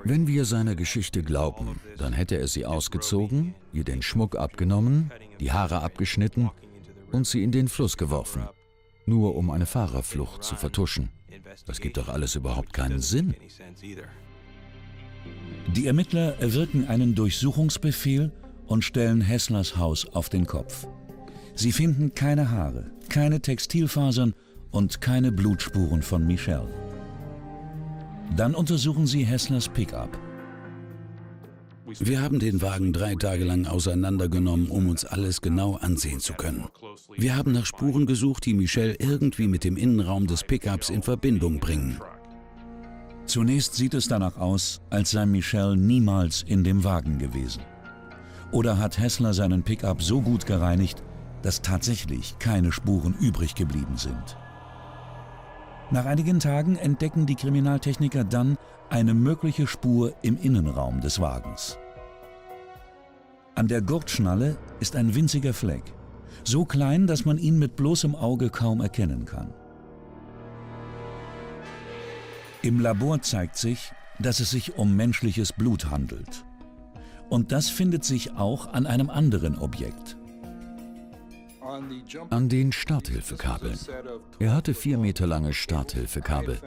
Wenn 0.04 0.26
wir 0.26 0.44
seiner 0.44 0.74
Geschichte 0.74 1.22
glauben, 1.22 1.80
dann 1.96 2.12
hätte 2.12 2.38
er 2.38 2.48
sie 2.48 2.66
ausgezogen, 2.66 3.54
ihr 3.72 3.84
den 3.84 4.02
Schmuck 4.02 4.36
abgenommen, 4.36 5.10
die 5.40 5.52
Haare 5.52 5.82
abgeschnitten 5.82 6.50
und 7.12 7.26
sie 7.26 7.42
in 7.42 7.52
den 7.52 7.68
Fluss 7.68 7.96
geworfen, 7.96 8.48
nur 9.06 9.36
um 9.36 9.50
eine 9.50 9.66
Fahrerflucht 9.66 10.42
zu 10.42 10.56
vertuschen. 10.56 11.10
Das 11.66 11.80
gibt 11.80 11.96
doch 11.96 12.08
alles 12.08 12.34
überhaupt 12.34 12.72
keinen 12.72 13.00
Sinn. 13.00 13.34
Die 15.74 15.86
Ermittler 15.86 16.38
erwirken 16.38 16.86
einen 16.86 17.14
Durchsuchungsbefehl 17.14 18.32
und 18.66 18.82
stellen 18.82 19.20
Hesslers 19.20 19.76
Haus 19.76 20.06
auf 20.06 20.28
den 20.28 20.46
Kopf. 20.46 20.86
Sie 21.54 21.72
finden 21.72 22.14
keine 22.14 22.50
Haare, 22.50 22.90
keine 23.08 23.40
Textilfasern 23.40 24.34
und 24.70 25.00
keine 25.00 25.32
Blutspuren 25.32 26.02
von 26.02 26.26
Michelle. 26.26 26.85
Dann 28.34 28.54
untersuchen 28.54 29.06
sie 29.06 29.24
Hesslers 29.24 29.68
Pickup. 29.68 30.18
Wir 32.00 32.20
haben 32.20 32.40
den 32.40 32.60
Wagen 32.62 32.92
drei 32.92 33.14
Tage 33.14 33.44
lang 33.44 33.66
auseinandergenommen, 33.66 34.68
um 34.68 34.88
uns 34.88 35.04
alles 35.04 35.40
genau 35.40 35.76
ansehen 35.76 36.18
zu 36.18 36.34
können. 36.34 36.64
Wir 37.16 37.36
haben 37.36 37.52
nach 37.52 37.64
Spuren 37.64 38.06
gesucht, 38.06 38.44
die 38.44 38.54
Michelle 38.54 38.96
irgendwie 38.98 39.46
mit 39.46 39.62
dem 39.62 39.76
Innenraum 39.76 40.26
des 40.26 40.42
Pickups 40.42 40.90
in 40.90 41.02
Verbindung 41.02 41.60
bringen. 41.60 42.00
Zunächst 43.26 43.74
sieht 43.74 43.94
es 43.94 44.08
danach 44.08 44.36
aus, 44.36 44.80
als 44.90 45.12
sei 45.12 45.26
Michelle 45.26 45.76
niemals 45.76 46.42
in 46.42 46.64
dem 46.64 46.82
Wagen 46.82 47.18
gewesen. 47.18 47.62
Oder 48.50 48.78
hat 48.78 48.98
Hessler 48.98 49.32
seinen 49.32 49.62
Pickup 49.62 50.02
so 50.02 50.20
gut 50.20 50.44
gereinigt, 50.44 51.02
dass 51.42 51.62
tatsächlich 51.62 52.36
keine 52.38 52.72
Spuren 52.72 53.14
übrig 53.20 53.54
geblieben 53.54 53.96
sind. 53.96 54.36
Nach 55.90 56.04
einigen 56.04 56.40
Tagen 56.40 56.76
entdecken 56.76 57.26
die 57.26 57.36
Kriminaltechniker 57.36 58.24
dann 58.24 58.58
eine 58.90 59.14
mögliche 59.14 59.66
Spur 59.68 60.14
im 60.22 60.36
Innenraum 60.36 61.00
des 61.00 61.20
Wagens. 61.20 61.78
An 63.54 63.68
der 63.68 63.82
Gurtschnalle 63.82 64.58
ist 64.80 64.96
ein 64.96 65.14
winziger 65.14 65.54
Fleck, 65.54 65.82
so 66.44 66.64
klein, 66.64 67.06
dass 67.06 67.24
man 67.24 67.38
ihn 67.38 67.58
mit 67.58 67.76
bloßem 67.76 68.16
Auge 68.16 68.50
kaum 68.50 68.80
erkennen 68.80 69.24
kann. 69.24 69.54
Im 72.62 72.80
Labor 72.80 73.22
zeigt 73.22 73.56
sich, 73.56 73.92
dass 74.18 74.40
es 74.40 74.50
sich 74.50 74.76
um 74.76 74.96
menschliches 74.96 75.52
Blut 75.52 75.88
handelt. 75.88 76.44
Und 77.28 77.52
das 77.52 77.68
findet 77.68 78.04
sich 78.04 78.36
auch 78.36 78.72
an 78.72 78.86
einem 78.86 79.08
anderen 79.08 79.56
Objekt. 79.56 80.15
An 82.30 82.48
den 82.48 82.72
Starthilfekabeln. 82.72 83.78
Er 84.38 84.54
hatte 84.54 84.74
vier 84.74 84.98
Meter 84.98 85.26
lange 85.26 85.52
Starthilfekabel. 85.52 86.58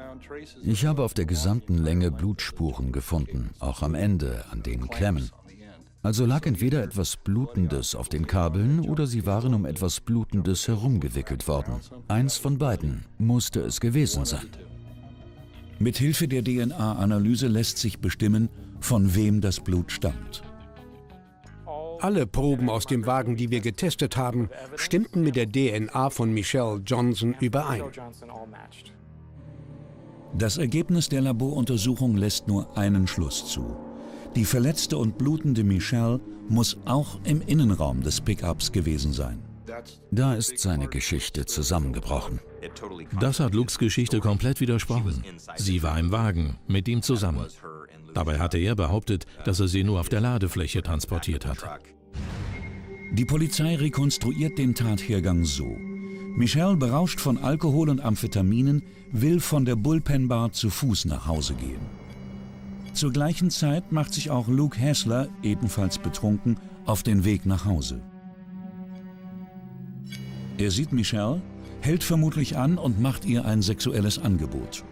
Ich 0.63 0.85
habe 0.85 1.03
auf 1.03 1.13
der 1.13 1.25
gesamten 1.25 1.77
Länge 1.77 2.11
Blutspuren 2.11 2.91
gefunden, 2.91 3.51
auch 3.59 3.81
am 3.81 3.95
Ende 3.95 4.45
an 4.51 4.63
den 4.63 4.89
Klemmen. 4.89 5.29
Also 6.01 6.25
lag 6.25 6.45
entweder 6.45 6.81
etwas 6.83 7.17
Blutendes 7.17 7.93
auf 7.93 8.07
den 8.07 8.25
Kabeln 8.25 8.79
oder 8.79 9.05
sie 9.05 9.25
waren 9.25 9.53
um 9.53 9.65
etwas 9.65 9.99
Blutendes 9.99 10.67
herumgewickelt 10.67 11.47
worden. 11.47 11.81
Eins 12.07 12.37
von 12.37 12.57
beiden 12.57 13.05
musste 13.17 13.59
es 13.61 13.79
gewesen 13.81 14.25
sein. 14.25 14.47
Mit 15.77 15.97
Hilfe 15.97 16.27
der 16.27 16.43
DNA-Analyse 16.43 17.47
lässt 17.47 17.77
sich 17.77 17.99
bestimmen, 17.99 18.49
von 18.79 19.15
wem 19.15 19.41
das 19.41 19.59
Blut 19.59 19.91
stammt. 19.91 20.43
Alle 22.01 22.25
Proben 22.25 22.69
aus 22.69 22.85
dem 22.85 23.05
Wagen, 23.05 23.35
die 23.35 23.51
wir 23.51 23.59
getestet 23.59 24.17
haben, 24.17 24.49
stimmten 24.75 25.23
mit 25.23 25.35
der 25.35 25.47
DNA 25.49 26.09
von 26.09 26.33
Michelle 26.33 26.81
Johnson 26.85 27.35
überein. 27.39 27.83
Das 30.37 30.57
Ergebnis 30.57 31.09
der 31.09 31.21
Laboruntersuchung 31.21 32.15
lässt 32.15 32.47
nur 32.47 32.77
einen 32.77 33.07
Schluss 33.07 33.47
zu. 33.47 33.75
Die 34.35 34.45
verletzte 34.45 34.97
und 34.97 35.17
blutende 35.17 35.63
Michelle 35.63 36.19
muss 36.47 36.77
auch 36.85 37.19
im 37.23 37.41
Innenraum 37.41 38.01
des 38.01 38.21
Pickups 38.21 38.71
gewesen 38.71 39.11
sein. 39.11 39.39
Da 40.11 40.35
ist 40.35 40.59
seine 40.59 40.87
Geschichte 40.87 41.45
zusammengebrochen. 41.45 42.39
Das 43.19 43.39
hat 43.39 43.53
Lukes 43.53 43.77
Geschichte 43.77 44.19
komplett 44.19 44.59
widersprochen. 44.59 45.23
Sie 45.55 45.83
war 45.83 45.99
im 45.99 46.11
Wagen, 46.11 46.57
mit 46.67 46.87
ihm 46.87 47.01
zusammen. 47.01 47.45
Dabei 48.13 48.39
hatte 48.39 48.57
er 48.57 48.75
behauptet, 48.75 49.25
dass 49.45 49.59
er 49.59 49.67
sie 49.67 49.83
nur 49.83 49.99
auf 49.99 50.09
der 50.09 50.21
Ladefläche 50.21 50.81
transportiert 50.81 51.45
hatte. 51.45 51.67
Die 53.11 53.25
Polizei 53.25 53.75
rekonstruiert 53.75 54.57
den 54.57 54.75
Tathergang 54.75 55.43
so. 55.43 55.75
Michelle, 56.35 56.77
berauscht 56.77 57.19
von 57.19 57.37
Alkohol 57.37 57.89
und 57.89 58.01
Amphetaminen, 58.01 58.83
will 59.11 59.39
von 59.39 59.65
der 59.65 59.75
Bullpen 59.75 60.27
Bar 60.27 60.51
zu 60.51 60.69
Fuß 60.69 61.05
nach 61.05 61.27
Hause 61.27 61.55
gehen. 61.55 61.81
Zur 62.93 63.11
gleichen 63.11 63.49
Zeit 63.49 63.91
macht 63.91 64.13
sich 64.13 64.29
auch 64.29 64.47
Luke 64.47 64.79
Hassler, 64.79 65.29
ebenfalls 65.43 65.97
betrunken, 65.97 66.57
auf 66.85 67.03
den 67.03 67.25
Weg 67.25 67.45
nach 67.45 67.65
Hause. 67.65 68.01
Er 70.57 70.71
sieht 70.71 70.91
Michelle, 70.91 71.41
hält 71.81 72.03
vermutlich 72.03 72.57
an 72.57 72.77
und 72.77 72.99
macht 72.99 73.25
ihr 73.25 73.45
ein 73.45 73.61
sexuelles 73.61 74.19
Angebot. 74.19 74.83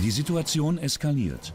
Die 0.00 0.10
Situation 0.12 0.78
eskaliert. 0.78 1.52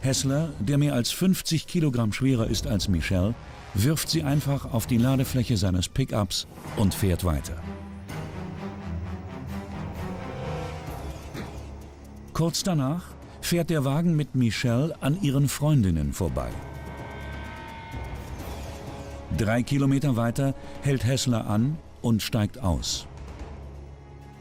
Hessler, 0.00 0.52
der 0.60 0.78
mehr 0.78 0.94
als 0.94 1.10
50 1.10 1.66
Kilogramm 1.66 2.12
schwerer 2.12 2.46
ist 2.46 2.66
als 2.66 2.88
Michelle, 2.88 3.34
wirft 3.74 4.08
sie 4.08 4.22
einfach 4.22 4.72
auf 4.72 4.86
die 4.86 4.98
Ladefläche 4.98 5.56
seines 5.56 5.88
Pickups 5.88 6.46
und 6.76 6.94
fährt 6.94 7.24
weiter. 7.24 7.60
Kurz 12.32 12.62
danach 12.62 13.15
fährt 13.46 13.70
der 13.70 13.84
Wagen 13.84 14.16
mit 14.16 14.34
Michelle 14.34 14.94
an 15.00 15.22
ihren 15.22 15.48
Freundinnen 15.48 16.12
vorbei. 16.12 16.50
Drei 19.38 19.62
Kilometer 19.62 20.16
weiter 20.16 20.54
hält 20.82 21.04
Hessler 21.04 21.46
an 21.46 21.78
und 22.02 22.22
steigt 22.22 22.58
aus. 22.58 23.06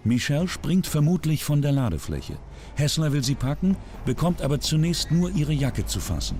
Michelle 0.03 0.47
springt 0.47 0.87
vermutlich 0.87 1.43
von 1.43 1.61
der 1.61 1.71
Ladefläche. 1.71 2.37
Hessler 2.75 3.11
will 3.11 3.23
sie 3.23 3.35
packen, 3.35 3.75
bekommt 4.05 4.41
aber 4.41 4.59
zunächst 4.59 5.11
nur 5.11 5.31
ihre 5.31 5.53
Jacke 5.53 5.85
zu 5.85 5.99
fassen. 5.99 6.39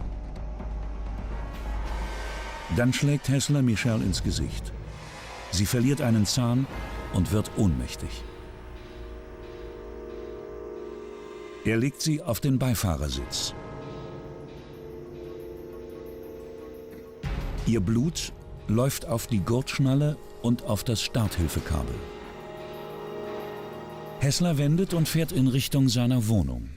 Dann 2.76 2.94
schlägt 2.94 3.30
Hessler 3.30 3.62
Michelle 3.62 4.04
ins 4.04 4.24
Gesicht. 4.24 4.74
Sie 5.52 5.66
verliert 5.66 6.02
einen 6.02 6.26
Zahn 6.26 6.68
und 7.14 7.32
wird 7.32 7.52
ohnmächtig. 7.58 8.24
Er 11.66 11.78
legt 11.78 12.00
sie 12.00 12.22
auf 12.22 12.40
den 12.40 12.60
Beifahrersitz. 12.60 13.56
Ihr 17.66 17.80
Blut 17.80 18.32
läuft 18.68 19.08
auf 19.08 19.26
die 19.26 19.40
Gurtschnalle 19.40 20.16
und 20.44 20.64
auf 20.66 20.84
das 20.84 21.02
Starthilfekabel. 21.02 21.96
Hessler 24.20 24.60
wendet 24.60 24.94
und 24.94 25.08
fährt 25.08 25.32
in 25.32 25.48
Richtung 25.48 25.90
seiner 25.90 26.28
Wohnung. 26.28 26.70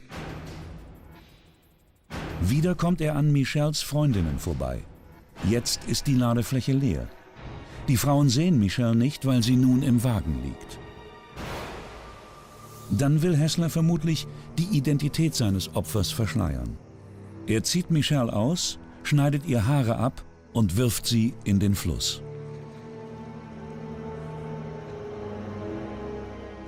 Wieder 2.40 2.74
kommt 2.74 3.02
er 3.02 3.14
an 3.14 3.30
Michels 3.30 3.82
Freundinnen 3.82 4.38
vorbei. 4.38 4.82
Jetzt 5.44 5.84
ist 5.86 6.06
die 6.06 6.14
Ladefläche 6.14 6.72
leer. 6.72 7.08
Die 7.88 7.98
Frauen 7.98 8.30
sehen 8.30 8.58
Michelle 8.58 8.96
nicht, 8.96 9.26
weil 9.26 9.42
sie 9.42 9.56
nun 9.56 9.82
im 9.82 10.02
Wagen 10.02 10.42
liegt. 10.42 10.78
Dann 12.90 13.22
will 13.22 13.36
Hessler 13.36 13.68
vermutlich 13.68 14.26
die 14.58 14.76
Identität 14.76 15.34
seines 15.34 15.74
Opfers 15.74 16.10
verschleiern. 16.10 16.78
Er 17.46 17.62
zieht 17.62 17.90
Michelle 17.90 18.32
aus, 18.32 18.78
schneidet 19.02 19.46
ihr 19.46 19.66
Haare 19.66 19.96
ab 19.96 20.24
und 20.52 20.76
wirft 20.76 21.06
sie 21.06 21.34
in 21.44 21.58
den 21.58 21.74
Fluss. 21.74 22.22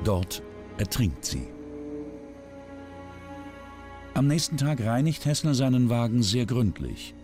Dort 0.04 0.42
ertrinkt 0.78 1.24
sie. 1.24 1.48
Am 4.14 4.26
nächsten 4.26 4.56
Tag 4.56 4.80
reinigt 4.80 5.24
Hessler 5.24 5.54
seinen 5.54 5.88
Wagen 5.88 6.22
sehr 6.22 6.46
gründlich. 6.46 7.14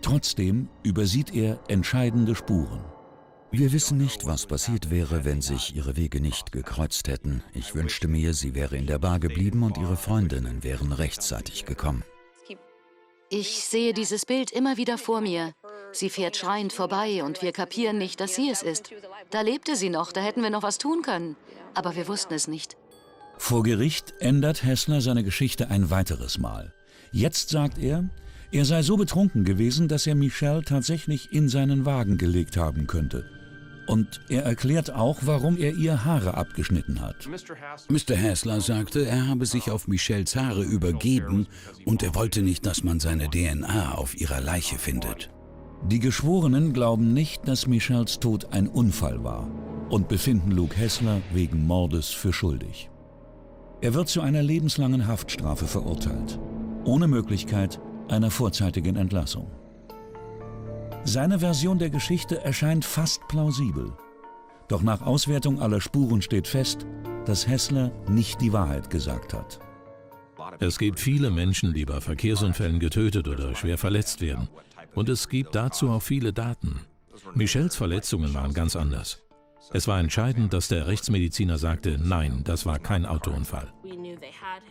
Trotzdem 0.00 0.68
übersieht 0.82 1.34
er 1.34 1.60
entscheidende 1.68 2.34
Spuren. 2.34 2.80
Wir 3.54 3.70
wissen 3.70 3.98
nicht, 3.98 4.24
was 4.24 4.46
passiert 4.46 4.90
wäre, 4.90 5.26
wenn 5.26 5.42
sich 5.42 5.76
ihre 5.76 5.94
Wege 5.94 6.22
nicht 6.22 6.52
gekreuzt 6.52 7.06
hätten. 7.06 7.42
Ich 7.52 7.74
wünschte 7.74 8.08
mir, 8.08 8.32
sie 8.32 8.54
wäre 8.54 8.78
in 8.78 8.86
der 8.86 8.98
Bar 8.98 9.20
geblieben 9.20 9.62
und 9.62 9.76
ihre 9.76 9.98
Freundinnen 9.98 10.64
wären 10.64 10.90
rechtzeitig 10.90 11.66
gekommen. 11.66 12.02
Ich 13.28 13.64
sehe 13.64 13.92
dieses 13.92 14.24
Bild 14.24 14.50
immer 14.52 14.78
wieder 14.78 14.96
vor 14.96 15.20
mir. 15.20 15.52
Sie 15.92 16.08
fährt 16.08 16.38
schreiend 16.38 16.72
vorbei 16.72 17.22
und 17.22 17.42
wir 17.42 17.52
kapieren 17.52 17.98
nicht, 17.98 18.20
dass 18.20 18.34
sie 18.34 18.48
es 18.48 18.62
ist. 18.62 18.90
Da 19.30 19.42
lebte 19.42 19.76
sie 19.76 19.90
noch, 19.90 20.12
da 20.12 20.22
hätten 20.22 20.42
wir 20.42 20.50
noch 20.50 20.62
was 20.62 20.78
tun 20.78 21.02
können. 21.02 21.36
Aber 21.74 21.94
wir 21.94 22.08
wussten 22.08 22.32
es 22.32 22.48
nicht. 22.48 22.78
Vor 23.36 23.64
Gericht 23.64 24.14
ändert 24.18 24.64
Hessler 24.64 25.02
seine 25.02 25.24
Geschichte 25.24 25.68
ein 25.68 25.90
weiteres 25.90 26.38
Mal. 26.38 26.72
Jetzt 27.10 27.50
sagt 27.50 27.76
er, 27.76 28.08
er 28.50 28.64
sei 28.64 28.82
so 28.82 28.96
betrunken 28.96 29.44
gewesen, 29.44 29.88
dass 29.88 30.06
er 30.06 30.14
Michelle 30.14 30.62
tatsächlich 30.62 31.32
in 31.32 31.50
seinen 31.50 31.84
Wagen 31.84 32.16
gelegt 32.16 32.56
haben 32.56 32.86
könnte. 32.86 33.41
Und 33.86 34.20
er 34.28 34.44
erklärt 34.44 34.92
auch, 34.92 35.18
warum 35.22 35.58
er 35.58 35.74
ihr 35.74 36.04
Haare 36.04 36.34
abgeschnitten 36.34 37.00
hat. 37.00 37.28
Mr. 37.88 38.16
Hassler 38.16 38.60
sagte, 38.60 39.06
er 39.06 39.26
habe 39.26 39.46
sich 39.46 39.70
auf 39.70 39.88
Michelles 39.88 40.36
Haare 40.36 40.62
übergeben 40.62 41.46
und 41.84 42.02
er 42.02 42.14
wollte 42.14 42.42
nicht, 42.42 42.64
dass 42.64 42.84
man 42.84 43.00
seine 43.00 43.28
DNA 43.28 43.94
auf 43.94 44.18
ihrer 44.18 44.40
Leiche 44.40 44.78
findet. 44.78 45.30
Die 45.84 45.98
Geschworenen 45.98 46.72
glauben 46.72 47.12
nicht, 47.12 47.48
dass 47.48 47.66
Michelles 47.66 48.20
Tod 48.20 48.52
ein 48.52 48.68
Unfall 48.68 49.24
war 49.24 49.50
und 49.90 50.08
befinden 50.08 50.52
Luke 50.52 50.76
Hessler 50.76 51.20
wegen 51.32 51.66
Mordes 51.66 52.08
für 52.08 52.32
schuldig. 52.32 52.88
Er 53.80 53.94
wird 53.94 54.08
zu 54.08 54.20
einer 54.20 54.42
lebenslangen 54.42 55.08
Haftstrafe 55.08 55.66
verurteilt, 55.66 56.38
ohne 56.84 57.08
Möglichkeit 57.08 57.80
einer 58.08 58.30
vorzeitigen 58.30 58.94
Entlassung. 58.94 59.50
Seine 61.04 61.40
Version 61.40 61.78
der 61.78 61.90
Geschichte 61.90 62.42
erscheint 62.44 62.84
fast 62.84 63.26
plausibel. 63.26 63.92
Doch 64.68 64.82
nach 64.82 65.02
Auswertung 65.02 65.60
aller 65.60 65.80
Spuren 65.80 66.22
steht 66.22 66.46
fest, 66.46 66.86
dass 67.26 67.46
Hessler 67.46 67.90
nicht 68.08 68.40
die 68.40 68.52
Wahrheit 68.52 68.88
gesagt 68.88 69.34
hat. 69.34 69.58
Es 70.60 70.78
gibt 70.78 71.00
viele 71.00 71.30
Menschen, 71.30 71.74
die 71.74 71.84
bei 71.84 72.00
Verkehrsunfällen 72.00 72.78
getötet 72.78 73.26
oder 73.26 73.54
schwer 73.54 73.78
verletzt 73.78 74.20
werden. 74.20 74.48
Und 74.94 75.08
es 75.08 75.28
gibt 75.28 75.54
dazu 75.54 75.90
auch 75.90 76.02
viele 76.02 76.32
Daten. 76.32 76.80
Michels 77.34 77.74
Verletzungen 77.74 78.32
waren 78.34 78.54
ganz 78.54 78.76
anders. 78.76 79.22
Es 79.72 79.88
war 79.88 79.98
entscheidend, 79.98 80.52
dass 80.52 80.68
der 80.68 80.86
Rechtsmediziner 80.86 81.58
sagte, 81.58 81.98
nein, 82.00 82.42
das 82.44 82.64
war 82.64 82.78
kein 82.78 83.06
Autounfall. 83.06 83.72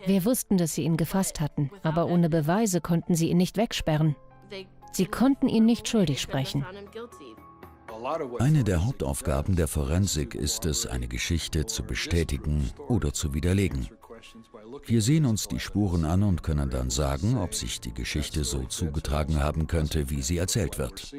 Wir 0.05 0.25
wussten, 0.25 0.57
dass 0.57 0.75
sie 0.75 0.83
ihn 0.83 0.97
gefasst 0.97 1.39
hatten, 1.39 1.71
aber 1.83 2.07
ohne 2.07 2.29
Beweise 2.29 2.81
konnten 2.81 3.15
sie 3.15 3.29
ihn 3.29 3.37
nicht 3.37 3.57
wegsperren. 3.57 4.15
Sie 4.91 5.05
konnten 5.05 5.47
ihn 5.47 5.65
nicht 5.65 5.87
schuldig 5.87 6.21
sprechen. 6.21 6.65
Eine 8.39 8.63
der 8.63 8.85
Hauptaufgaben 8.85 9.55
der 9.55 9.67
Forensik 9.67 10.33
ist 10.35 10.65
es, 10.65 10.85
eine 10.85 11.07
Geschichte 11.07 11.65
zu 11.65 11.83
bestätigen 11.83 12.69
oder 12.87 13.13
zu 13.13 13.33
widerlegen. 13.33 13.89
Wir 14.85 15.01
sehen 15.01 15.25
uns 15.25 15.47
die 15.47 15.59
Spuren 15.59 16.05
an 16.05 16.23
und 16.23 16.43
können 16.43 16.69
dann 16.69 16.89
sagen, 16.89 17.37
ob 17.37 17.53
sich 17.53 17.79
die 17.79 17.93
Geschichte 17.93 18.43
so 18.43 18.63
zugetragen 18.65 19.41
haben 19.41 19.67
könnte, 19.67 20.09
wie 20.09 20.21
sie 20.21 20.37
erzählt 20.37 20.77
wird. 20.77 21.13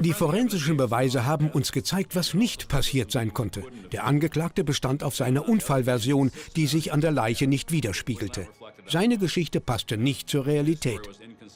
Die 0.00 0.14
forensischen 0.14 0.76
Beweise 0.76 1.26
haben 1.26 1.50
uns 1.50 1.70
gezeigt, 1.70 2.16
was 2.16 2.32
nicht 2.32 2.68
passiert 2.68 3.10
sein 3.10 3.34
konnte. 3.34 3.62
Der 3.92 4.04
Angeklagte 4.04 4.64
bestand 4.64 5.04
auf 5.04 5.14
seiner 5.14 5.48
Unfallversion, 5.48 6.32
die 6.56 6.66
sich 6.66 6.92
an 6.92 7.02
der 7.02 7.12
Leiche 7.12 7.46
nicht 7.46 7.72
widerspiegelte. 7.72 8.48
Seine 8.86 9.18
Geschichte 9.18 9.60
passte 9.60 9.96
nicht 9.96 10.28
zur 10.28 10.46
Realität. 10.46 11.00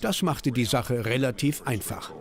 Das 0.01 0.22
machte 0.22 0.53
die 0.53 0.64
Sache 0.64 1.05
relativ 1.05 1.62
einfach. 1.62 2.12